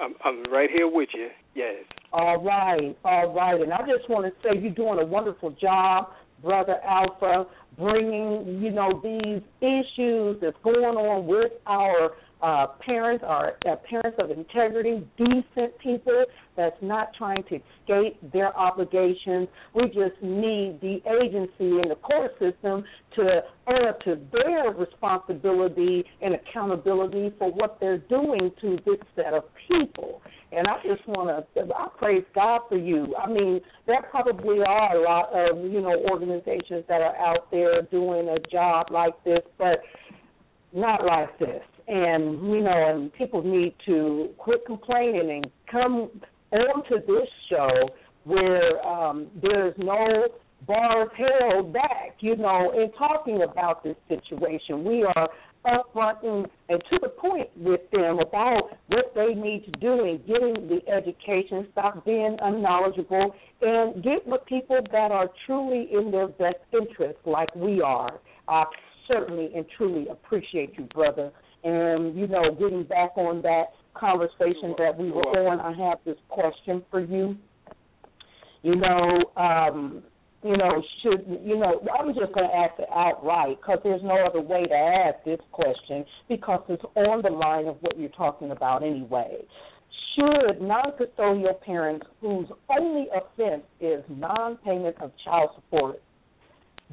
I'm 0.00 0.14
I'm 0.24 0.42
right 0.52 0.70
here 0.70 0.90
with 0.90 1.10
you. 1.14 1.28
Yes. 1.54 1.84
All 2.12 2.42
right, 2.42 2.96
all 3.04 3.34
right. 3.34 3.60
And 3.60 3.72
I 3.72 3.78
just 3.78 4.08
want 4.08 4.26
to 4.26 4.32
say 4.42 4.58
you're 4.60 4.72
doing 4.72 4.98
a 4.98 5.04
wonderful 5.04 5.50
job, 5.52 6.08
brother 6.42 6.76
Alpha, 6.84 7.46
bringing 7.78 8.60
you 8.62 8.70
know 8.70 9.00
these 9.02 9.42
issues 9.60 10.38
that's 10.40 10.56
going 10.64 10.84
on 10.84 11.26
with 11.26 11.52
our 11.66 12.12
uh, 12.42 12.66
parents 12.84 13.22
are 13.26 13.52
uh, 13.70 13.76
parents 13.88 14.18
of 14.18 14.30
integrity, 14.30 15.06
decent 15.16 15.78
people 15.78 16.24
that's 16.56 16.76
not 16.82 17.08
trying 17.16 17.42
to 17.44 17.54
escape 17.54 18.18
their 18.32 18.56
obligations. 18.56 19.48
We 19.74 19.86
just 19.86 20.20
need 20.20 20.80
the 20.80 20.98
agency 21.22 21.80
and 21.80 21.90
the 21.90 21.96
court 22.02 22.32
system 22.40 22.84
to 23.16 23.40
up 23.88 24.00
to 24.00 24.18
their 24.32 24.72
responsibility 24.72 26.04
and 26.20 26.34
accountability 26.34 27.32
for 27.38 27.52
what 27.52 27.78
they're 27.80 27.98
doing 27.98 28.50
to 28.60 28.76
this 28.84 28.98
set 29.14 29.34
of 29.34 29.44
people. 29.68 30.20
And 30.50 30.66
I 30.66 30.82
just 30.82 31.06
want 31.08 31.46
to, 31.54 31.62
I 31.74 31.88
praise 31.96 32.24
God 32.34 32.62
for 32.68 32.76
you. 32.76 33.14
I 33.16 33.30
mean, 33.30 33.60
there 33.86 34.02
probably 34.10 34.58
are 34.66 34.96
a 34.96 35.02
lot 35.02 35.30
of, 35.32 35.58
you 35.70 35.80
know, 35.80 35.94
organizations 36.10 36.84
that 36.88 37.00
are 37.00 37.16
out 37.16 37.50
there 37.50 37.82
doing 37.82 38.28
a 38.28 38.38
job 38.50 38.88
like 38.90 39.14
this, 39.24 39.40
but 39.58 39.80
not 40.74 41.04
like 41.04 41.38
this 41.38 41.62
and 41.92 42.42
you 42.48 42.62
know, 42.62 42.90
and 42.90 43.12
people 43.12 43.42
need 43.42 43.74
to 43.86 44.30
quit 44.38 44.64
complaining 44.66 45.42
and 45.42 45.46
come 45.70 46.10
onto 46.50 46.96
this 47.06 47.28
show 47.50 47.68
where 48.24 48.84
um, 48.86 49.28
there's 49.42 49.74
no 49.78 50.26
bars 50.66 51.08
held 51.16 51.72
back, 51.72 52.16
you 52.20 52.36
know, 52.36 52.72
in 52.72 52.90
talking 52.92 53.42
about 53.42 53.84
this 53.84 53.96
situation. 54.08 54.84
We 54.84 55.04
are 55.04 55.28
upfront 55.66 56.24
and, 56.24 56.46
and 56.68 56.82
to 56.90 56.98
the 57.02 57.08
point 57.08 57.48
with 57.56 57.80
them 57.92 58.18
about 58.20 58.70
what 58.88 59.12
they 59.14 59.34
need 59.34 59.64
to 59.66 59.72
do 59.72 60.04
in 60.04 60.18
getting 60.26 60.68
the 60.68 60.80
education, 60.90 61.68
stop 61.72 62.04
being 62.04 62.36
unknowledgeable, 62.40 63.34
and 63.60 64.02
get 64.02 64.26
with 64.26 64.44
people 64.46 64.80
that 64.92 65.10
are 65.10 65.28
truly 65.46 65.88
in 65.92 66.10
their 66.10 66.28
best 66.28 66.56
interest, 66.72 67.18
like 67.26 67.54
we 67.54 67.82
are. 67.82 68.20
I 68.48 68.64
certainly 69.12 69.50
and 69.54 69.64
truly 69.76 70.08
appreciate 70.08 70.72
you, 70.78 70.84
brother, 70.84 71.30
and, 71.64 72.16
you 72.16 72.26
know, 72.26 72.54
getting 72.58 72.84
back 72.84 73.16
on 73.16 73.42
that 73.42 73.66
conversation 73.94 74.74
that 74.78 74.96
we 74.96 75.10
were 75.10 75.48
on, 75.48 75.60
I 75.60 75.72
have 75.88 75.98
this 76.04 76.16
question 76.28 76.82
for 76.90 77.00
you. 77.00 77.36
You 78.62 78.76
know, 78.76 79.24
um, 79.36 80.02
you 80.44 80.56
know, 80.56 80.82
should 81.02 81.24
you 81.44 81.56
know? 81.56 81.80
I'm 81.98 82.08
just 82.14 82.32
going 82.32 82.48
to 82.48 82.54
ask 82.54 82.78
it 82.78 82.88
outright 82.94 83.58
because 83.60 83.78
there's 83.84 84.02
no 84.02 84.24
other 84.26 84.40
way 84.40 84.66
to 84.66 84.74
ask 84.74 85.24
this 85.24 85.40
question 85.52 86.04
because 86.28 86.62
it's 86.68 86.82
on 86.96 87.22
the 87.22 87.30
line 87.30 87.66
of 87.66 87.76
what 87.80 87.98
you're 87.98 88.08
talking 88.10 88.50
about 88.50 88.82
anyway. 88.82 89.36
Should 90.16 90.60
non-custodial 90.60 91.60
parents 91.60 92.06
whose 92.20 92.46
only 92.68 93.06
offense 93.14 93.62
is 93.80 94.04
non-payment 94.08 94.96
of 95.00 95.12
child 95.24 95.50
support 95.54 96.02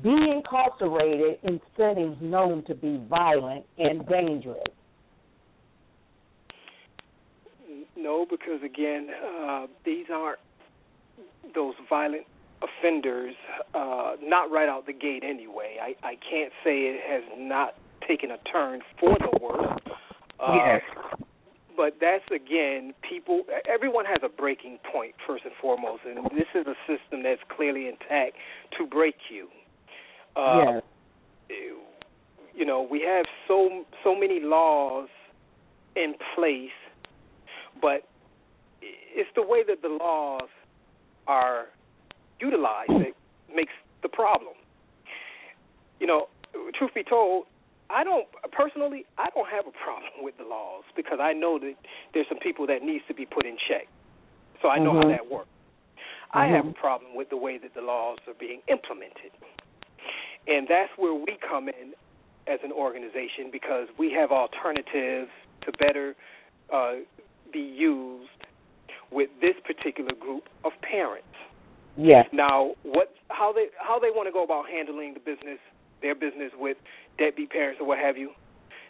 be 0.02 0.16
incarcerated 0.36 1.39
in 1.43 1.60
settings 1.78 2.18
known 2.22 2.64
to 2.66 2.76
be 2.76 3.02
violent 3.10 3.66
and 3.78 4.08
dangerous? 4.08 4.64
No, 7.97 8.26
because 8.30 8.62
again, 8.64 9.08
uh, 9.12 9.68
these 9.86 10.06
aren't 10.14 10.39
those 11.54 11.74
violent 11.89 12.26
offenders. 12.62 13.36
Uh, 13.74 14.14
not 14.22 14.52
right 14.52 14.70
out 14.70 14.86
the 14.86 14.93
gate, 14.93 15.24
anyway. 15.24 15.78
I, 15.82 15.95
I 16.06 16.16
can't 16.30 16.52
say 16.64 16.82
it 16.82 17.02
has 17.08 17.24
not 17.38 17.76
taken 18.08 18.32
a 18.32 18.38
turn 18.52 18.82
for 19.00 19.18
the 19.20 19.39
worse. 19.41 19.80
Uh, 20.39 20.54
yes. 20.54 20.82
But 21.76 21.95
that's 22.02 22.26
again, 22.28 22.93
people. 23.08 23.43
Everyone 23.68 24.06
has 24.06 24.20
a 24.24 24.30
breaking 24.30 24.80
point 24.91 25.16
first 25.26 25.45
and 25.45 25.54
foremost, 25.62 26.02
and 26.06 26.26
this 26.38 26.47
is 26.54 26.68
a 26.68 26.76
system 26.88 27.24
that's 27.24 27.41
clearly 27.56 27.88
intact 27.88 28.36
to 28.78 28.86
break 28.86 29.16
you. 29.30 29.47
Uh. 30.40 30.82
You 32.56 32.66
know, 32.66 32.86
we 32.90 33.02
have 33.02 33.26
so 33.48 33.86
so 34.04 34.14
many 34.14 34.42
laws 34.42 35.08
in 35.96 36.14
place, 36.36 36.76
but 37.82 38.04
it's 38.82 39.30
the 39.36 39.42
way 39.42 39.64
that 39.66 39.82
the 39.82 39.88
laws 39.88 40.50
are 41.28 41.68
utilized 42.42 42.92
that 42.92 43.14
makes 43.56 43.72
the 44.04 44.10
problem. 44.10 44.56
You 46.00 46.08
know, 46.08 46.28
truth 46.78 46.92
be 46.94 47.04
told, 47.04 47.46
I 47.90 48.04
don't 48.04 48.28
personally 48.52 49.06
I 49.18 49.30
don't 49.34 49.50
have 49.50 49.66
a 49.66 49.72
problem 49.72 50.22
with 50.22 50.38
the 50.38 50.44
laws 50.44 50.84
because 50.96 51.20
I 51.22 51.34
know 51.34 51.60
that 51.60 51.74
there's 52.14 52.28
some 52.28 52.40
people 52.40 52.68
that 52.68 52.84
needs 52.84 53.04
to 53.08 53.14
be 53.14 53.26
put 53.26 53.46
in 53.46 53.58
check. 53.68 53.88
So 54.62 54.68
I 54.68 54.80
know 54.80 54.92
mm-hmm. 54.92 55.10
how 55.10 55.16
that 55.16 55.32
works. 55.32 55.48
Mm-hmm. 55.48 56.38
I 56.38 56.48
have 56.48 56.68
a 56.68 56.74
problem 56.74 57.16
with 57.16 57.30
the 57.30 57.38
way 57.38 57.58
that 57.58 57.74
the 57.74 57.82
laws 57.82 58.20
are 58.28 58.36
being 58.40 58.62
implemented. 58.68 59.32
And 60.48 60.68
that's 60.68 60.92
where 60.98 61.14
we 61.14 61.38
come 61.48 61.68
in 61.68 61.94
as 62.48 62.60
an 62.64 62.72
organization 62.72 63.50
because 63.52 63.88
we 63.98 64.12
have 64.12 64.32
alternatives 64.32 65.30
to 65.66 65.72
better 65.78 66.16
uh, 66.74 66.94
be 67.52 67.60
used 67.60 68.30
with 69.12 69.30
this 69.42 69.56
particular 69.66 70.14
group 70.20 70.44
of 70.64 70.72
parents. 70.82 71.28
Yes. 71.98 72.26
Now, 72.32 72.72
what 72.84 73.14
how 73.30 73.52
they 73.52 73.68
how 73.78 74.00
they 74.00 74.10
want 74.10 74.28
to 74.28 74.32
go 74.32 74.44
about 74.44 74.70
handling 74.70 75.14
the 75.14 75.20
business, 75.20 75.60
their 76.02 76.16
business 76.16 76.52
with 76.58 76.78
deadbeat 77.18 77.50
parents 77.50 77.80
or 77.82 77.88
what 77.88 78.00
have 78.00 78.18
you, 78.18 78.32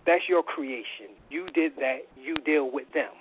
that's 0.05 0.23
your 0.29 0.43
creation. 0.43 1.15
You 1.29 1.47
did 1.53 1.73
that. 1.77 1.99
You 2.21 2.35
deal 2.45 2.69
with 2.71 2.91
them. 2.93 3.11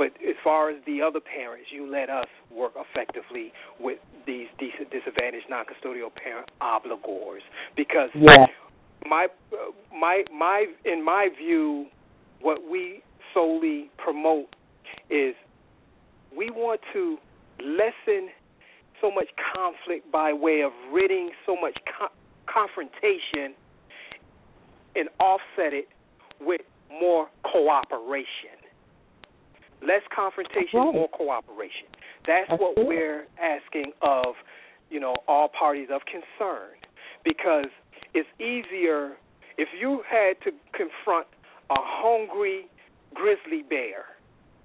But 0.00 0.12
as 0.26 0.34
far 0.42 0.70
as 0.70 0.78
the 0.86 1.02
other 1.02 1.20
parents, 1.20 1.66
you 1.70 1.86
let 1.86 2.08
us 2.08 2.24
work 2.50 2.72
effectively 2.74 3.52
with 3.78 3.98
these 4.26 4.46
decent 4.58 4.90
disadvantaged 4.90 5.44
non-custodial 5.50 6.08
parent 6.14 6.48
obligors 6.62 7.44
because 7.76 8.08
yeah. 8.14 8.46
my 9.04 9.26
my 9.94 10.24
my 10.34 10.64
in 10.86 11.04
my 11.04 11.28
view, 11.38 11.84
what 12.40 12.60
we 12.66 13.02
solely 13.34 13.90
promote 13.98 14.56
is 15.10 15.34
we 16.34 16.48
want 16.48 16.80
to 16.94 17.18
lessen 17.62 18.30
so 19.02 19.10
much 19.10 19.28
conflict 19.54 20.10
by 20.10 20.32
way 20.32 20.62
of 20.62 20.72
ridding 20.90 21.28
so 21.44 21.54
much 21.60 21.76
co- 21.84 22.08
confrontation 22.46 23.54
and 24.96 25.10
offset 25.20 25.74
it 25.74 25.88
with 26.40 26.62
more 26.90 27.28
cooperation. 27.44 28.59
Less 29.82 30.02
confrontation, 30.14 30.78
right. 30.78 30.94
more 30.94 31.08
cooperation. 31.08 31.88
That's, 32.26 32.48
That's 32.48 32.60
what 32.60 32.76
it. 32.76 32.86
we're 32.86 33.26
asking 33.40 33.92
of, 34.02 34.34
you 34.90 35.00
know, 35.00 35.14
all 35.26 35.48
parties 35.48 35.88
of 35.92 36.02
concern. 36.04 36.76
Because 37.24 37.72
it's 38.14 38.28
easier 38.38 39.16
if 39.56 39.68
you 39.78 40.02
had 40.08 40.40
to 40.44 40.52
confront 40.72 41.26
a 41.70 41.76
hungry 41.78 42.66
grizzly 43.14 43.62
bear, 43.68 44.04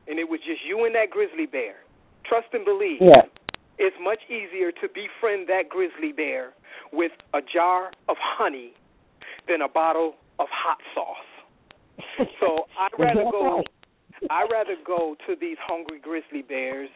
and 0.07 0.19
it 0.19 0.29
was 0.29 0.39
just 0.45 0.61
you 0.67 0.85
and 0.85 0.95
that 0.95 1.09
grizzly 1.09 1.45
bear. 1.45 1.75
Trust 2.25 2.47
and 2.53 2.65
believe. 2.65 2.99
Yeah. 3.01 3.23
It's 3.77 3.95
much 4.01 4.19
easier 4.29 4.71
to 4.71 4.87
befriend 4.87 5.47
that 5.49 5.69
grizzly 5.69 6.11
bear 6.11 6.53
with 6.91 7.11
a 7.33 7.39
jar 7.41 7.91
of 8.07 8.15
honey 8.19 8.73
than 9.47 9.61
a 9.61 9.69
bottle 9.69 10.15
of 10.39 10.47
hot 10.51 10.79
sauce. 10.93 11.17
So 12.39 12.67
I'd 12.79 12.91
rather 12.97 13.23
go 13.29 13.61
I 14.29 14.47
rather 14.51 14.75
go 14.85 15.15
to 15.27 15.35
these 15.39 15.57
hungry 15.61 15.99
grizzly 15.99 16.41
bears, 16.41 16.89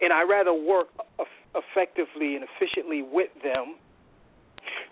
and 0.00 0.12
I 0.12 0.22
rather 0.22 0.52
work 0.54 0.88
effectively 1.54 2.36
and 2.36 2.44
efficiently 2.44 3.02
with 3.02 3.30
them. 3.42 3.76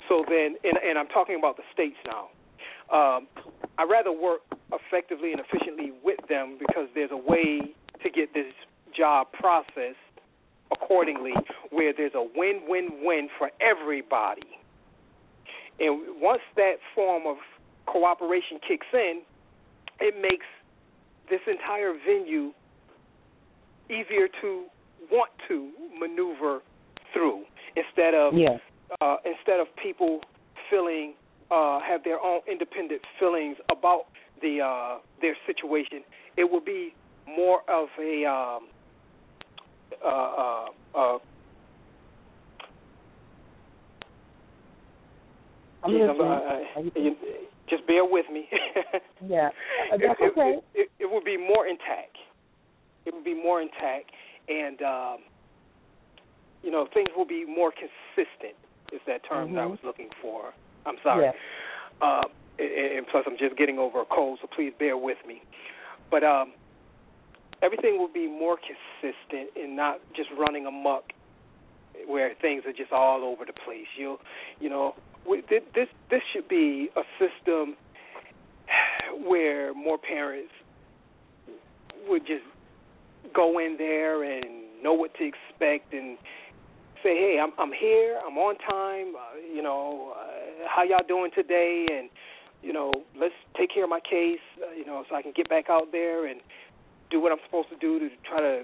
So 0.08 0.24
then, 0.28 0.56
and, 0.64 0.76
and 0.84 0.98
I'm 0.98 1.08
talking 1.08 1.36
about 1.38 1.56
the 1.56 1.62
states 1.72 1.96
now. 2.04 2.28
Um, 2.92 3.28
I 3.78 3.84
rather 3.84 4.10
work 4.10 4.40
effectively 4.72 5.32
and 5.32 5.40
efficiently 5.40 5.92
with 6.04 6.18
them 6.28 6.56
because 6.58 6.88
there's 6.94 7.12
a 7.12 7.16
way 7.16 7.74
to 8.02 8.10
get 8.10 8.34
this 8.34 8.52
job 8.96 9.28
processed 9.32 9.96
accordingly, 10.72 11.34
where 11.70 11.92
there's 11.96 12.14
a 12.14 12.26
win-win-win 12.36 13.28
for 13.38 13.50
everybody. 13.60 14.42
And 15.78 16.20
once 16.20 16.42
that 16.56 16.74
form 16.94 17.26
of 17.26 17.36
cooperation 17.86 18.58
kicks 18.66 18.86
in, 18.92 19.22
it 20.00 20.14
makes 20.20 20.46
this 21.28 21.40
entire 21.46 21.94
venue 22.06 22.52
easier 23.88 24.28
to 24.40 24.66
want 25.10 25.30
to 25.48 25.70
maneuver 25.98 26.60
through 27.12 27.42
instead 27.76 28.14
of 28.14 28.34
uh, 29.00 29.16
instead 29.24 29.60
of 29.60 29.66
people 29.82 30.20
feeling 30.68 31.14
uh, 31.50 31.80
have 31.80 32.02
their 32.04 32.20
own 32.20 32.40
independent 32.50 33.00
feelings 33.18 33.56
about 33.70 34.04
the 34.42 34.60
uh, 34.60 34.98
their 35.20 35.36
situation. 35.46 36.02
It 36.36 36.50
will 36.50 36.60
be 36.60 36.94
more 37.26 37.60
of 37.68 37.88
a 38.00 38.24
um, 38.24 38.68
uh, 40.04 40.08
uh, 40.08 40.66
uh, 40.94 41.18
I'm 45.82 45.90
geez, 45.90 46.00
listening. 46.00 46.90
you, 47.04 47.14
just 47.70 47.86
bear 47.86 48.04
with 48.04 48.26
me. 48.32 48.48
yeah, 49.26 49.50
that's 49.90 50.20
okay. 50.20 50.58
It, 50.58 50.64
it, 50.74 50.90
it 50.98 51.10
would 51.10 51.24
be 51.24 51.36
more 51.36 51.66
intact. 51.66 52.18
It 53.06 53.14
would 53.14 53.24
be 53.24 53.34
more 53.34 53.62
intact, 53.62 54.10
and 54.48 54.82
um, 54.82 55.18
you 56.62 56.70
know 56.70 56.86
things 56.92 57.08
will 57.16 57.26
be 57.26 57.46
more 57.46 57.72
consistent. 57.72 58.56
Is 58.92 59.00
that 59.06 59.22
term 59.28 59.48
mm-hmm. 59.48 59.56
that 59.56 59.62
I 59.62 59.66
was 59.66 59.78
looking 59.84 60.08
for? 60.20 60.52
I'm 60.84 60.96
sorry. 61.02 61.26
Yeah. 61.26 62.06
Uh, 62.06 62.22
and, 62.58 62.98
and 62.98 63.06
plus, 63.06 63.24
I'm 63.26 63.38
just 63.38 63.56
getting 63.56 63.78
over 63.78 64.02
a 64.02 64.04
cold, 64.04 64.38
so 64.42 64.48
please 64.54 64.72
bear 64.78 64.96
with 64.96 65.18
me. 65.26 65.42
But 66.10 66.24
um, 66.24 66.52
everything 67.62 67.98
will 67.98 68.12
be 68.12 68.26
more 68.26 68.56
consistent 68.56 69.50
and 69.56 69.76
not 69.76 70.00
just 70.16 70.28
running 70.38 70.66
amok, 70.66 71.04
where 72.06 72.32
things 72.40 72.64
are 72.66 72.72
just 72.72 72.92
all 72.92 73.22
over 73.22 73.44
the 73.44 73.52
place. 73.52 73.86
You, 73.96 74.18
you 74.60 74.68
know, 74.68 74.94
this 75.28 75.88
this 76.10 76.20
should 76.32 76.48
be 76.48 76.88
a 76.96 77.02
system 77.18 77.76
where 79.26 79.74
more 79.74 79.98
parents 79.98 80.52
would 82.08 82.26
just 82.26 82.44
go 83.34 83.58
in 83.58 83.76
there 83.78 84.22
and 84.22 84.82
know 84.82 84.92
what 84.92 85.12
to 85.14 85.24
expect 85.24 85.92
and 85.92 86.16
say, 87.02 87.16
"Hey, 87.16 87.38
I'm 87.42 87.52
I'm 87.58 87.72
here. 87.72 88.20
I'm 88.26 88.36
on 88.38 88.56
time. 88.58 89.14
Uh, 89.16 89.38
you 89.54 89.62
know, 89.62 90.14
uh, 90.16 90.68
how 90.68 90.82
y'all 90.82 91.06
doing 91.06 91.30
today?" 91.34 91.86
And 91.90 92.08
you 92.62 92.72
know, 92.72 92.92
let's 93.18 93.34
take 93.56 93.72
care 93.72 93.84
of 93.84 93.90
my 93.90 94.00
case. 94.00 94.40
Uh, 94.60 94.72
you 94.76 94.86
know, 94.86 95.04
so 95.08 95.16
I 95.16 95.22
can 95.22 95.32
get 95.34 95.48
back 95.48 95.70
out 95.70 95.92
there 95.92 96.26
and 96.26 96.40
do 97.10 97.20
what 97.20 97.32
I'm 97.32 97.38
supposed 97.46 97.68
to 97.70 97.76
do 97.76 97.98
to 97.98 98.08
try 98.28 98.40
to 98.40 98.62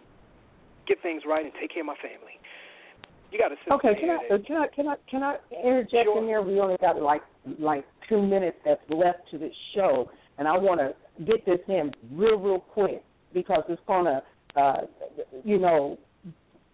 get 0.87 1.03
things 1.03 1.23
right 1.27 1.45
and 1.45 1.53
take 1.61 1.73
care 1.73 1.83
of 1.83 1.87
my 1.87 1.97
family. 1.97 2.39
You 3.31 3.39
got 3.39 3.49
to 3.49 3.74
okay. 3.74 4.01
Can 4.01 4.11
I, 4.11 4.18
that, 4.31 4.47
can 4.47 4.57
I 4.57 4.66
can 4.68 4.89
I 4.89 4.95
can 5.11 5.22
I 5.22 5.37
interject 5.64 6.05
sure. 6.05 6.18
in 6.18 6.27
there? 6.27 6.43
We 6.43 6.61
only 6.61 6.77
got 6.81 7.01
like 7.01 7.22
like 7.59 7.85
two 8.09 8.22
minutes 8.22 8.57
that's 8.64 8.81
left 8.89 9.31
to 9.31 9.39
this 9.39 9.53
show, 9.74 10.11
and 10.39 10.47
I 10.47 10.53
want 10.53 10.81
to 10.81 11.24
get 11.24 11.45
this 11.45 11.59
in 11.68 11.93
real 12.12 12.39
real 12.39 12.61
quick 12.61 13.03
because 13.35 13.64
it's 13.68 13.83
gonna, 13.87 14.22
uh, 14.57 14.83
you 15.45 15.59
know, 15.59 15.99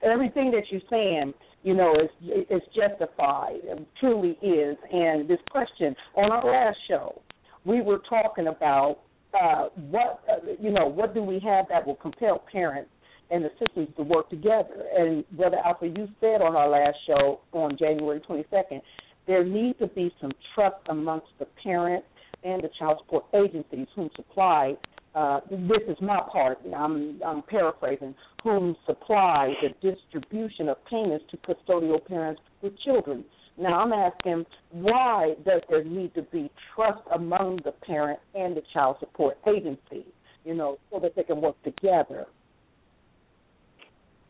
everything 0.03 0.50
that 0.53 0.62
you're 0.70 0.80
saying, 0.90 1.32
you 1.62 1.74
know, 1.74 1.94
is 1.94 2.44
is 2.50 2.62
justified. 2.74 3.61
It 3.64 3.86
truly 3.98 4.38
is. 4.42 4.76
And 4.92 5.28
this 5.28 5.40
question 5.50 5.94
on 6.16 6.30
our 6.30 6.44
last 6.44 6.76
show, 6.88 7.22
we 7.64 7.80
were 7.80 8.00
talking 8.09 8.48
about 8.48 8.98
uh, 9.40 9.68
what 9.90 10.22
uh, 10.30 10.53
you 10.61 10.70
know, 10.70 10.86
what 10.86 11.14
do 11.14 11.22
we 11.22 11.40
have 11.40 11.66
that 11.70 11.86
will 11.86 11.96
compel 11.96 12.44
parents 12.50 12.90
and 13.33 13.45
the 13.45 13.51
systems 13.59 13.89
to 13.97 14.03
work 14.03 14.28
together. 14.28 14.85
And 14.97 15.24
Brother 15.30 15.57
Alpha, 15.64 15.87
you 15.87 16.07
said 16.20 16.43
on 16.43 16.55
our 16.55 16.68
last 16.68 16.97
show 17.07 17.41
on 17.53 17.76
January 17.78 18.20
22nd, 18.20 18.83
there 19.26 19.45
needs 19.45 19.78
to 19.78 19.87
be 19.87 20.12
some 20.20 20.33
trust 20.55 20.76
amongst 20.89 21.28
the 21.39 21.47
parents 21.62 22.07
and 22.45 22.62
the 22.62 22.68
child 22.78 22.99
support 23.05 23.24
agencies 23.35 23.87
whom 23.95 24.11
supply. 24.16 24.74
Uh, 25.14 25.41
this 25.51 25.83
is 25.89 25.97
my 26.01 26.20
part. 26.30 26.59
I'm, 26.76 27.20
I'm 27.24 27.43
paraphrasing. 27.43 28.14
Whom 28.43 28.76
supply 28.87 29.55
the 29.62 29.95
distribution 29.95 30.68
of 30.68 30.76
payments 30.87 31.24
to 31.30 31.37
custodial 31.39 32.05
parents 32.05 32.41
with 32.61 32.72
children. 32.85 33.24
Now 33.59 33.80
I'm 33.80 33.93
asking, 33.93 34.45
why 34.70 35.35
does 35.45 35.61
there 35.68 35.85
need 35.85 36.14
to 36.14 36.22
be 36.22 36.51
trust 36.74 37.03
among 37.14 37.61
the 37.64 37.72
parent 37.72 38.18
and 38.35 38.57
the 38.57 38.62
child 38.72 38.97
support 39.01 39.39
agency? 39.47 40.07
You 40.45 40.55
know, 40.55 40.78
so 40.91 40.99
that 41.01 41.14
they 41.14 41.22
can 41.22 41.41
work 41.41 41.62
together. 41.62 42.26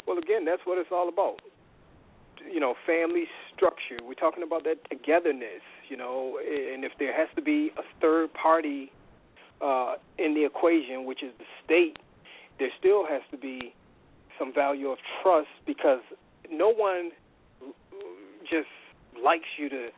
Well, 0.07 0.19
again, 0.19 0.45
that's 0.45 0.63
what 0.65 0.79
it's 0.79 0.91
all 0.93 1.09
about. 1.09 1.41
You 2.51 2.61
know, 2.61 2.75
family 2.87 3.25
structure. 3.55 3.99
We're 4.03 4.15
talking 4.15 4.43
about 4.43 4.65
that 4.65 4.79
togetherness. 4.89 5.63
You 5.89 5.97
know, 5.97 6.39
and 6.41 6.85
if 6.85 6.93
there 6.99 7.17
has 7.17 7.29
to 7.37 7.43
be 7.43 7.71
a 7.77 7.83
third 8.01 8.33
party 8.35 8.91
uh, 9.61 9.95
in 10.19 10.35
the 10.35 10.45
equation, 10.45 11.05
which 11.05 11.23
is 11.23 11.33
the 11.39 11.45
state, 11.65 11.99
there 12.59 12.71
still 12.79 13.07
has 13.07 13.23
to 13.31 13.37
be 13.37 13.75
some 14.39 14.53
value 14.53 14.89
of 14.89 14.99
trust 15.23 15.49
because 15.67 16.01
no 16.51 16.73
one 16.73 17.11
just 18.51 18.69
likes 19.23 19.47
you 19.59 19.69
to 19.69 19.89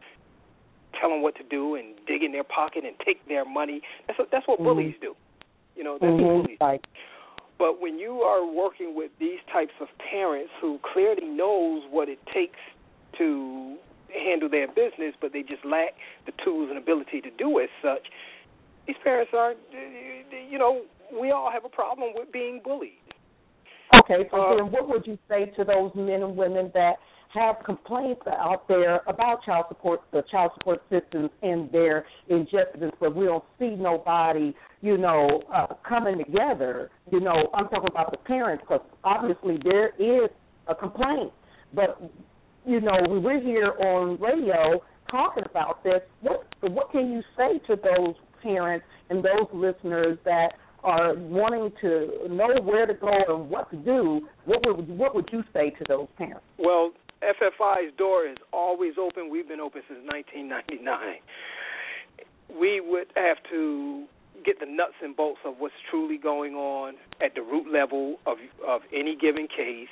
tell 1.01 1.11
them 1.11 1.23
what 1.23 1.35
to 1.37 1.43
do 1.45 1.75
and 1.75 1.95
dig 2.07 2.23
in 2.23 2.33
their 2.33 2.45
pocket 2.45 2.85
and 2.85 2.95
take 3.05 3.27
their 3.29 3.45
money. 3.45 3.81
That's 4.07 4.19
what, 4.19 4.29
that's 4.31 4.47
what 4.47 4.59
mm-hmm. 4.59 4.69
bullies 4.69 4.95
do. 5.01 5.15
You 5.77 5.85
know, 5.85 5.99
that's 6.01 6.13
mm-hmm. 6.13 6.23
what 6.25 6.43
bullies. 6.45 6.59
Right. 6.61 6.85
But 7.59 7.81
when 7.81 7.99
you 7.99 8.21
are 8.23 8.45
working 8.45 8.95
with 8.97 9.11
these 9.21 9.39
types 9.53 9.73
of 9.81 9.89
parents 10.11 10.51
who 10.61 10.79
clearly 10.93 11.27
knows 11.27 11.83
what 11.91 12.09
it 12.09 12.19
takes 12.33 12.59
to 13.19 13.77
handle 14.13 14.49
their 14.49 14.69
business, 14.69 15.15
but 15.21 15.33
they 15.33 15.43
just 15.43 15.65
lack 15.65 15.95
the 16.27 16.33
tools 16.45 16.69
and 16.69 16.79
ability 16.79 17.21
to 17.21 17.31
do 17.39 17.61
as 17.61 17.69
such, 17.83 18.07
these 18.87 18.97
parents 19.03 19.33
are, 19.35 19.55
you 20.51 20.59
know, 20.59 20.83
we 21.19 21.31
all 21.31 21.51
have 21.51 21.65
a 21.65 21.69
problem 21.69 22.13
with 22.15 22.31
being 22.33 22.61
bullied. 22.63 22.93
Okay, 23.97 24.29
so 24.31 24.41
uh, 24.41 24.57
then 24.57 24.73
what 24.73 24.89
would 24.89 25.07
you 25.07 25.17
say 25.29 25.47
to 25.57 25.65
those 25.65 25.93
men 25.95 26.23
and 26.23 26.37
women 26.37 26.71
that 26.75 26.95
have 27.35 27.57
complaints 27.65 28.23
out 28.27 28.67
there 28.69 29.01
about 29.07 29.45
child 29.45 29.67
support, 29.69 30.01
the 30.13 30.23
child 30.31 30.53
support 30.55 30.83
systems 30.91 31.31
and 31.43 31.71
their 31.73 32.07
injustices, 32.29 32.93
but 33.01 33.15
we 33.15 33.27
don't 33.27 33.45
see 33.59 33.71
nobody, 33.71 34.55
you 34.81 34.97
know, 34.97 35.43
uh, 35.55 35.67
coming 35.89 36.19
together. 36.19 36.91
You 37.11 37.21
know, 37.21 37.51
I'm 37.55 37.69
talking 37.69 37.91
about 37.91 38.11
the 38.11 38.19
parents 38.19 38.63
because 38.67 38.85
obviously 39.03 39.59
there 39.63 39.89
is 39.99 40.31
a 40.69 40.75
complaint, 40.75 41.33
but 41.75 42.01
you 42.67 42.81
know, 42.81 42.97
we're 43.09 43.43
here 43.43 43.73
on 43.79 44.19
radio 44.21 44.83
talking 45.11 45.45
about 45.51 45.85
this. 45.85 46.01
What 46.23 46.47
what 46.63 46.91
can 46.91 47.11
you 47.13 47.23
say 47.37 47.59
to 47.67 47.77
those 47.77 48.15
parents 48.43 48.87
and 49.11 49.23
those 49.23 49.49
listeners 49.53 50.19
that 50.25 50.53
are 50.83 51.15
wanting 51.15 51.73
to 51.81 52.29
know 52.29 52.61
where 52.63 52.87
to 52.87 52.95
go 52.95 53.11
and 53.29 53.51
what 53.51 53.71
to 53.71 53.77
do? 53.77 54.27
What 54.45 54.61
would 54.67 54.89
what 54.89 55.15
would 55.15 55.29
you 55.33 55.43
say 55.53 55.71
to 55.71 55.85
those 55.89 56.09
parents? 56.17 56.45
Well, 56.59 56.93
FFI's 57.25 57.93
door 57.97 58.27
is 58.27 58.37
always 58.53 58.95
open. 59.01 59.31
We've 59.31 59.49
been 59.49 59.61
open 59.61 59.83
since 59.89 60.01
1999. 60.07 61.21
We 62.59 62.81
would 62.81 63.07
have 63.17 63.39
to 63.51 64.05
get 64.45 64.61
the 64.61 64.67
nuts 64.67 64.95
and 65.03 65.17
bolts 65.17 65.41
of 65.45 65.55
what's 65.59 65.75
truly 65.91 66.19
going 66.19 66.55
on 66.55 66.95
at 67.23 67.35
the 67.35 67.43
root 67.43 67.73
level 67.73 68.19
of 68.27 68.37
of 68.67 68.83
any 68.93 69.17
given 69.17 69.49
case. 69.49 69.89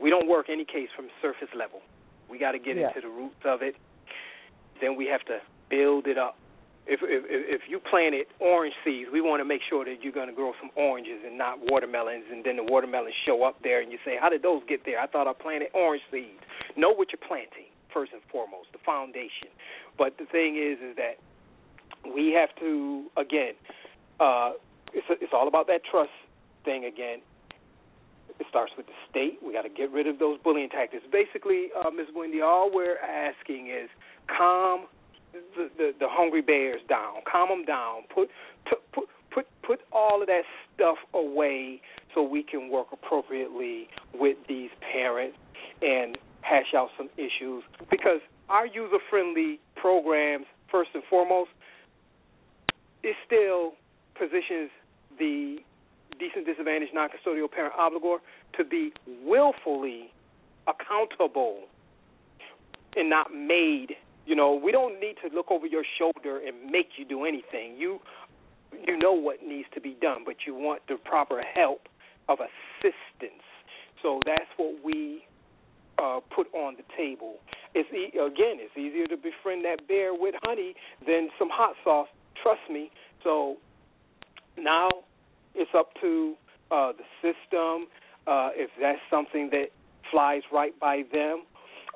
We 0.00 0.10
don't 0.10 0.28
work 0.28 0.46
any 0.48 0.64
case 0.64 0.88
from 0.94 1.08
surface 1.20 1.48
level. 1.56 1.80
We 2.30 2.38
got 2.38 2.52
to 2.52 2.58
get 2.58 2.76
yeah. 2.76 2.88
into 2.88 3.00
the 3.00 3.08
roots 3.08 3.42
of 3.44 3.62
it. 3.62 3.76
Then 4.80 4.96
we 4.96 5.06
have 5.06 5.24
to 5.26 5.38
build 5.70 6.06
it 6.06 6.18
up 6.18 6.36
if 6.86 7.00
if 7.02 7.24
if 7.28 7.62
you 7.68 7.80
planted 7.80 8.26
orange 8.38 8.74
seeds, 8.84 9.10
we 9.12 9.20
want 9.20 9.40
to 9.40 9.44
make 9.44 9.60
sure 9.68 9.84
that 9.84 10.02
you're 10.02 10.14
going 10.14 10.28
to 10.28 10.34
grow 10.34 10.52
some 10.60 10.70
oranges 10.76 11.18
and 11.26 11.36
not 11.36 11.58
watermelons, 11.70 12.24
and 12.30 12.44
then 12.44 12.56
the 12.56 12.62
watermelons 12.62 13.14
show 13.26 13.42
up 13.42 13.58
there, 13.62 13.80
and 13.82 13.90
you 13.90 13.98
say, 14.04 14.16
"How 14.20 14.28
did 14.28 14.42
those 14.42 14.62
get 14.68 14.84
there?" 14.86 15.00
I 15.00 15.06
thought 15.06 15.26
I 15.26 15.32
planted 15.34 15.70
orange 15.74 16.02
seeds. 16.10 16.38
Know 16.76 16.94
what 16.94 17.10
you're 17.10 17.26
planting 17.26 17.66
first 17.92 18.12
and 18.12 18.22
foremost, 18.30 18.70
the 18.72 18.78
foundation. 18.86 19.50
But 19.98 20.18
the 20.18 20.26
thing 20.26 20.56
is, 20.56 20.78
is 20.78 20.96
that 20.96 21.18
we 22.14 22.30
have 22.38 22.54
to 22.60 23.10
again. 23.16 23.54
Uh, 24.20 24.52
it's 24.94 25.06
it's 25.10 25.32
all 25.34 25.48
about 25.48 25.66
that 25.66 25.82
trust 25.90 26.14
thing 26.64 26.84
again. 26.84 27.18
It 28.38 28.46
starts 28.50 28.72
with 28.76 28.86
the 28.86 28.98
state. 29.10 29.38
We 29.42 29.52
got 29.52 29.62
to 29.62 29.70
get 29.72 29.90
rid 29.90 30.06
of 30.06 30.18
those 30.18 30.38
bullying 30.44 30.68
tactics. 30.68 31.04
Basically, 31.10 31.68
uh, 31.72 31.90
Ms. 31.90 32.08
Wendy, 32.14 32.42
all 32.42 32.70
we're 32.72 32.98
asking 32.98 33.68
is 33.68 33.88
calm 34.28 34.86
the, 35.56 35.70
the 35.76 35.92
the 36.00 36.08
hungry 36.08 36.42
bears 36.42 36.80
down, 36.88 37.16
calm 37.30 37.48
them 37.48 37.64
down, 37.64 38.02
put 38.14 38.28
t- 38.68 38.76
put 38.92 39.08
put 39.32 39.46
put 39.62 39.80
all 39.92 40.20
of 40.20 40.28
that 40.28 40.42
stuff 40.74 40.98
away 41.14 41.80
so 42.14 42.22
we 42.22 42.42
can 42.42 42.70
work 42.70 42.88
appropriately 42.92 43.88
with 44.14 44.36
these 44.48 44.70
parents 44.92 45.36
and 45.82 46.16
hash 46.40 46.74
out 46.74 46.88
some 46.96 47.08
issues. 47.16 47.62
Because 47.90 48.20
our 48.48 48.66
user 48.66 48.98
friendly 49.10 49.60
programs 49.74 50.46
first 50.70 50.90
and 50.94 51.02
foremost 51.08 51.50
it 53.02 53.14
still 53.26 53.72
positions 54.18 54.70
the 55.18 55.58
decent 56.18 56.46
disadvantaged 56.46 56.94
non 56.94 57.08
custodial 57.08 57.50
parent 57.50 57.74
obligor 57.74 58.18
to 58.56 58.64
be 58.64 58.92
willfully 59.24 60.12
accountable 60.66 61.60
and 62.96 63.10
not 63.10 63.32
made 63.32 63.96
you 64.26 64.34
know, 64.34 64.60
we 64.62 64.72
don't 64.72 65.00
need 65.00 65.16
to 65.26 65.34
look 65.34 65.50
over 65.50 65.66
your 65.66 65.84
shoulder 65.98 66.40
and 66.44 66.70
make 66.70 66.90
you 66.98 67.04
do 67.04 67.24
anything. 67.24 67.76
You 67.76 68.00
you 68.86 68.98
know 68.98 69.12
what 69.12 69.42
needs 69.42 69.68
to 69.74 69.80
be 69.80 69.96
done, 70.00 70.22
but 70.26 70.36
you 70.46 70.54
want 70.54 70.82
the 70.88 70.96
proper 70.96 71.42
help 71.42 71.88
of 72.28 72.38
assistance. 72.40 73.42
So 74.02 74.20
that's 74.26 74.50
what 74.56 74.74
we 74.84 75.22
uh, 75.98 76.20
put 76.34 76.52
on 76.52 76.76
the 76.76 76.82
table. 76.96 77.36
It's 77.74 77.88
e- 77.92 78.18
again, 78.18 78.58
it's 78.58 78.76
easier 78.76 79.06
to 79.06 79.16
befriend 79.16 79.64
that 79.64 79.86
bear 79.88 80.12
with 80.12 80.34
honey 80.42 80.74
than 81.06 81.30
some 81.38 81.48
hot 81.50 81.74
sauce. 81.84 82.08
Trust 82.42 82.60
me. 82.70 82.90
So 83.24 83.56
now 84.58 84.88
it's 85.54 85.70
up 85.74 85.90
to 86.00 86.34
uh, 86.70 86.92
the 86.92 87.04
system. 87.22 87.88
Uh, 88.26 88.50
if 88.54 88.70
that's 88.80 89.00
something 89.08 89.50
that 89.52 89.68
flies 90.10 90.42
right 90.52 90.78
by 90.78 91.02
them, 91.12 91.44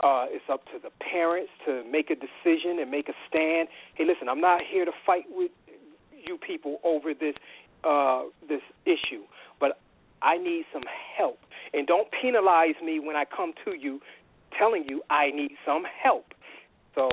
uh, 0.02 0.26
it's 0.28 0.44
up 0.50 0.64
to 0.66 0.78
the 0.82 0.90
parents 1.00 1.50
to 1.66 1.84
make 1.90 2.10
a 2.10 2.14
decision 2.14 2.78
and 2.80 2.90
make 2.90 3.08
a 3.08 3.14
stand. 3.28 3.68
Hey, 3.94 4.04
listen, 4.04 4.28
I'm 4.28 4.40
not 4.40 4.60
here 4.70 4.84
to 4.84 4.92
fight 5.04 5.24
with 5.30 5.50
you 6.26 6.38
people 6.38 6.78
over 6.84 7.12
this 7.14 7.34
uh, 7.84 8.24
this 8.48 8.60
issue, 8.84 9.22
but 9.58 9.78
I 10.22 10.36
need 10.36 10.64
some 10.72 10.82
help. 11.16 11.38
And 11.72 11.86
don't 11.86 12.08
penalize 12.20 12.74
me 12.84 13.00
when 13.00 13.16
I 13.16 13.24
come 13.24 13.52
to 13.64 13.72
you 13.72 14.00
telling 14.58 14.84
you 14.88 15.02
I 15.10 15.30
need 15.30 15.52
some 15.64 15.84
help. 16.02 16.26
So 16.94 17.08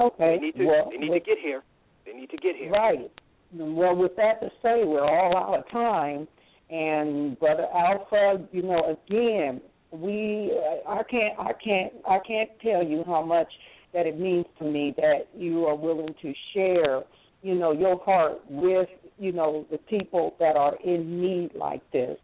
okay, 0.00 0.36
they 0.36 0.46
need 0.46 0.56
to 0.56 0.64
well, 0.64 0.90
they 0.90 0.98
need 0.98 1.10
with, 1.10 1.24
to 1.24 1.30
get 1.30 1.38
here. 1.38 1.62
They 2.04 2.12
need 2.12 2.30
to 2.30 2.36
get 2.36 2.56
here. 2.56 2.70
Right. 2.70 3.10
Well, 3.52 3.94
with 3.94 4.16
that 4.16 4.40
to 4.40 4.48
say, 4.62 4.84
we're 4.84 5.04
all 5.04 5.36
out 5.36 5.58
of 5.58 5.70
time. 5.70 6.28
And 6.68 7.38
brother 7.38 7.66
Alpha, 7.72 8.44
you 8.52 8.62
know, 8.62 8.96
again, 9.06 9.60
we 9.90 10.52
I 10.88 11.02
can't 11.10 11.38
I 11.38 11.52
can't 11.52 11.92
I 12.08 12.18
can't 12.26 12.50
tell 12.62 12.82
you 12.82 13.04
how 13.06 13.22
much 13.22 13.48
that 13.92 14.06
it 14.06 14.18
means 14.18 14.46
to 14.58 14.64
me 14.64 14.94
that 14.96 15.28
you 15.34 15.64
are 15.64 15.74
willing 15.74 16.14
to 16.20 16.32
share, 16.52 17.02
you 17.42 17.54
know, 17.54 17.72
your 17.72 17.98
heart 18.04 18.38
with, 18.48 18.88
you 19.18 19.32
know, 19.32 19.66
the 19.70 19.78
people 19.78 20.34
that 20.38 20.56
are 20.56 20.76
in 20.84 21.20
need 21.20 21.50
like 21.54 21.80
this. 21.92 22.18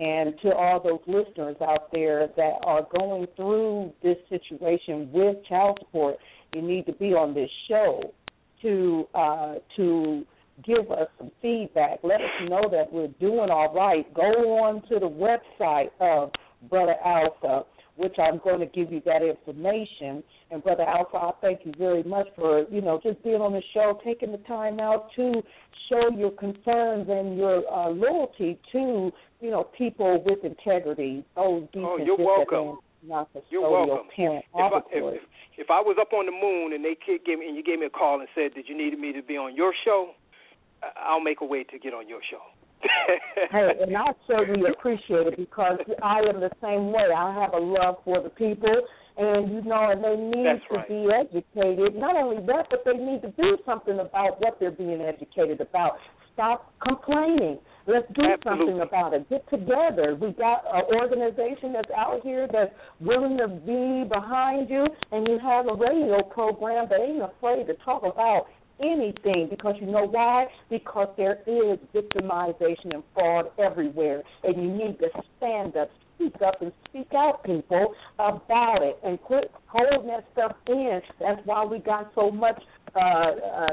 And 0.00 0.34
to 0.42 0.54
all 0.54 0.80
those 0.80 1.00
listeners 1.06 1.56
out 1.60 1.90
there 1.92 2.28
that 2.36 2.54
are 2.64 2.86
going 2.96 3.26
through 3.36 3.92
this 4.02 4.16
situation 4.28 5.10
with 5.12 5.36
child 5.48 5.78
support, 5.80 6.16
you 6.54 6.62
need 6.62 6.86
to 6.86 6.92
be 6.92 7.06
on 7.06 7.34
this 7.34 7.50
show 7.68 8.00
to 8.62 9.06
uh 9.14 9.54
to 9.76 10.24
give 10.64 10.90
us 10.90 11.08
some 11.18 11.30
feedback. 11.40 11.98
Let 12.02 12.20
us 12.20 12.30
know 12.48 12.62
that 12.70 12.92
we're 12.92 13.08
doing 13.20 13.50
all 13.50 13.72
right. 13.74 14.12
Go 14.14 14.22
on 14.62 14.82
to 14.88 14.98
the 14.98 15.08
website 15.08 15.90
of 16.00 16.30
Brother 16.68 16.96
Alpha, 17.04 17.64
which 17.96 18.14
I'm 18.18 18.38
going 18.42 18.60
to 18.60 18.66
give 18.66 18.92
you 18.92 19.02
that 19.06 19.22
information. 19.22 20.22
And 20.50 20.62
Brother 20.62 20.84
Alpha, 20.84 21.16
I 21.16 21.30
thank 21.40 21.60
you 21.64 21.72
very 21.76 22.02
much 22.02 22.28
for, 22.36 22.64
you 22.70 22.80
know, 22.80 23.00
just 23.02 23.22
being 23.22 23.40
on 23.40 23.52
the 23.52 23.62
show, 23.74 24.00
taking 24.04 24.32
the 24.32 24.38
time 24.38 24.80
out 24.80 25.08
to 25.16 25.42
show 25.88 26.10
your 26.16 26.30
concerns 26.30 27.08
and 27.08 27.36
your 27.36 27.62
uh, 27.72 27.90
loyalty 27.90 28.58
to, 28.72 29.10
you 29.40 29.50
know, 29.50 29.64
people 29.76 30.22
with 30.24 30.44
integrity. 30.44 31.24
Those 31.34 31.62
decent, 31.72 31.84
oh, 31.84 31.98
you're 31.98 32.16
welcome. 32.16 32.78
Not 33.06 33.28
you're 33.48 33.70
welcome. 33.70 34.08
Parent 34.14 34.44
if, 34.52 34.72
I, 34.72 34.78
if, 34.90 35.14
if, 35.14 35.22
if 35.56 35.70
I 35.70 35.80
was 35.80 35.96
up 36.00 36.12
on 36.12 36.26
the 36.26 36.32
moon 36.32 36.72
and 36.72 36.84
they 36.84 36.96
gave 37.06 37.38
me 37.38 37.46
and 37.46 37.56
you 37.56 37.62
gave 37.62 37.78
me 37.78 37.86
a 37.86 37.90
call 37.90 38.18
and 38.18 38.28
said 38.34 38.52
that 38.56 38.68
you 38.68 38.76
needed 38.76 38.98
me 38.98 39.12
to 39.12 39.22
be 39.22 39.36
on 39.36 39.54
your 39.54 39.72
show, 39.84 40.10
I'll 40.96 41.20
make 41.20 41.40
a 41.40 41.44
way 41.44 41.64
to 41.64 41.78
get 41.78 41.94
on 41.94 42.08
your 42.08 42.20
show. 42.28 42.42
hey, 43.50 43.70
and 43.82 43.96
I 43.96 44.12
certainly 44.26 44.70
appreciate 44.70 45.26
it 45.26 45.36
because 45.36 45.78
I 46.02 46.20
am 46.20 46.40
the 46.40 46.50
same 46.62 46.92
way. 46.92 47.08
I 47.14 47.34
have 47.34 47.54
a 47.54 47.58
love 47.58 47.96
for 48.04 48.22
the 48.22 48.30
people, 48.30 48.74
and 49.16 49.52
you 49.52 49.62
know, 49.62 49.90
and 49.90 50.02
they 50.02 50.16
need 50.16 50.46
That's 50.46 50.64
to 50.70 50.76
right. 50.76 50.88
be 50.88 51.08
educated. 51.10 51.96
Not 51.96 52.16
only 52.16 52.44
that, 52.46 52.66
but 52.70 52.84
they 52.84 52.98
need 52.98 53.22
to 53.22 53.30
do 53.32 53.58
something 53.66 53.98
about 53.98 54.40
what 54.40 54.58
they're 54.60 54.70
being 54.70 55.00
educated 55.00 55.60
about. 55.60 55.98
Stop 56.34 56.72
complaining. 56.86 57.58
Let's 57.88 58.06
do 58.14 58.22
Absolutely. 58.22 58.66
something 58.66 58.80
about 58.80 59.14
it. 59.14 59.28
Get 59.28 59.48
together. 59.50 60.14
We 60.14 60.30
got 60.32 60.62
an 60.72 60.84
organization 60.94 61.72
that's 61.72 61.90
out 61.96 62.20
here 62.22 62.46
that's 62.52 62.70
willing 63.00 63.38
to 63.38 63.48
be 63.48 64.06
behind 64.08 64.70
you, 64.70 64.86
and 65.10 65.26
you 65.26 65.38
have 65.42 65.66
a 65.66 65.74
radio 65.74 66.22
program 66.22 66.86
that 66.90 67.00
ain't 67.00 67.22
afraid 67.22 67.66
to 67.66 67.74
talk 67.82 68.02
about 68.04 68.46
anything 68.80 69.48
because 69.50 69.74
you 69.80 69.86
know 69.86 70.06
why? 70.06 70.46
Because 70.70 71.08
there 71.16 71.38
is 71.46 71.78
victimization 71.94 72.94
and 72.94 73.02
fraud 73.14 73.46
everywhere, 73.58 74.22
and 74.44 74.62
you 74.62 74.68
need 74.70 74.98
to 74.98 75.08
stand 75.36 75.76
up, 75.76 75.90
speak 76.16 76.34
up, 76.44 76.60
and 76.60 76.72
speak 76.88 77.08
out, 77.14 77.44
people, 77.44 77.94
about 78.18 78.82
it, 78.82 78.98
and 79.04 79.20
quit 79.22 79.50
holding 79.66 80.08
that 80.08 80.24
stuff 80.32 80.52
in. 80.68 81.00
That's 81.20 81.40
why 81.44 81.64
we 81.64 81.78
got 81.78 82.10
so 82.14 82.30
much 82.30 82.60
uh, 82.94 82.98
uh, 83.00 83.66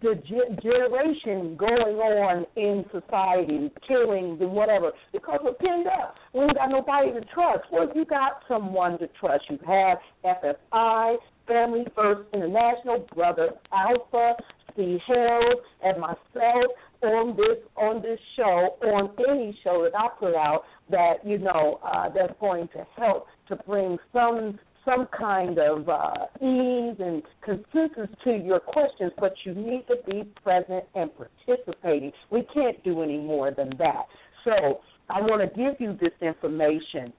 degeneration 0.00 1.56
going 1.56 1.96
on 1.98 2.46
in 2.56 2.84
society, 2.92 3.70
killings 3.86 4.40
and 4.40 4.52
whatever, 4.52 4.92
because 5.12 5.40
we're 5.42 5.54
pinned 5.54 5.86
up. 5.86 6.14
We 6.32 6.42
ain't 6.42 6.54
got 6.54 6.70
nobody 6.70 7.12
to 7.12 7.20
trust. 7.34 7.64
Well, 7.72 7.90
you 7.94 8.04
got 8.04 8.42
someone 8.48 8.98
to 8.98 9.08
trust. 9.20 9.44
You 9.50 9.58
have 9.66 9.98
FFI, 10.24 11.16
Family 11.46 11.84
First 11.94 12.22
International, 12.32 13.06
Brother 13.14 13.50
Alpha, 13.72 14.34
Steve 14.72 14.98
Harold, 15.06 15.60
and 15.82 16.00
myself 16.00 16.70
on 17.02 17.36
this 17.36 17.58
on 17.76 18.02
this 18.02 18.18
show, 18.36 18.76
on 18.82 19.10
any 19.28 19.56
show 19.62 19.82
that 19.84 19.96
I 19.98 20.08
put 20.18 20.34
out 20.34 20.62
that 20.90 21.14
you 21.24 21.38
know 21.38 21.80
uh, 21.84 22.08
that's 22.08 22.32
going 22.40 22.68
to 22.68 22.86
help 22.96 23.26
to 23.48 23.56
bring 23.66 23.98
some 24.12 24.58
some 24.84 25.08
kind 25.18 25.58
of 25.58 25.88
uh, 25.88 26.26
ease 26.42 26.96
and 26.98 27.22
consensus 27.42 28.14
to 28.24 28.36
your 28.36 28.60
questions, 28.60 29.12
but 29.18 29.32
you 29.44 29.54
need 29.54 29.84
to 29.88 29.96
be 30.06 30.24
present 30.42 30.84
and 30.94 31.10
participating. 31.16 32.12
We 32.30 32.46
can't 32.52 32.82
do 32.84 33.02
any 33.02 33.18
more 33.18 33.50
than 33.50 33.70
that. 33.78 34.04
So 34.44 34.80
I 35.08 35.20
want 35.20 35.40
to 35.40 35.56
give 35.56 35.80
you 35.80 35.96
this 36.00 36.12
information. 36.20 37.12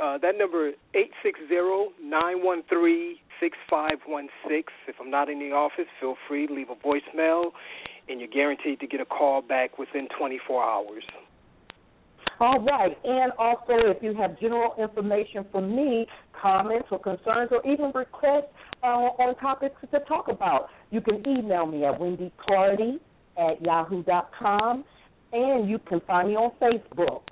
Uh, 0.00 0.18
that 0.18 0.36
number 0.38 0.68
is 0.68 0.74
eight 0.94 1.10
six 1.22 1.38
zero 1.48 1.88
nine 2.02 2.44
one 2.44 2.62
three 2.68 3.20
six 3.40 3.56
five 3.68 3.98
one 4.06 4.28
six. 4.48 4.72
If 4.88 4.96
I'm 5.00 5.10
not 5.10 5.28
in 5.28 5.38
the 5.38 5.52
office, 5.52 5.86
feel 6.00 6.16
free 6.28 6.46
to 6.46 6.54
leave 6.54 6.68
a 6.70 6.74
voicemail, 6.74 7.52
and 8.08 8.20
you're 8.20 8.28
guaranteed 8.28 8.80
to 8.80 8.86
get 8.86 9.00
a 9.00 9.04
call 9.04 9.42
back 9.42 9.78
within 9.78 10.08
24 10.18 10.62
hours. 10.62 11.04
All 12.38 12.60
right. 12.60 12.96
And 13.04 13.32
also, 13.38 13.72
if 13.88 14.02
you 14.02 14.14
have 14.14 14.38
general 14.38 14.74
information 14.78 15.46
for 15.50 15.60
me, 15.60 16.06
comments 16.40 16.88
or 16.90 16.98
concerns, 16.98 17.50
or 17.50 17.66
even 17.66 17.92
requests 17.94 18.52
uh, 18.82 18.86
on 18.86 19.36
topics 19.36 19.76
to 19.90 20.00
talk 20.00 20.28
about, 20.28 20.68
you 20.90 21.00
can 21.00 21.26
email 21.26 21.66
me 21.66 21.84
at 21.84 21.98
wendyclardy 21.98 22.98
at 23.38 23.62
yahoo.com. 23.62 24.84
And 25.32 25.68
you 25.68 25.78
can 25.78 26.00
find 26.06 26.28
me 26.28 26.34
on 26.34 26.52
Facebook 26.60 27.22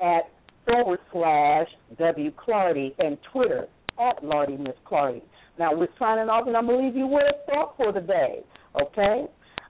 at 0.00 0.30
forward 0.66 1.00
slash 1.12 1.66
W 1.98 2.30
Clardy 2.32 2.94
and 2.98 3.18
Twitter 3.32 3.66
at 3.98 4.24
Lardy 4.24 4.56
Miss 4.56 4.74
Clardy. 4.90 5.22
Now, 5.58 5.74
we're 5.74 5.88
signing 5.98 6.28
off, 6.28 6.46
and 6.46 6.56
I'm 6.56 6.66
to 6.66 6.76
leave 6.76 6.96
you 6.96 7.06
with 7.06 7.22
a 7.22 7.50
thought 7.50 7.76
for 7.76 7.92
the 7.92 8.00
day, 8.00 8.40
okay? 8.80 9.26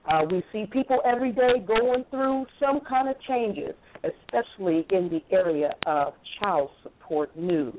Uh, 0.09 0.21
we 0.29 0.43
see 0.51 0.65
people 0.71 0.99
every 1.05 1.31
day 1.31 1.63
going 1.65 2.05
through 2.09 2.45
some 2.59 2.81
kind 2.87 3.09
of 3.09 3.15
changes, 3.27 3.73
especially 4.03 4.85
in 4.91 5.09
the 5.09 5.21
area 5.31 5.71
of 5.85 6.13
child 6.39 6.69
support 6.83 7.35
news. 7.37 7.75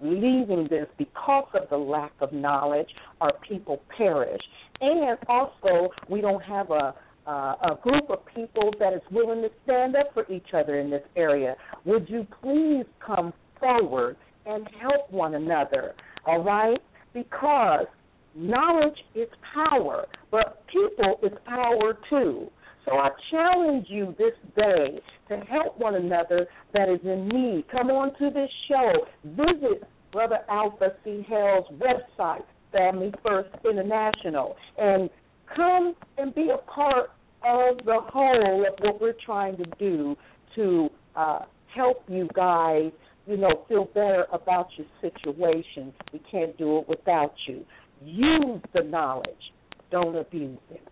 leaving 0.00 0.66
this 0.68 0.86
because 0.98 1.46
of 1.54 1.68
the 1.70 1.76
lack 1.76 2.12
of 2.20 2.32
knowledge, 2.32 2.88
our 3.20 3.32
people 3.48 3.80
perish. 3.96 4.40
And 4.80 5.16
also, 5.28 5.90
we 6.10 6.20
don't 6.20 6.42
have 6.42 6.70
a 6.70 6.94
uh, 7.26 7.54
a 7.72 7.78
group 7.82 8.10
of 8.10 8.18
people 8.34 8.70
that 8.78 8.92
is 8.92 9.00
willing 9.10 9.40
to 9.40 9.48
stand 9.64 9.96
up 9.96 10.12
for 10.12 10.30
each 10.30 10.48
other 10.52 10.78
in 10.78 10.90
this 10.90 11.02
area. 11.16 11.56
Would 11.86 12.06
you 12.10 12.26
please 12.42 12.84
come 13.04 13.32
forward 13.58 14.16
and 14.44 14.68
help 14.78 15.10
one 15.10 15.34
another? 15.34 15.94
All 16.26 16.42
right? 16.44 16.78
Because 17.14 17.86
knowledge 18.34 18.98
is 19.14 19.28
power, 19.54 20.04
but 20.30 20.64
people 20.66 21.18
is 21.22 21.32
power 21.46 21.96
too. 22.10 22.50
So 22.84 22.96
I 22.96 23.08
challenge 23.30 23.86
you 23.88 24.14
this 24.18 24.34
day 24.56 25.00
to 25.28 25.36
help 25.46 25.78
one 25.78 25.94
another 25.94 26.46
that 26.74 26.88
is 26.88 27.00
in 27.04 27.28
need. 27.28 27.64
Come 27.70 27.90
on 27.90 28.16
to 28.18 28.30
this 28.30 28.50
show. 28.68 28.92
Visit 29.24 29.84
Brother 30.12 30.40
Alpha 30.48 30.92
C. 31.02 31.24
Hales' 31.28 31.64
website, 31.72 32.44
Family 32.72 33.12
First 33.24 33.48
International, 33.68 34.54
and 34.78 35.08
come 35.54 35.94
and 36.18 36.34
be 36.34 36.50
a 36.52 36.58
part 36.70 37.10
of 37.44 37.78
the 37.84 37.98
whole 38.00 38.64
of 38.66 38.74
what 38.80 39.00
we're 39.00 39.14
trying 39.24 39.56
to 39.56 39.64
do 39.78 40.16
to 40.54 40.88
uh, 41.16 41.40
help 41.74 42.02
you 42.08 42.28
guys, 42.34 42.90
you 43.26 43.36
know, 43.36 43.64
feel 43.68 43.86
better 43.86 44.26
about 44.32 44.68
your 44.76 44.86
situation. 45.00 45.92
We 46.12 46.20
can't 46.30 46.56
do 46.56 46.78
it 46.78 46.88
without 46.88 47.34
you. 47.46 47.64
Use 48.04 48.60
the 48.72 48.82
knowledge, 48.82 49.52
don't 49.90 50.16
abuse 50.16 50.58
it. 50.70 50.82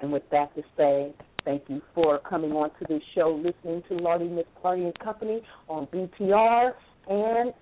And 0.00 0.12
with 0.12 0.24
that 0.30 0.54
to 0.56 0.62
say, 0.76 1.14
thank 1.44 1.62
you 1.68 1.80
for 1.94 2.18
coming 2.20 2.52
on 2.52 2.70
to 2.78 2.86
this 2.88 3.02
show, 3.14 3.40
listening 3.42 3.82
to 3.88 3.96
Lardy 4.02 4.28
Miss 4.28 4.44
Clardy 4.62 4.84
and 4.84 4.98
Company 4.98 5.42
on 5.68 5.86
BTR, 5.86 6.72
and 7.08 7.52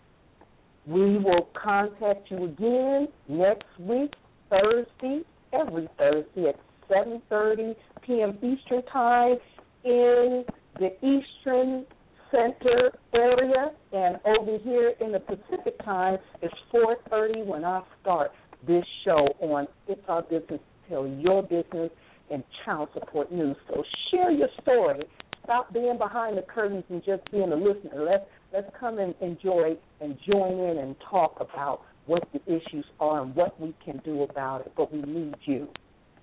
we 0.87 1.19
will 1.19 1.49
contact 1.61 2.31
you 2.31 2.45
again 2.45 3.09
next 3.29 3.67
week, 3.79 4.13
Thursday, 4.51 5.23
every 5.53 5.89
Thursday 5.99 6.49
at 6.49 6.57
7.30 6.91 7.75
p.m. 8.05 8.39
Eastern 8.43 8.83
Time 8.93 9.37
in 9.85 10.45
the 10.79 10.93
Eastern 10.99 11.87
Center 12.31 12.91
area, 13.15 13.73
and 13.93 14.19
over 14.25 14.59
here 14.59 14.95
in 15.01 15.13
the 15.13 15.21
Pacific 15.21 15.79
Time, 15.85 16.19
it's 16.41 16.55
4.30 16.75 17.47
when 17.47 17.65
I 17.65 17.83
start 18.01 18.33
this 18.67 18.85
show 19.05 19.29
on 19.41 19.67
It's 19.87 20.01
Our 20.09 20.23
Business 20.23 20.61
Tell 20.89 21.07
Your 21.07 21.43
Business 21.43 21.91
and 22.33 22.43
Child 22.65 22.89
Support 22.95 23.33
News. 23.33 23.57
So 23.69 23.83
share 24.11 24.31
your 24.31 24.49
story. 24.63 25.05
Stop 25.45 25.73
being 25.73 25.99
behind 25.99 26.39
the 26.39 26.43
curtains 26.43 26.85
and 26.89 27.03
just 27.05 27.29
being 27.31 27.53
a 27.53 27.57
listener. 27.57 28.05
Let's 28.05 28.25
let's 28.53 28.71
come 28.79 28.99
and 28.99 29.15
enjoy 29.21 29.77
and 30.01 30.17
join 30.27 30.59
in 30.59 30.79
and 30.79 30.97
talk 31.11 31.37
about 31.41 31.83
what 32.07 32.27
the 32.33 32.41
issues 32.47 32.85
are 33.01 33.23
and 33.23 33.35
what 33.35 33.61
we 33.61 33.75
can 33.85 34.01
do 34.05 34.23
about 34.23 34.63
it. 34.63 34.73
But 34.77 34.93
we 34.93 35.03
need 35.03 35.35
you. 35.45 35.69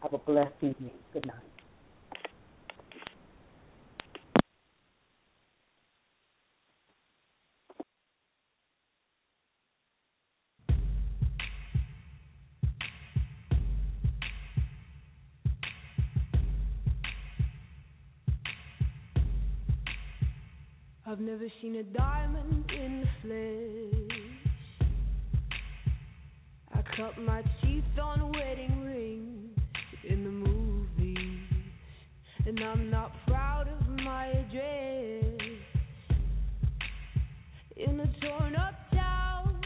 Have 0.01 0.13
a 0.13 0.17
blessed 0.17 0.53
evening. 0.61 0.91
Good 1.13 1.25
night. 1.25 1.48
Never 21.29 21.51
seen 21.61 21.75
a 21.75 21.83
diamond 21.83 22.65
in 22.71 23.01
the 23.01 23.07
flesh. 24.79 24.89
I 26.73 26.81
cut 26.97 27.21
my 27.21 27.43
teeth 27.61 27.83
on 28.01 28.31
wedding 28.31 28.81
rings 28.83 29.55
in 30.03 30.23
the 30.23 30.31
movies, 30.31 31.39
and 32.47 32.59
I'm 32.59 32.89
not 32.89 33.11
proud 33.27 33.67
of 33.67 33.87
my 34.03 34.25
address. 34.25 35.39
In 37.77 37.99
a 37.99 38.07
torn 38.21 38.55
up 38.55 38.73
town, 38.91 39.61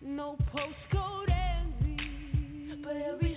no 0.00 0.36
postcode 0.52 1.30
envy, 1.30 2.82
but 2.82 2.96
every 2.96 3.31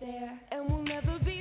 there 0.00 0.40
and 0.50 0.70
we'll 0.70 0.82
never 0.82 1.18
be 1.24 1.39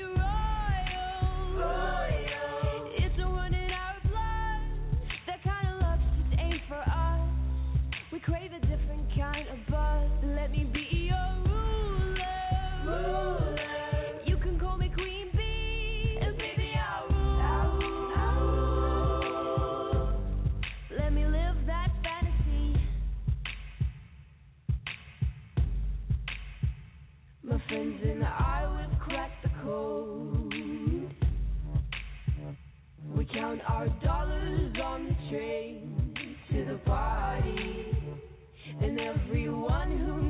to 36.52 36.66
the 36.66 36.80
party, 36.86 37.98
and 38.82 39.00
everyone 39.00 39.92
who 39.98 40.29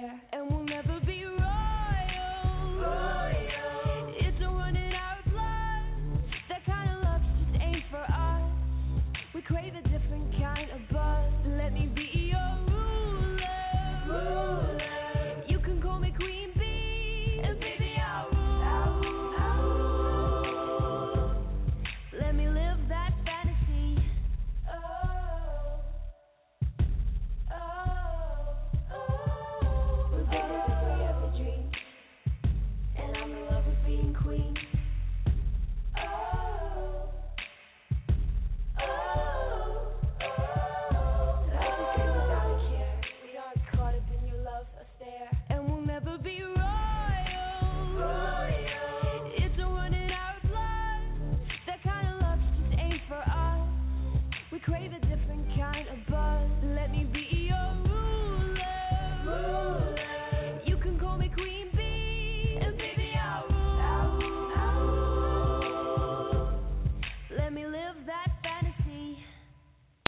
there 0.00 0.39